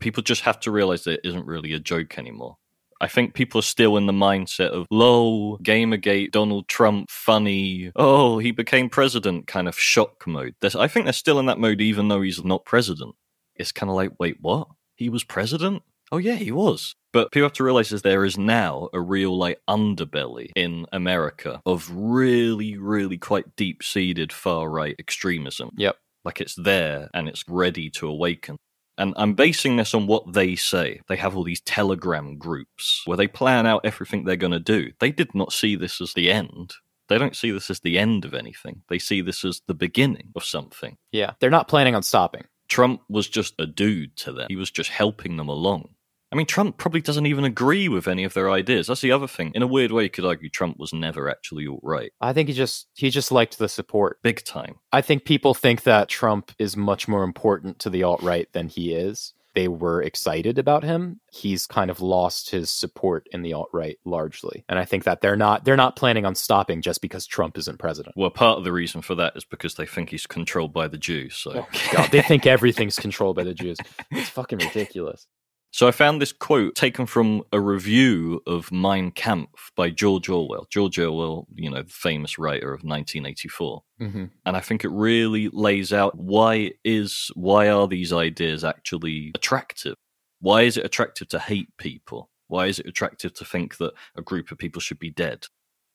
People 0.00 0.22
just 0.22 0.42
have 0.42 0.58
to 0.60 0.70
realize 0.70 1.04
that 1.04 1.14
it 1.14 1.28
isn't 1.28 1.46
really 1.46 1.72
a 1.72 1.78
joke 1.78 2.18
anymore. 2.18 2.56
I 3.02 3.08
think 3.08 3.32
people 3.32 3.60
are 3.60 3.62
still 3.62 3.96
in 3.96 4.06
the 4.06 4.12
mindset 4.12 4.70
of, 4.70 4.86
lol, 4.90 5.58
Gamergate, 5.58 6.32
Donald 6.32 6.68
Trump, 6.68 7.10
funny, 7.10 7.92
oh, 7.96 8.38
he 8.38 8.50
became 8.50 8.90
president 8.90 9.46
kind 9.46 9.68
of 9.68 9.78
shock 9.78 10.26
mode. 10.26 10.54
There's, 10.60 10.76
I 10.76 10.86
think 10.86 11.06
they're 11.06 11.12
still 11.14 11.38
in 11.38 11.46
that 11.46 11.58
mode 11.58 11.80
even 11.80 12.08
though 12.08 12.20
he's 12.20 12.44
not 12.44 12.66
president. 12.66 13.14
It's 13.54 13.72
kind 13.72 13.88
of 13.88 13.96
like, 13.96 14.12
wait, 14.18 14.36
what? 14.40 14.68
He 14.96 15.08
was 15.08 15.24
president? 15.24 15.82
Oh, 16.12 16.18
yeah, 16.18 16.34
he 16.34 16.52
was. 16.52 16.94
But 17.12 17.32
people 17.32 17.46
have 17.46 17.54
to 17.54 17.64
realize 17.64 17.90
is 17.90 18.02
there 18.02 18.24
is 18.24 18.36
now 18.36 18.88
a 18.92 19.00
real 19.00 19.36
like 19.36 19.60
underbelly 19.68 20.50
in 20.54 20.86
America 20.92 21.60
of 21.64 21.90
really, 21.92 22.76
really 22.76 23.16
quite 23.16 23.56
deep 23.56 23.82
seated 23.82 24.32
far 24.32 24.68
right 24.68 24.94
extremism. 24.98 25.70
Yep. 25.76 25.96
Like 26.24 26.40
it's 26.40 26.54
there 26.54 27.08
and 27.14 27.28
it's 27.28 27.44
ready 27.48 27.90
to 27.90 28.08
awaken. 28.08 28.56
And 29.00 29.14
I'm 29.16 29.32
basing 29.32 29.76
this 29.76 29.94
on 29.94 30.06
what 30.06 30.34
they 30.34 30.56
say. 30.56 31.00
They 31.08 31.16
have 31.16 31.34
all 31.34 31.42
these 31.42 31.62
telegram 31.62 32.36
groups 32.36 33.02
where 33.06 33.16
they 33.16 33.26
plan 33.26 33.66
out 33.66 33.86
everything 33.86 34.24
they're 34.24 34.36
going 34.36 34.52
to 34.52 34.60
do. 34.60 34.92
They 35.00 35.10
did 35.10 35.34
not 35.34 35.54
see 35.54 35.74
this 35.74 36.02
as 36.02 36.12
the 36.12 36.30
end. 36.30 36.74
They 37.08 37.16
don't 37.16 37.34
see 37.34 37.50
this 37.50 37.70
as 37.70 37.80
the 37.80 37.98
end 37.98 38.26
of 38.26 38.34
anything. 38.34 38.82
They 38.90 38.98
see 38.98 39.22
this 39.22 39.42
as 39.42 39.62
the 39.66 39.74
beginning 39.74 40.32
of 40.36 40.44
something. 40.44 40.98
Yeah, 41.12 41.32
they're 41.40 41.48
not 41.48 41.66
planning 41.66 41.94
on 41.94 42.02
stopping. 42.02 42.44
Trump 42.68 43.00
was 43.08 43.26
just 43.26 43.54
a 43.58 43.66
dude 43.66 44.16
to 44.18 44.32
them. 44.32 44.46
He 44.50 44.56
was 44.56 44.70
just 44.70 44.90
helping 44.90 45.38
them 45.38 45.48
along. 45.48 45.88
I 46.32 46.36
mean, 46.36 46.46
Trump 46.46 46.78
probably 46.78 47.00
doesn't 47.00 47.26
even 47.26 47.44
agree 47.44 47.88
with 47.88 48.06
any 48.06 48.24
of 48.24 48.34
their 48.34 48.50
ideas. 48.50 48.86
That's 48.86 49.00
the 49.00 49.12
other 49.12 49.26
thing. 49.26 49.52
In 49.54 49.62
a 49.62 49.66
weird 49.66 49.90
way, 49.90 50.04
you 50.04 50.10
could 50.10 50.24
argue 50.24 50.48
Trump 50.48 50.78
was 50.78 50.92
never 50.92 51.28
actually 51.28 51.66
alt 51.66 51.80
right. 51.82 52.12
I 52.20 52.32
think 52.32 52.48
he 52.48 52.54
just 52.54 52.86
he 52.94 53.10
just 53.10 53.32
liked 53.32 53.58
the 53.58 53.68
support. 53.68 54.22
Big 54.22 54.44
time. 54.44 54.76
I 54.92 55.00
think 55.02 55.24
people 55.24 55.54
think 55.54 55.82
that 55.82 56.08
Trump 56.08 56.52
is 56.58 56.76
much 56.76 57.08
more 57.08 57.24
important 57.24 57.78
to 57.80 57.90
the 57.90 58.04
alt 58.04 58.22
right 58.22 58.50
than 58.52 58.68
he 58.68 58.94
is. 58.94 59.34
They 59.54 59.66
were 59.66 60.00
excited 60.00 60.58
about 60.58 60.84
him. 60.84 61.20
He's 61.32 61.66
kind 61.66 61.90
of 61.90 62.00
lost 62.00 62.50
his 62.50 62.70
support 62.70 63.26
in 63.32 63.42
the 63.42 63.52
alt 63.52 63.68
right 63.72 63.98
largely, 64.04 64.64
and 64.68 64.78
I 64.78 64.84
think 64.84 65.02
that 65.04 65.20
they're 65.20 65.34
not 65.36 65.64
they're 65.64 65.76
not 65.76 65.96
planning 65.96 66.24
on 66.24 66.36
stopping 66.36 66.82
just 66.82 67.02
because 67.02 67.26
Trump 67.26 67.58
isn't 67.58 67.80
president. 67.80 68.14
Well, 68.16 68.30
part 68.30 68.58
of 68.58 68.64
the 68.64 68.72
reason 68.72 69.02
for 69.02 69.16
that 69.16 69.32
is 69.36 69.44
because 69.44 69.74
they 69.74 69.86
think 69.86 70.10
he's 70.10 70.26
controlled 70.26 70.72
by 70.72 70.86
the 70.86 70.98
Jews. 70.98 71.34
So 71.34 71.66
oh, 71.66 71.92
God, 71.92 72.10
they 72.12 72.22
think 72.22 72.46
everything's 72.46 72.96
controlled 72.96 73.34
by 73.34 73.42
the 73.42 73.54
Jews. 73.54 73.78
It's 74.12 74.28
fucking 74.28 74.58
ridiculous. 74.60 75.26
So 75.72 75.86
I 75.86 75.92
found 75.92 76.20
this 76.20 76.32
quote 76.32 76.74
taken 76.74 77.06
from 77.06 77.42
a 77.52 77.60
review 77.60 78.42
of 78.46 78.72
Mein 78.72 79.12
Kampf 79.12 79.70
by 79.76 79.90
George 79.90 80.28
Orwell. 80.28 80.66
George 80.68 80.98
Orwell, 80.98 81.46
you 81.54 81.70
know, 81.70 81.82
the 81.82 81.90
famous 81.90 82.38
writer 82.38 82.72
of 82.72 82.82
1984. 82.82 83.82
Mm-hmm. 84.00 84.24
And 84.46 84.56
I 84.56 84.60
think 84.60 84.84
it 84.84 84.90
really 84.90 85.48
lays 85.52 85.92
out 85.92 86.18
why 86.18 86.72
is 86.84 87.30
why 87.34 87.68
are 87.68 87.86
these 87.86 88.12
ideas 88.12 88.64
actually 88.64 89.30
attractive? 89.34 89.94
Why 90.40 90.62
is 90.62 90.76
it 90.76 90.84
attractive 90.84 91.28
to 91.28 91.38
hate 91.38 91.68
people? 91.76 92.30
Why 92.48 92.66
is 92.66 92.80
it 92.80 92.86
attractive 92.86 93.34
to 93.34 93.44
think 93.44 93.76
that 93.76 93.92
a 94.16 94.22
group 94.22 94.50
of 94.50 94.58
people 94.58 94.80
should 94.80 94.98
be 94.98 95.10
dead? 95.10 95.46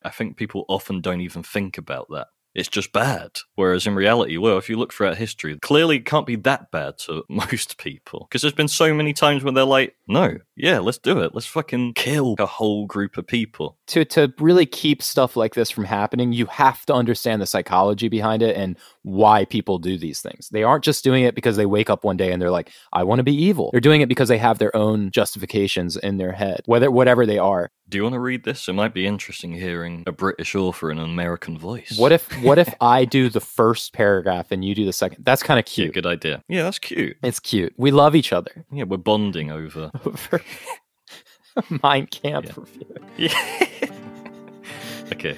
I 0.04 0.10
think 0.10 0.38
people 0.38 0.66
often 0.70 1.02
don't 1.02 1.22
even 1.22 1.44
think 1.44 1.78
about 1.78 2.08
that. 2.12 2.28
It's 2.56 2.70
just 2.70 2.94
bad. 2.94 3.32
Whereas 3.56 3.86
in 3.86 3.96
reality, 3.96 4.38
well, 4.38 4.58
if 4.58 4.70
you 4.70 4.78
look 4.78 4.94
throughout 4.94 5.18
history, 5.18 5.60
clearly 5.60 5.98
it 5.98 6.06
can't 6.06 6.26
be 6.26 6.38
that 6.38 6.72
bad 6.72 6.98
to 7.00 7.24
most 7.30 7.78
people. 7.78 8.28
Because 8.30 8.42
there's 8.42 8.54
been 8.54 8.70
so 8.70 8.94
many 8.94 9.14
times 9.14 9.44
when 9.44 9.54
they're 9.54 9.66
like, 9.66 9.96
no, 10.08 10.38
yeah, 10.56 10.80
let's 10.80 10.98
do 10.98 11.22
it. 11.22 11.36
Let's 11.36 11.48
fucking 11.48 11.94
kill 11.94 12.36
a 12.40 12.46
whole 12.46 12.86
group 12.86 13.18
of 13.18 13.28
people. 13.28 13.78
To 13.88 14.06
to 14.06 14.34
really 14.40 14.66
keep 14.66 15.04
stuff 15.04 15.36
like 15.36 15.54
this 15.54 15.70
from 15.70 15.84
happening, 15.84 16.32
you 16.32 16.46
have 16.46 16.86
to 16.86 16.94
understand 16.94 17.42
the 17.42 17.46
psychology 17.46 18.08
behind 18.08 18.42
it 18.42 18.56
and 18.56 18.78
why 19.06 19.46
people 19.46 19.78
do 19.78 19.98
these 20.00 20.20
things. 20.20 20.50
They 20.50 20.64
aren't 20.64 20.84
just 20.84 21.04
doing 21.04 21.24
it 21.26 21.36
because 21.36 21.58
they 21.58 21.68
wake 21.68 21.92
up 21.92 22.04
one 22.04 22.18
day 22.18 22.32
and 22.32 22.42
they're 22.42 22.50
like, 22.50 22.72
I 22.92 23.04
want 23.04 23.20
to 23.20 23.24
be 23.24 23.36
evil. 23.36 23.70
They're 23.72 23.80
doing 23.80 24.02
it 24.02 24.10
because 24.10 24.30
they 24.30 24.40
have 24.40 24.58
their 24.58 24.76
own 24.76 25.12
justifications 25.12 25.96
in 25.96 26.18
their 26.18 26.32
head, 26.32 26.62
whether 26.66 26.90
whatever 26.90 27.26
they 27.28 27.38
are. 27.38 27.70
Do 27.88 28.00
you 28.00 28.04
want 28.04 28.14
to 28.14 28.20
read 28.20 28.46
this? 28.46 28.68
It 28.68 28.74
might 28.74 28.96
be 28.96 29.06
interesting 29.06 29.54
hearing 29.54 30.04
a 30.08 30.12
British 30.12 30.56
author 30.56 30.90
in 30.90 30.98
an 30.98 31.06
American 31.06 31.56
voice. 31.56 31.96
What 32.00 32.12
if 32.12 32.28
what 32.42 32.58
if 32.58 32.74
I 32.82 33.06
do 33.06 33.30
the 33.30 33.40
first 33.40 33.94
paragraph 33.94 34.48
and 34.52 34.66
you 34.66 34.74
do 34.74 34.86
the 34.86 34.94
second? 34.94 35.24
That's 35.24 35.44
kind 35.44 35.60
of 35.60 35.68
Yeah, 35.68 35.86
cute. 35.86 35.94
good 35.94 36.08
idea. 36.08 36.44
Yeah, 36.50 36.64
that's 36.64 36.80
cute. 36.80 37.16
It's 37.22 37.40
cute. 37.40 37.74
We 37.78 37.92
love 37.92 38.16
each 38.16 38.34
other. 38.34 38.66
Yeah, 38.72 38.86
we're 38.86 38.98
bonding 38.98 39.52
over. 39.52 39.92
Over 40.04 40.42
Mein 41.84 42.08
Kampf 42.08 42.48
Yeah. 42.48 42.54
review. 42.58 42.96
Yeah. 43.18 43.68
okay. 45.14 45.38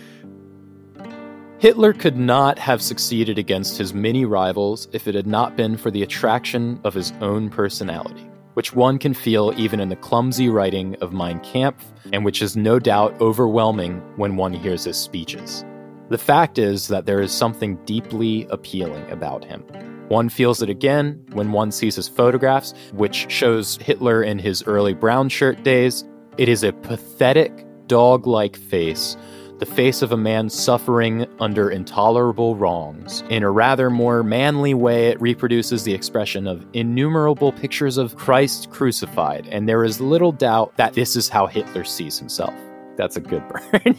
Hitler 1.59 1.91
could 1.91 2.17
not 2.17 2.59
have 2.59 2.83
succeeded 2.83 3.39
against 3.39 3.79
his 3.79 3.91
many 3.91 4.25
rivals 4.25 4.87
if 4.91 5.07
it 5.07 5.15
had 5.15 5.25
not 5.25 5.57
been 5.57 5.75
for 5.75 5.89
the 5.89 6.03
attraction 6.03 6.79
of 6.83 6.93
his 6.93 7.13
own 7.19 7.49
personality, 7.49 8.29
which 8.53 8.75
one 8.75 8.99
can 8.99 9.15
feel 9.15 9.51
even 9.57 9.79
in 9.79 9.89
the 9.89 9.95
clumsy 9.95 10.49
writing 10.49 10.95
of 11.01 11.13
Mein 11.13 11.39
Kampf, 11.39 11.83
and 12.13 12.23
which 12.23 12.43
is 12.43 12.55
no 12.55 12.77
doubt 12.77 13.19
overwhelming 13.19 13.99
when 14.17 14.35
one 14.35 14.53
hears 14.53 14.83
his 14.83 14.97
speeches. 14.97 15.65
The 16.09 16.19
fact 16.19 16.59
is 16.59 16.89
that 16.89 17.07
there 17.07 17.21
is 17.21 17.31
something 17.31 17.83
deeply 17.85 18.45
appealing 18.51 19.09
about 19.09 19.43
him. 19.43 19.61
One 20.09 20.29
feels 20.29 20.61
it 20.61 20.69
again 20.69 21.25
when 21.33 21.53
one 21.53 21.71
sees 21.71 21.95
his 21.95 22.07
photographs, 22.07 22.75
which 22.93 23.31
shows 23.31 23.77
Hitler 23.77 24.21
in 24.21 24.37
his 24.37 24.61
early 24.67 24.93
brown 24.93 25.27
shirt 25.27 25.63
days. 25.63 26.05
It 26.37 26.49
is 26.49 26.63
a 26.63 26.71
pathetic, 26.71 27.65
dog 27.87 28.27
like 28.27 28.55
face 28.55 29.17
the 29.59 29.65
face 29.65 30.01
of 30.01 30.11
a 30.11 30.17
man 30.17 30.49
suffering 30.49 31.25
under 31.39 31.69
intolerable 31.69 32.55
wrongs. 32.55 33.23
In 33.29 33.43
a 33.43 33.51
rather 33.51 33.89
more 33.89 34.23
manly 34.23 34.73
way, 34.73 35.07
it 35.07 35.19
reproduces 35.21 35.83
the 35.83 35.93
expression 35.93 36.47
of 36.47 36.65
innumerable 36.73 37.51
pictures 37.51 37.97
of 37.97 38.15
Christ 38.15 38.69
crucified, 38.69 39.47
and 39.51 39.67
there 39.67 39.83
is 39.83 39.99
little 39.99 40.31
doubt 40.31 40.75
that 40.77 40.93
this 40.93 41.15
is 41.15 41.29
how 41.29 41.47
Hitler 41.47 41.83
sees 41.83 42.19
himself. 42.19 42.53
That's 42.95 43.17
a 43.17 43.21
good 43.21 43.43
burn. 43.47 43.95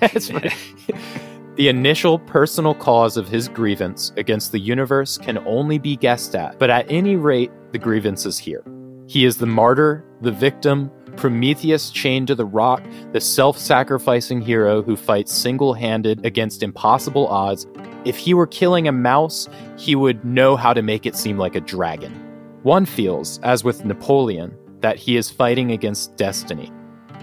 The 1.58 1.66
initial 1.66 2.20
personal 2.20 2.72
cause 2.72 3.16
of 3.16 3.26
his 3.26 3.48
grievance 3.48 4.12
against 4.16 4.52
the 4.52 4.60
universe 4.60 5.18
can 5.18 5.38
only 5.38 5.76
be 5.76 5.96
guessed 5.96 6.36
at, 6.36 6.56
but 6.60 6.70
at 6.70 6.88
any 6.88 7.16
rate, 7.16 7.50
the 7.72 7.78
grievance 7.80 8.24
is 8.26 8.38
here. 8.38 8.62
He 9.08 9.24
is 9.24 9.38
the 9.38 9.46
martyr, 9.46 10.04
the 10.20 10.30
victim, 10.30 10.88
Prometheus 11.18 11.90
chained 11.90 12.28
to 12.28 12.36
the 12.36 12.46
rock, 12.46 12.80
the 13.12 13.20
self 13.20 13.58
sacrificing 13.58 14.40
hero 14.40 14.82
who 14.82 14.96
fights 14.96 15.34
single 15.34 15.74
handed 15.74 16.24
against 16.24 16.62
impossible 16.62 17.26
odds. 17.26 17.66
If 18.04 18.16
he 18.16 18.34
were 18.34 18.46
killing 18.46 18.86
a 18.86 18.92
mouse, 18.92 19.48
he 19.76 19.96
would 19.96 20.24
know 20.24 20.56
how 20.56 20.72
to 20.72 20.80
make 20.80 21.06
it 21.06 21.16
seem 21.16 21.36
like 21.36 21.56
a 21.56 21.60
dragon. 21.60 22.14
One 22.62 22.86
feels, 22.86 23.40
as 23.40 23.64
with 23.64 23.84
Napoleon, 23.84 24.56
that 24.80 24.96
he 24.96 25.16
is 25.16 25.28
fighting 25.28 25.72
against 25.72 26.16
destiny, 26.16 26.72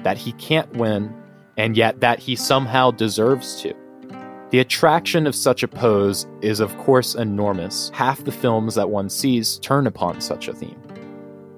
that 0.04 0.18
he 0.18 0.34
can't 0.34 0.72
win, 0.74 1.16
and 1.56 1.78
yet 1.78 2.02
that 2.02 2.20
he 2.20 2.36
somehow 2.36 2.92
deserves 2.92 3.62
to. 3.62 3.74
The 4.50 4.60
attraction 4.60 5.26
of 5.26 5.36
such 5.36 5.64
a 5.64 5.70
pose 5.70 6.28
is, 6.42 6.60
of 6.60 6.78
course, 6.78 7.16
enormous. 7.16 7.92
Half 7.94 8.26
the 8.26 8.32
films 8.34 8.76
that 8.76 8.90
one 8.90 9.10
sees 9.10 9.58
turn 9.60 9.88
upon 9.88 10.20
such 10.20 10.50
a 10.50 10.54
theme. 10.54 10.82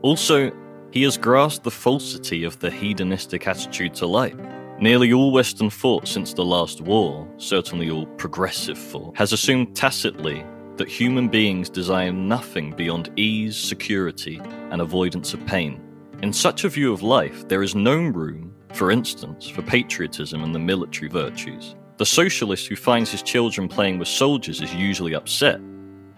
Also, 0.03 0.51
he 0.91 1.03
has 1.03 1.17
grasped 1.17 1.63
the 1.63 1.71
falsity 1.71 2.43
of 2.43 2.57
the 2.59 2.71
hedonistic 2.71 3.47
attitude 3.47 3.93
to 3.95 4.05
life. 4.05 4.35
Nearly 4.79 5.11
all 5.11 5.31
Western 5.31 5.69
thought 5.69 6.07
since 6.07 6.33
the 6.33 6.45
last 6.45 6.81
war, 6.81 7.27
certainly 7.37 7.89
all 7.89 8.05
progressive 8.05 8.77
thought, 8.77 9.17
has 9.17 9.33
assumed 9.33 9.75
tacitly 9.75 10.45
that 10.77 10.87
human 10.87 11.27
beings 11.27 11.69
desire 11.69 12.11
nothing 12.11 12.71
beyond 12.75 13.11
ease, 13.15 13.57
security, 13.57 14.39
and 14.69 14.79
avoidance 14.79 15.33
of 15.33 15.45
pain. 15.47 15.81
In 16.21 16.31
such 16.31 16.63
a 16.63 16.69
view 16.69 16.93
of 16.93 17.01
life, 17.01 17.47
there 17.47 17.63
is 17.63 17.75
no 17.75 17.95
room, 17.95 18.53
for 18.73 18.91
instance, 18.91 19.49
for 19.49 19.63
patriotism 19.63 20.43
and 20.43 20.53
the 20.53 20.59
military 20.59 21.09
virtues. 21.09 21.75
The 21.97 22.05
socialist 22.05 22.67
who 22.67 22.75
finds 22.75 23.11
his 23.11 23.23
children 23.23 23.67
playing 23.67 23.97
with 23.97 24.07
soldiers 24.07 24.61
is 24.61 24.73
usually 24.75 25.15
upset, 25.15 25.59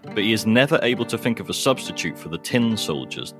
but 0.02 0.18
he 0.18 0.32
is 0.32 0.46
never 0.46 0.78
able 0.82 1.06
to 1.06 1.16
think 1.16 1.40
of 1.40 1.48
a 1.48 1.54
substitute 1.54 2.18
for 2.18 2.28
the 2.28 2.38
tin 2.38 2.76
soldiers 2.76 3.34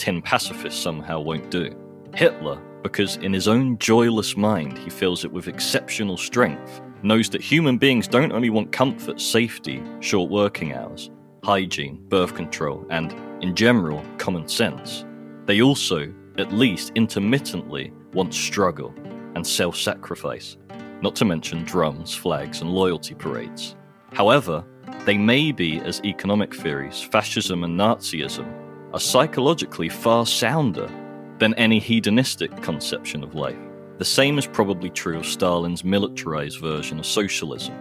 tin 0.00 0.22
pacifists 0.22 0.82
somehow 0.82 1.20
won't 1.20 1.50
do. 1.50 1.76
Hitler, 2.14 2.58
because 2.82 3.18
in 3.18 3.34
his 3.34 3.46
own 3.46 3.76
joyless 3.76 4.34
mind 4.34 4.78
he 4.78 4.88
feels 4.88 5.26
it 5.26 5.30
with 5.30 5.46
exceptional 5.46 6.16
strength, 6.16 6.80
knows 7.02 7.28
that 7.28 7.42
human 7.42 7.76
beings 7.76 8.08
don't 8.08 8.32
only 8.32 8.48
want 8.48 8.72
comfort, 8.72 9.20
safety, 9.20 9.82
short 10.00 10.30
working 10.30 10.72
hours, 10.72 11.10
hygiene, 11.44 12.02
birth 12.08 12.34
control, 12.34 12.86
and, 12.90 13.12
in 13.42 13.54
general, 13.54 14.02
common 14.16 14.48
sense. 14.48 15.04
They 15.44 15.60
also, 15.60 16.12
at 16.38 16.50
least 16.50 16.92
intermittently, 16.94 17.92
want 18.14 18.32
struggle 18.32 18.94
and 19.34 19.46
self 19.46 19.76
sacrifice, 19.76 20.56
not 21.02 21.14
to 21.16 21.26
mention 21.26 21.64
drums, 21.64 22.14
flags, 22.14 22.62
and 22.62 22.72
loyalty 22.72 23.14
parades. 23.14 23.76
However, 24.14 24.64
they 25.04 25.18
may 25.18 25.52
be, 25.52 25.78
as 25.80 26.00
economic 26.04 26.54
theories, 26.54 27.00
fascism 27.00 27.64
and 27.64 27.78
Nazism, 27.78 28.59
are 28.92 29.00
psychologically 29.00 29.88
far 29.88 30.26
sounder 30.26 30.90
than 31.38 31.54
any 31.54 31.78
hedonistic 31.78 32.54
conception 32.62 33.22
of 33.22 33.34
life. 33.34 33.58
The 33.98 34.04
same 34.04 34.38
is 34.38 34.46
probably 34.46 34.90
true 34.90 35.18
of 35.18 35.26
Stalin's 35.26 35.84
militarized 35.84 36.60
version 36.60 36.98
of 36.98 37.06
socialism. 37.06 37.74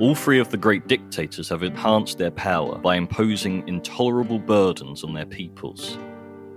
All 0.00 0.14
three 0.14 0.38
of 0.38 0.50
the 0.50 0.56
great 0.56 0.86
dictators 0.86 1.48
have 1.48 1.64
enhanced 1.64 2.18
their 2.18 2.30
power 2.30 2.78
by 2.78 2.94
imposing 2.94 3.66
intolerable 3.66 4.38
burdens 4.38 5.02
on 5.02 5.12
their 5.12 5.26
peoples. 5.26 5.98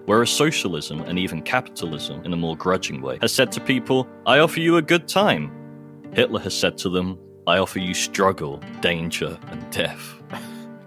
Whereas 0.06 0.30
socialism 0.30 1.02
and 1.02 1.18
even 1.18 1.42
capitalism, 1.42 2.24
in 2.24 2.34
a 2.34 2.38
more 2.38 2.56
grudging 2.56 3.02
way, 3.02 3.18
has 3.22 3.34
said 3.34 3.52
to 3.54 3.62
people, 3.62 4.08
I 4.26 4.40
offer 4.40 4.60
you 4.60 4.78
a 4.78 4.82
good 4.82 5.08
time. 5.08 5.52
Hitler 6.14 6.40
has 6.42 6.56
said 6.56 6.78
to 6.80 6.90
them, 6.90 7.18
I 7.48 7.58
offer 7.58 7.80
you 7.80 7.94
struggle, 7.94 8.62
danger, 8.82 9.40
and 9.48 9.72
death. 9.72 10.22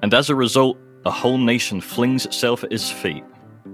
And 0.02 0.14
as 0.14 0.30
a 0.30 0.34
result, 0.34 0.78
a 1.06 1.10
whole 1.10 1.38
nation 1.38 1.80
flings 1.80 2.24
itself 2.24 2.64
at 2.64 2.72
his 2.72 2.90
feet. 2.90 3.24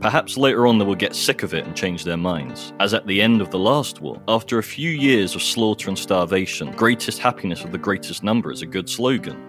Perhaps 0.00 0.36
later 0.36 0.66
on 0.66 0.78
they 0.78 0.84
will 0.84 0.94
get 0.94 1.14
sick 1.14 1.42
of 1.42 1.54
it 1.54 1.64
and 1.66 1.76
change 1.76 2.04
their 2.04 2.16
minds, 2.16 2.72
as 2.80 2.94
at 2.94 3.06
the 3.06 3.20
end 3.20 3.40
of 3.40 3.50
the 3.50 3.58
last 3.58 4.00
war. 4.00 4.20
After 4.28 4.58
a 4.58 4.62
few 4.62 4.90
years 4.90 5.34
of 5.34 5.42
slaughter 5.42 5.88
and 5.88 5.98
starvation, 5.98 6.72
greatest 6.72 7.18
happiness 7.18 7.64
of 7.64 7.70
the 7.70 7.78
greatest 7.78 8.22
number 8.22 8.50
is 8.50 8.62
a 8.62 8.66
good 8.66 8.88
slogan. 8.88 9.40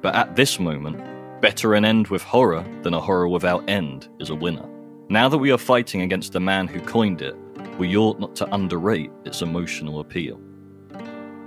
But 0.00 0.14
at 0.14 0.34
this 0.34 0.58
moment, 0.58 1.00
better 1.40 1.74
an 1.74 1.84
end 1.84 2.08
with 2.08 2.22
horror 2.22 2.66
than 2.82 2.94
a 2.94 3.00
horror 3.00 3.28
without 3.28 3.68
end 3.68 4.08
is 4.18 4.30
a 4.30 4.34
winner. 4.34 4.68
Now 5.08 5.28
that 5.28 5.38
we 5.38 5.52
are 5.52 5.58
fighting 5.58 6.02
against 6.02 6.32
the 6.32 6.40
man 6.40 6.66
who 6.66 6.80
coined 6.80 7.22
it, 7.22 7.36
we 7.78 7.96
ought 7.96 8.18
not 8.18 8.34
to 8.36 8.54
underrate 8.54 9.10
its 9.24 9.42
emotional 9.42 10.00
appeal. 10.00 10.40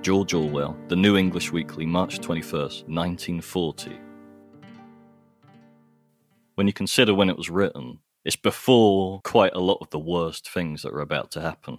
George 0.01 0.33
Orwell, 0.33 0.77
The 0.87 0.95
New 0.95 1.17
English 1.17 1.51
Weekly, 1.51 1.85
March 1.85 2.19
21st, 2.19 2.87
1940 2.87 4.04
when 6.55 6.67
you 6.67 6.73
consider 6.73 7.13
when 7.13 7.29
it 7.29 7.37
was 7.37 7.49
written, 7.49 7.99
it's 8.23 8.35
before 8.35 9.21
quite 9.23 9.53
a 9.53 9.59
lot 9.59 9.77
of 9.81 9.89
the 9.91 9.99
worst 9.99 10.49
things 10.49 10.81
that 10.81 10.91
are 10.93 10.99
about 11.01 11.29
to 11.31 11.41
happen. 11.41 11.77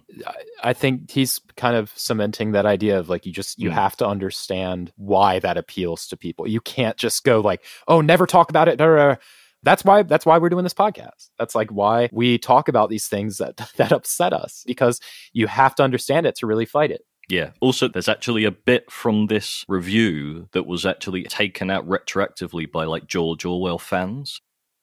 I 0.63 0.71
think 0.73 1.11
he's 1.11 1.41
kind 1.57 1.75
of 1.75 1.91
cementing 1.95 2.53
that 2.53 2.65
idea 2.65 2.97
of 2.97 3.09
like 3.09 3.25
you 3.25 3.33
just 3.33 3.59
you 3.59 3.69
Mm. 3.69 3.73
have 3.73 3.97
to 3.97 4.07
understand 4.07 4.93
why 4.95 5.39
that 5.39 5.57
appeals 5.57 6.07
to 6.07 6.15
people. 6.17 6.47
You 6.47 6.61
can't 6.61 6.95
just 6.97 7.23
go 7.25 7.41
like, 7.41 7.63
"Oh, 7.87 7.99
never 8.01 8.25
talk 8.25 8.49
about 8.49 8.69
it." 8.69 8.77
da, 8.77 8.85
da, 8.85 8.95
da." 8.95 9.15
That's 9.63 9.83
why 9.83 10.03
that's 10.03 10.25
why 10.25 10.37
we're 10.37 10.49
doing 10.49 10.63
this 10.63 10.73
podcast. 10.73 11.29
That's 11.37 11.55
like 11.55 11.69
why 11.71 12.09
we 12.13 12.37
talk 12.37 12.69
about 12.69 12.89
these 12.89 13.07
things 13.07 13.39
that 13.39 13.57
that 13.75 13.91
upset 13.91 14.31
us 14.31 14.63
because 14.65 15.01
you 15.33 15.47
have 15.47 15.75
to 15.75 15.83
understand 15.83 16.25
it 16.25 16.35
to 16.35 16.47
really 16.47 16.65
fight 16.65 16.91
it. 16.91 17.01
Yeah. 17.27 17.49
Also, 17.59 17.89
there's 17.89 18.07
actually 18.07 18.45
a 18.45 18.51
bit 18.51 18.89
from 18.89 19.25
this 19.27 19.65
review 19.67 20.47
that 20.53 20.65
was 20.65 20.85
actually 20.85 21.23
taken 21.23 21.69
out 21.69 21.85
retroactively 21.85 22.71
by 22.71 22.85
like 22.85 23.05
George 23.07 23.43
Orwell 23.43 23.79
fans. 23.79 24.39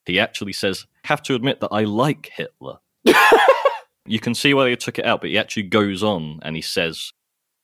He 0.07 0.20
actually 0.20 0.52
says, 0.52 0.86
"Have 1.05 1.22
to 1.24 1.34
admit 1.34 1.61
that 1.61 1.72
I 1.72 1.84
like 1.84 2.30
Hitler." 2.34 2.78
You 4.07 4.20
can 4.20 4.34
see 4.34 4.52
why 4.52 4.64
they 4.64 4.76
took 4.76 4.98
it 4.98 5.07
out, 5.07 5.20
but 5.22 5.30
he 5.30 5.38
actually 5.38 5.62
goes 5.64 6.02
on 6.02 6.40
and 6.42 6.57
he 6.57 6.62
says, 6.62 7.12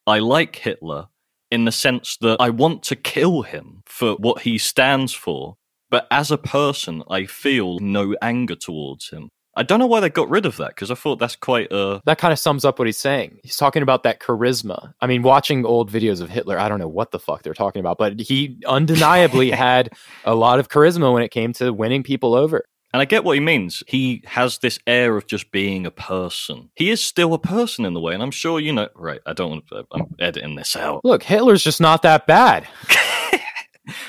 I 0.06 0.20
like 0.20 0.56
Hitler 0.56 1.08
in 1.50 1.64
the 1.66 1.72
sense 1.72 2.16
that 2.22 2.38
I 2.40 2.48
want 2.50 2.82
to 2.84 2.96
kill 2.96 3.42
him 3.42 3.82
for 3.84 4.14
what 4.14 4.42
he 4.42 4.56
stands 4.56 5.12
for, 5.12 5.56
but 5.90 6.06
as 6.10 6.30
a 6.30 6.38
person, 6.38 7.02
I 7.10 7.26
feel 7.26 7.78
no 7.80 8.14
anger 8.22 8.54
towards 8.54 9.10
him. 9.10 9.28
I 9.56 9.62
don't 9.62 9.80
know 9.80 9.86
why 9.86 10.00
they 10.00 10.08
got 10.08 10.30
rid 10.30 10.46
of 10.46 10.56
that 10.58 10.68
because 10.68 10.90
I 10.90 10.94
thought 10.94 11.18
that's 11.18 11.36
quite 11.36 11.68
a. 11.72 12.00
That 12.04 12.18
kind 12.18 12.32
of 12.32 12.38
sums 12.38 12.64
up 12.64 12.78
what 12.78 12.86
he's 12.86 12.98
saying. 12.98 13.38
He's 13.42 13.56
talking 13.56 13.82
about 13.82 14.04
that 14.04 14.20
charisma. 14.20 14.94
I 15.00 15.06
mean, 15.06 15.22
watching 15.22 15.64
old 15.64 15.90
videos 15.90 16.20
of 16.20 16.30
Hitler, 16.30 16.58
I 16.58 16.68
don't 16.68 16.78
know 16.78 16.88
what 16.88 17.10
the 17.10 17.18
fuck 17.18 17.42
they're 17.42 17.54
talking 17.54 17.80
about, 17.80 17.98
but 17.98 18.20
he 18.20 18.58
undeniably 18.66 19.50
had 19.50 19.90
a 20.24 20.34
lot 20.34 20.58
of 20.58 20.68
charisma 20.68 21.12
when 21.12 21.22
it 21.22 21.30
came 21.30 21.52
to 21.54 21.72
winning 21.72 22.02
people 22.02 22.34
over. 22.34 22.64
And 22.92 23.00
I 23.00 23.04
get 23.04 23.22
what 23.22 23.34
he 23.34 23.40
means. 23.40 23.84
He 23.86 24.22
has 24.26 24.58
this 24.58 24.80
air 24.84 25.16
of 25.16 25.28
just 25.28 25.52
being 25.52 25.86
a 25.86 25.92
person. 25.92 26.70
He 26.74 26.90
is 26.90 27.00
still 27.00 27.34
a 27.34 27.38
person 27.38 27.84
in 27.84 27.94
the 27.94 28.00
way, 28.00 28.14
and 28.14 28.22
I'm 28.22 28.32
sure 28.32 28.58
you 28.58 28.72
know. 28.72 28.88
Right, 28.96 29.20
I 29.26 29.32
don't 29.32 29.50
want 29.50 29.68
to. 29.68 29.84
I'm 29.92 30.06
editing 30.18 30.56
this 30.56 30.74
out. 30.74 31.04
Look, 31.04 31.22
Hitler's 31.22 31.62
just 31.62 31.80
not 31.80 32.02
that 32.02 32.26
bad. 32.26 32.66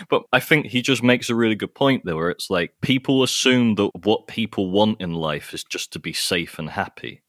But 0.09 0.23
I 0.31 0.39
think 0.39 0.67
he 0.67 0.81
just 0.81 1.03
makes 1.03 1.29
a 1.29 1.35
really 1.35 1.55
good 1.55 1.73
point 1.73 2.03
there, 2.05 2.15
where 2.15 2.29
it's 2.29 2.49
like 2.49 2.73
people 2.81 3.23
assume 3.23 3.75
that 3.75 3.91
what 4.03 4.27
people 4.27 4.71
want 4.71 5.01
in 5.01 5.13
life 5.13 5.53
is 5.53 5.63
just 5.63 5.91
to 5.93 5.99
be 5.99 6.13
safe 6.13 6.59
and 6.59 6.69
happy. 6.69 7.23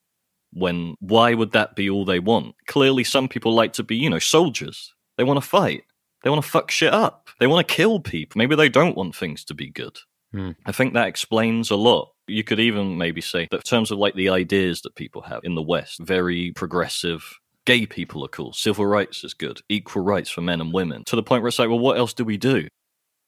When 0.52 0.96
why 1.00 1.34
would 1.34 1.52
that 1.52 1.76
be 1.76 1.88
all 1.88 2.04
they 2.04 2.18
want? 2.18 2.54
Clearly, 2.66 3.04
some 3.04 3.28
people 3.28 3.54
like 3.54 3.72
to 3.74 3.82
be, 3.82 3.96
you 3.96 4.10
know, 4.10 4.18
soldiers. 4.18 4.94
They 5.16 5.24
want 5.24 5.42
to 5.42 5.48
fight. 5.48 5.84
They 6.22 6.30
want 6.30 6.42
to 6.42 6.48
fuck 6.48 6.70
shit 6.70 6.92
up. 6.92 7.28
They 7.40 7.46
want 7.46 7.66
to 7.66 7.74
kill 7.74 8.00
people. 8.00 8.38
Maybe 8.38 8.54
they 8.54 8.68
don't 8.68 8.96
want 8.96 9.16
things 9.16 9.44
to 9.46 9.54
be 9.54 9.70
good. 9.70 9.98
Hmm. 10.32 10.52
I 10.64 10.72
think 10.72 10.94
that 10.94 11.08
explains 11.08 11.70
a 11.70 11.76
lot. 11.76 12.12
You 12.26 12.44
could 12.44 12.60
even 12.60 12.96
maybe 12.96 13.20
say 13.20 13.48
that 13.50 13.56
in 13.56 13.62
terms 13.62 13.90
of 13.90 13.98
like 13.98 14.14
the 14.14 14.28
ideas 14.30 14.80
that 14.82 14.94
people 14.94 15.22
have 15.22 15.40
in 15.42 15.54
the 15.54 15.62
West, 15.62 16.00
very 16.00 16.52
progressive. 16.52 17.38
Gay 17.64 17.86
people 17.86 18.24
are 18.24 18.28
cool. 18.28 18.52
Civil 18.52 18.86
rights 18.86 19.22
is 19.22 19.34
good. 19.34 19.60
Equal 19.68 20.02
rights 20.02 20.30
for 20.30 20.40
men 20.40 20.60
and 20.60 20.72
women. 20.72 21.04
To 21.04 21.16
the 21.16 21.22
point 21.22 21.42
where 21.42 21.48
it's 21.48 21.58
like, 21.58 21.68
well, 21.68 21.78
what 21.78 21.96
else 21.96 22.12
do 22.12 22.24
we 22.24 22.36
do? 22.36 22.66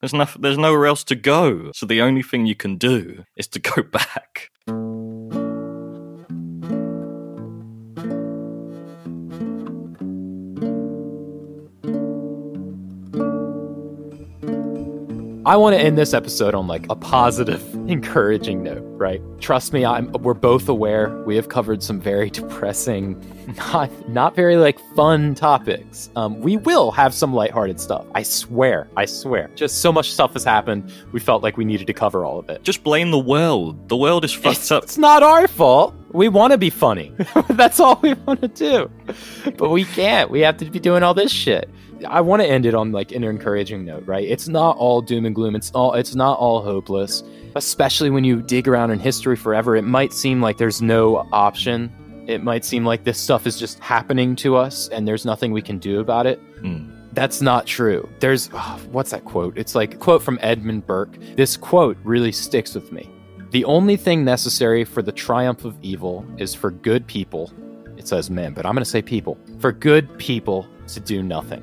There's 0.00 0.12
nothing. 0.12 0.42
There's 0.42 0.58
nowhere 0.58 0.86
else 0.86 1.04
to 1.04 1.14
go. 1.14 1.70
So 1.74 1.86
the 1.86 2.02
only 2.02 2.22
thing 2.22 2.46
you 2.46 2.56
can 2.56 2.76
do 2.76 3.24
is 3.36 3.46
to 3.48 3.60
go 3.60 3.82
back. 3.92 4.50
I 15.46 15.56
want 15.58 15.76
to 15.76 15.80
end 15.80 15.98
this 15.98 16.14
episode 16.14 16.54
on 16.54 16.66
like 16.66 16.86
a 16.88 16.96
positive, 16.96 17.62
encouraging 17.88 18.62
note, 18.62 18.82
right? 18.96 19.20
Trust 19.40 19.74
me, 19.74 19.84
I'm 19.84 20.10
we're 20.12 20.32
both 20.32 20.70
aware 20.70 21.10
we 21.24 21.36
have 21.36 21.50
covered 21.50 21.82
some 21.82 22.00
very 22.00 22.30
depressing, 22.30 23.20
not 23.58 23.90
not 24.08 24.34
very 24.34 24.56
like 24.56 24.78
fun 24.96 25.34
topics. 25.34 26.08
Um, 26.16 26.40
we 26.40 26.56
will 26.56 26.90
have 26.92 27.12
some 27.12 27.34
lighthearted 27.34 27.78
stuff. 27.78 28.06
I 28.14 28.22
swear, 28.22 28.88
I 28.96 29.04
swear. 29.04 29.50
Just 29.54 29.82
so 29.82 29.92
much 29.92 30.12
stuff 30.12 30.32
has 30.32 30.44
happened. 30.44 30.90
We 31.12 31.20
felt 31.20 31.42
like 31.42 31.58
we 31.58 31.66
needed 31.66 31.86
to 31.88 31.92
cover 31.92 32.24
all 32.24 32.38
of 32.38 32.48
it. 32.48 32.62
Just 32.62 32.82
blame 32.82 33.10
the 33.10 33.18
world. 33.18 33.90
The 33.90 33.98
world 33.98 34.24
is 34.24 34.32
fucked 34.32 34.56
It's, 34.56 34.70
up. 34.70 34.84
it's 34.84 34.96
not 34.96 35.22
our 35.22 35.46
fault. 35.46 35.94
We 36.12 36.28
want 36.28 36.52
to 36.52 36.58
be 36.58 36.70
funny. 36.70 37.12
That's 37.50 37.80
all 37.80 37.98
we 38.02 38.14
want 38.14 38.40
to 38.40 38.48
do. 38.48 38.90
But 39.58 39.70
we 39.70 39.84
can't. 39.84 40.30
We 40.30 40.40
have 40.40 40.56
to 40.58 40.64
be 40.70 40.78
doing 40.78 41.02
all 41.02 41.12
this 41.12 41.32
shit. 41.32 41.68
I 42.04 42.20
want 42.20 42.42
to 42.42 42.48
end 42.48 42.66
it 42.66 42.74
on 42.74 42.92
like 42.92 43.12
an 43.12 43.24
encouraging 43.24 43.84
note, 43.84 44.06
right? 44.06 44.26
It's 44.26 44.48
not 44.48 44.76
all 44.76 45.00
doom 45.00 45.26
and 45.26 45.34
gloom. 45.34 45.54
It's 45.54 45.70
all 45.72 45.94
it's 45.94 46.14
not 46.14 46.38
all 46.38 46.62
hopeless. 46.62 47.22
Especially 47.56 48.10
when 48.10 48.24
you 48.24 48.42
dig 48.42 48.66
around 48.66 48.90
in 48.90 48.98
history 48.98 49.36
forever, 49.36 49.76
it 49.76 49.82
might 49.82 50.12
seem 50.12 50.40
like 50.40 50.58
there's 50.58 50.82
no 50.82 51.28
option. 51.32 51.92
It 52.26 52.42
might 52.42 52.64
seem 52.64 52.84
like 52.84 53.04
this 53.04 53.18
stuff 53.18 53.46
is 53.46 53.58
just 53.58 53.78
happening 53.80 54.34
to 54.36 54.56
us 54.56 54.88
and 54.88 55.06
there's 55.06 55.24
nothing 55.24 55.52
we 55.52 55.62
can 55.62 55.78
do 55.78 56.00
about 56.00 56.26
it. 56.26 56.38
Hmm. 56.60 56.90
That's 57.12 57.40
not 57.40 57.66
true. 57.66 58.08
There's 58.18 58.50
oh, 58.52 58.80
what's 58.90 59.10
that 59.12 59.24
quote? 59.24 59.56
It's 59.56 59.74
like 59.74 59.94
a 59.94 59.96
quote 59.98 60.22
from 60.22 60.38
Edmund 60.42 60.86
Burke. 60.86 61.16
This 61.36 61.56
quote 61.56 61.96
really 62.02 62.32
sticks 62.32 62.74
with 62.74 62.90
me. 62.90 63.08
The 63.50 63.64
only 63.66 63.96
thing 63.96 64.24
necessary 64.24 64.84
for 64.84 65.00
the 65.00 65.12
triumph 65.12 65.64
of 65.64 65.76
evil 65.80 66.26
is 66.38 66.54
for 66.54 66.72
good 66.72 67.06
people. 67.06 67.52
It 67.96 68.08
says 68.08 68.28
men, 68.28 68.52
but 68.52 68.66
I'm 68.66 68.74
going 68.74 68.82
to 68.82 68.90
say 68.90 69.00
people. 69.00 69.38
For 69.60 69.70
good 69.70 70.18
people 70.18 70.66
to 70.88 70.98
do 70.98 71.22
nothing. 71.22 71.62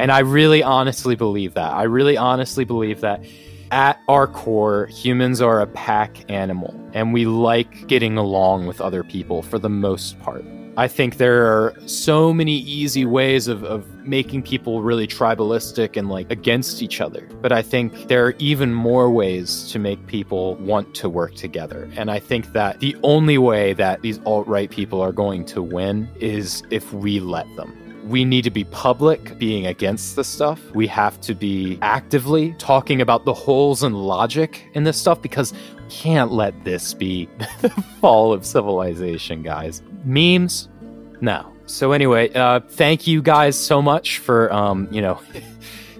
And 0.00 0.10
I 0.10 0.20
really 0.20 0.62
honestly 0.62 1.14
believe 1.14 1.52
that. 1.54 1.74
I 1.74 1.82
really 1.82 2.16
honestly 2.16 2.64
believe 2.64 3.02
that 3.02 3.22
at 3.70 4.00
our 4.08 4.26
core, 4.26 4.86
humans 4.86 5.42
are 5.42 5.60
a 5.60 5.66
pack 5.66 6.24
animal 6.30 6.74
and 6.94 7.12
we 7.12 7.26
like 7.26 7.86
getting 7.86 8.16
along 8.16 8.66
with 8.66 8.80
other 8.80 9.04
people 9.04 9.42
for 9.42 9.58
the 9.58 9.68
most 9.68 10.18
part. 10.20 10.42
I 10.78 10.88
think 10.88 11.18
there 11.18 11.44
are 11.44 11.74
so 11.84 12.32
many 12.32 12.56
easy 12.60 13.04
ways 13.04 13.46
of, 13.46 13.62
of 13.62 13.86
making 14.06 14.42
people 14.44 14.80
really 14.80 15.06
tribalistic 15.06 15.98
and 15.98 16.08
like 16.08 16.30
against 16.30 16.80
each 16.80 17.02
other. 17.02 17.28
But 17.42 17.52
I 17.52 17.60
think 17.60 18.08
there 18.08 18.24
are 18.24 18.34
even 18.38 18.72
more 18.72 19.10
ways 19.10 19.70
to 19.72 19.78
make 19.78 20.06
people 20.06 20.54
want 20.56 20.94
to 20.94 21.10
work 21.10 21.34
together. 21.34 21.90
And 21.94 22.10
I 22.10 22.20
think 22.20 22.54
that 22.54 22.80
the 22.80 22.96
only 23.02 23.36
way 23.36 23.74
that 23.74 24.00
these 24.00 24.18
alt 24.24 24.46
right 24.46 24.70
people 24.70 25.02
are 25.02 25.12
going 25.12 25.44
to 25.46 25.60
win 25.60 26.08
is 26.18 26.62
if 26.70 26.90
we 26.94 27.20
let 27.20 27.54
them 27.56 27.76
we 28.04 28.24
need 28.24 28.42
to 28.44 28.50
be 28.50 28.64
public 28.64 29.38
being 29.38 29.66
against 29.66 30.16
this 30.16 30.28
stuff. 30.28 30.60
We 30.74 30.86
have 30.88 31.20
to 31.22 31.34
be 31.34 31.78
actively 31.82 32.54
talking 32.58 33.00
about 33.00 33.24
the 33.24 33.34
holes 33.34 33.82
in 33.82 33.92
logic 33.94 34.66
in 34.74 34.84
this 34.84 34.98
stuff 34.98 35.20
because 35.20 35.52
we 35.52 35.82
can't 35.90 36.32
let 36.32 36.64
this 36.64 36.94
be 36.94 37.28
the 37.60 37.70
fall 38.00 38.32
of 38.32 38.44
civilization, 38.44 39.42
guys. 39.42 39.82
Memes? 40.04 40.68
No. 41.20 41.52
So 41.66 41.92
anyway, 41.92 42.32
uh, 42.32 42.60
thank 42.60 43.06
you 43.06 43.22
guys 43.22 43.56
so 43.56 43.80
much 43.80 44.18
for 44.18 44.52
um, 44.52 44.88
you 44.90 45.00
know, 45.00 45.20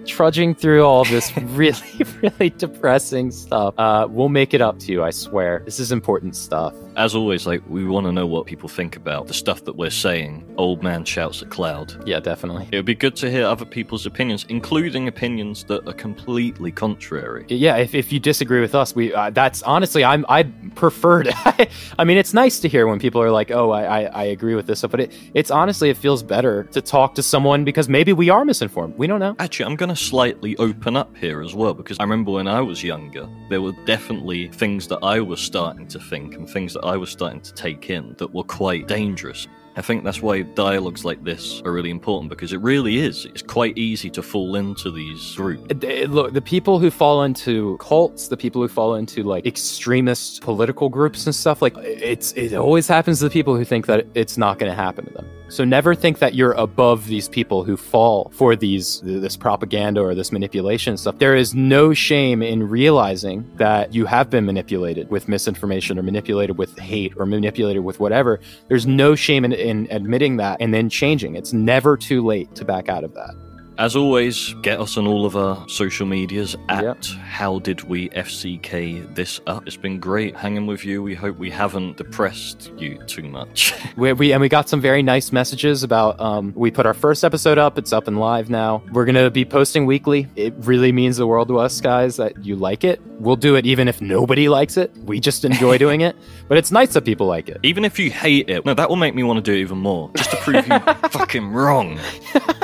trudging 0.05 0.55
through 0.55 0.83
all 0.83 1.05
this 1.05 1.35
really, 1.41 1.77
really 2.21 2.49
depressing 2.51 3.31
stuff. 3.31 3.73
Uh, 3.77 4.07
we'll 4.09 4.29
make 4.29 4.53
it 4.53 4.61
up 4.61 4.79
to 4.79 4.91
you, 4.91 5.03
I 5.03 5.09
swear. 5.11 5.61
This 5.65 5.79
is 5.79 5.91
important 5.91 6.35
stuff. 6.35 6.73
As 6.97 7.15
always, 7.15 7.47
like 7.47 7.61
we 7.69 7.85
want 7.85 8.05
to 8.07 8.11
know 8.11 8.27
what 8.27 8.45
people 8.45 8.67
think 8.67 8.95
about 8.97 9.27
the 9.27 9.33
stuff 9.33 9.63
that 9.65 9.75
we're 9.77 9.89
saying. 9.89 10.43
Old 10.57 10.83
man 10.83 11.05
shouts 11.05 11.41
at 11.41 11.49
cloud. 11.49 11.95
Yeah, 12.05 12.19
definitely. 12.19 12.67
It 12.71 12.75
would 12.75 12.85
be 12.85 12.95
good 12.95 13.15
to 13.17 13.31
hear 13.31 13.45
other 13.45 13.63
people's 13.65 14.05
opinions, 14.05 14.45
including 14.49 15.07
opinions 15.07 15.63
that 15.65 15.87
are 15.87 15.93
completely 15.93 16.71
contrary. 16.71 17.45
yeah 17.47 17.77
if, 17.77 17.95
if 17.95 18.11
you 18.11 18.19
disagree 18.19 18.59
with 18.61 18.75
us 18.75 18.93
we 18.95 19.13
uh, 19.13 19.29
that's 19.29 19.61
honestly 19.63 20.03
i'm 20.03 20.25
i 20.29 20.43
prefer 20.75 21.23
to 21.23 21.33
i 21.99 22.03
mean 22.03 22.17
it's 22.17 22.33
nice 22.33 22.59
to 22.59 22.67
hear 22.67 22.87
when 22.87 22.99
people 22.99 23.21
are 23.21 23.31
like 23.31 23.51
oh 23.51 23.71
I, 23.71 23.83
I 23.83 24.01
i 24.03 24.23
agree 24.25 24.55
with 24.55 24.67
this 24.67 24.79
stuff 24.79 24.91
but 24.91 24.99
it 24.99 25.13
it's 25.33 25.51
honestly 25.51 25.89
it 25.89 25.97
feels 25.97 26.23
better 26.23 26.63
to 26.65 26.81
talk 26.81 27.15
to 27.15 27.23
someone 27.23 27.63
because 27.63 27.87
maybe 27.89 28.13
we 28.13 28.29
are 28.29 28.43
misinformed 28.45 28.97
we 28.97 29.07
don't 29.07 29.19
know 29.19 29.35
Actually, 29.39 29.65
I'm 29.65 29.75
going 29.91 29.97
to 29.97 30.03
slightly 30.05 30.55
open 30.55 30.95
up 30.95 31.17
here 31.17 31.41
as 31.41 31.53
well 31.53 31.73
because 31.73 31.97
I 31.99 32.03
remember 32.03 32.31
when 32.31 32.47
I 32.47 32.61
was 32.61 32.81
younger, 32.81 33.27
there 33.49 33.61
were 33.61 33.73
definitely 33.85 34.47
things 34.47 34.87
that 34.87 34.99
I 35.03 35.19
was 35.19 35.41
starting 35.41 35.85
to 35.87 35.99
think 35.99 36.35
and 36.35 36.49
things 36.49 36.73
that 36.75 36.85
I 36.85 36.95
was 36.95 37.09
starting 37.09 37.41
to 37.41 37.53
take 37.53 37.89
in 37.89 38.15
that 38.17 38.33
were 38.33 38.45
quite 38.45 38.87
dangerous. 38.87 39.49
I 39.75 39.81
think 39.81 40.03
that's 40.03 40.21
why 40.21 40.41
dialogues 40.41 41.05
like 41.05 41.23
this 41.23 41.61
are 41.63 41.71
really 41.71 41.89
important 41.91 42.29
because 42.29 42.51
it 42.51 42.59
really 42.61 42.97
is. 42.97 43.25
It's 43.25 43.41
quite 43.41 43.77
easy 43.77 44.09
to 44.11 44.21
fall 44.21 44.55
into 44.55 44.91
these 44.91 45.35
groups. 45.35 45.63
Uh, 45.71 46.05
look 46.07 46.33
the 46.33 46.41
people 46.41 46.79
who 46.79 46.91
fall 46.91 47.23
into 47.23 47.77
cults 47.77 48.27
the 48.27 48.37
people 48.37 48.61
who 48.61 48.67
fall 48.67 48.95
into 48.95 49.23
like 49.23 49.45
extremist 49.45 50.41
political 50.41 50.89
groups 50.89 51.25
and 51.25 51.33
stuff 51.33 51.61
like 51.61 51.75
it's 51.77 52.33
it 52.33 52.53
always 52.53 52.87
happens 52.87 53.19
to 53.19 53.25
the 53.25 53.29
people 53.29 53.55
who 53.55 53.63
think 53.63 53.85
that 53.85 54.05
it's 54.13 54.37
not 54.37 54.59
going 54.59 54.69
to 54.69 54.75
happen 54.75 55.05
to 55.05 55.13
them 55.13 55.27
so 55.47 55.65
never 55.65 55.93
think 55.93 56.19
that 56.19 56.33
you're 56.33 56.53
above 56.53 57.07
these 57.07 57.27
people 57.27 57.63
who 57.63 57.75
fall 57.75 58.31
for 58.33 58.55
these 58.55 59.01
this 59.01 59.35
propaganda 59.37 60.01
or 60.01 60.15
this 60.15 60.31
manipulation 60.31 60.97
stuff 60.97 61.17
there 61.19 61.35
is 61.35 61.53
no 61.53 61.93
shame 61.93 62.41
in 62.41 62.67
realizing 62.67 63.49
that 63.55 63.93
you 63.93 64.05
have 64.05 64.29
been 64.29 64.45
manipulated 64.45 65.09
with 65.09 65.27
misinformation 65.27 65.97
or 65.97 66.03
manipulated 66.03 66.57
with 66.57 66.77
hate 66.77 67.13
or 67.17 67.25
manipulated 67.25 67.83
with 67.83 67.99
whatever 67.99 68.39
there's 68.67 68.87
no 68.87 69.15
shame 69.15 69.45
in, 69.45 69.51
in 69.61 69.87
admitting 69.91 70.37
that 70.37 70.57
and 70.59 70.73
then 70.73 70.89
changing. 70.89 71.35
It's 71.35 71.53
never 71.53 71.95
too 71.95 72.25
late 72.25 72.53
to 72.55 72.65
back 72.65 72.89
out 72.89 73.03
of 73.03 73.13
that 73.13 73.35
As 73.77 73.95
always, 73.95 74.53
get 74.61 74.79
us 74.79 74.95
on 74.97 75.07
all 75.07 75.25
of 75.25 75.35
our 75.35 75.67
social 75.67 76.05
medias 76.05 76.55
at 76.69 76.83
Yep. 76.83 77.03
How 77.23 77.57
Did 77.59 77.81
We 77.83 78.09
FCK 78.09 79.15
This 79.15 79.39
Up. 79.47 79.65
It's 79.65 79.77
been 79.77 79.99
great 79.99 80.35
hanging 80.35 80.67
with 80.67 80.85
you. 80.85 81.01
We 81.01 81.15
hope 81.15 81.37
we 81.37 81.49
haven't 81.49 81.97
depressed 81.97 82.71
you 82.77 82.97
too 83.07 83.23
much. 83.23 83.73
We, 83.97 84.13
we 84.13 84.31
and 84.31 84.41
we 84.41 84.47
got 84.49 84.69
some 84.69 84.79
very 84.81 85.03
nice 85.03 85.31
messages 85.31 85.83
about. 85.83 86.19
Um, 86.19 86.53
we 86.55 86.71
put 86.71 86.85
our 86.85 86.93
first 86.93 87.23
episode 87.25 87.57
up. 87.57 87.77
It's 87.77 87.91
up 87.91 88.07
and 88.07 88.19
live 88.19 88.49
now. 88.49 88.81
We're 88.93 89.05
gonna 89.05 89.29
be 89.29 89.43
posting 89.45 89.85
weekly. 89.85 90.27
It 90.35 90.53
really 90.59 90.91
means 90.91 91.17
the 91.17 91.27
world 91.27 91.49
to 91.49 91.59
us, 91.59 91.81
guys, 91.81 92.15
that 92.17 92.43
you 92.45 92.55
like 92.55 92.83
it. 92.83 93.01
We'll 93.19 93.35
do 93.35 93.55
it 93.55 93.65
even 93.65 93.87
if 93.87 93.99
nobody 94.01 94.47
likes 94.47 94.77
it. 94.77 94.95
We 95.05 95.19
just 95.19 95.43
enjoy 95.43 95.77
doing 95.85 96.01
it. 96.01 96.15
But 96.47 96.57
it's 96.57 96.71
nice 96.71 96.93
that 96.93 97.03
people 97.03 97.27
like 97.27 97.49
it. 97.49 97.59
even 97.63 97.83
if 97.83 97.99
you 97.99 98.09
hate 98.11 98.49
it, 98.49 98.65
no, 98.65 98.73
that 98.73 98.89
will 98.89 98.95
make 98.95 99.13
me 99.13 99.23
want 99.23 99.43
to 99.43 99.51
do 99.51 99.55
it 99.57 99.61
even 99.61 99.77
more. 99.79 100.09
Just 100.15 100.31
to 100.31 100.37
prove 100.37 100.65
you 100.67 100.79
fucking 101.09 101.51
wrong. 101.51 101.97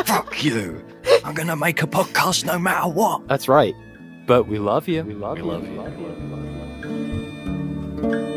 Fuck 0.05 0.43
you. 0.43 0.83
I'm 1.23 1.33
going 1.33 1.47
to 1.47 1.55
make 1.55 1.81
a 1.83 1.87
podcast 1.87 2.45
no 2.45 2.59
matter 2.59 2.87
what. 2.89 3.27
That's 3.27 3.47
right. 3.47 3.73
But 4.25 4.47
we 4.47 4.59
love 4.59 4.87
you. 4.87 5.03
We 5.03 5.13
love 5.13 5.37
we 5.37 5.43
you. 5.43 5.49
Love 5.51 5.63
you. 5.63 5.69
We 5.71 5.77
love 5.77 5.93
you. 8.31 8.36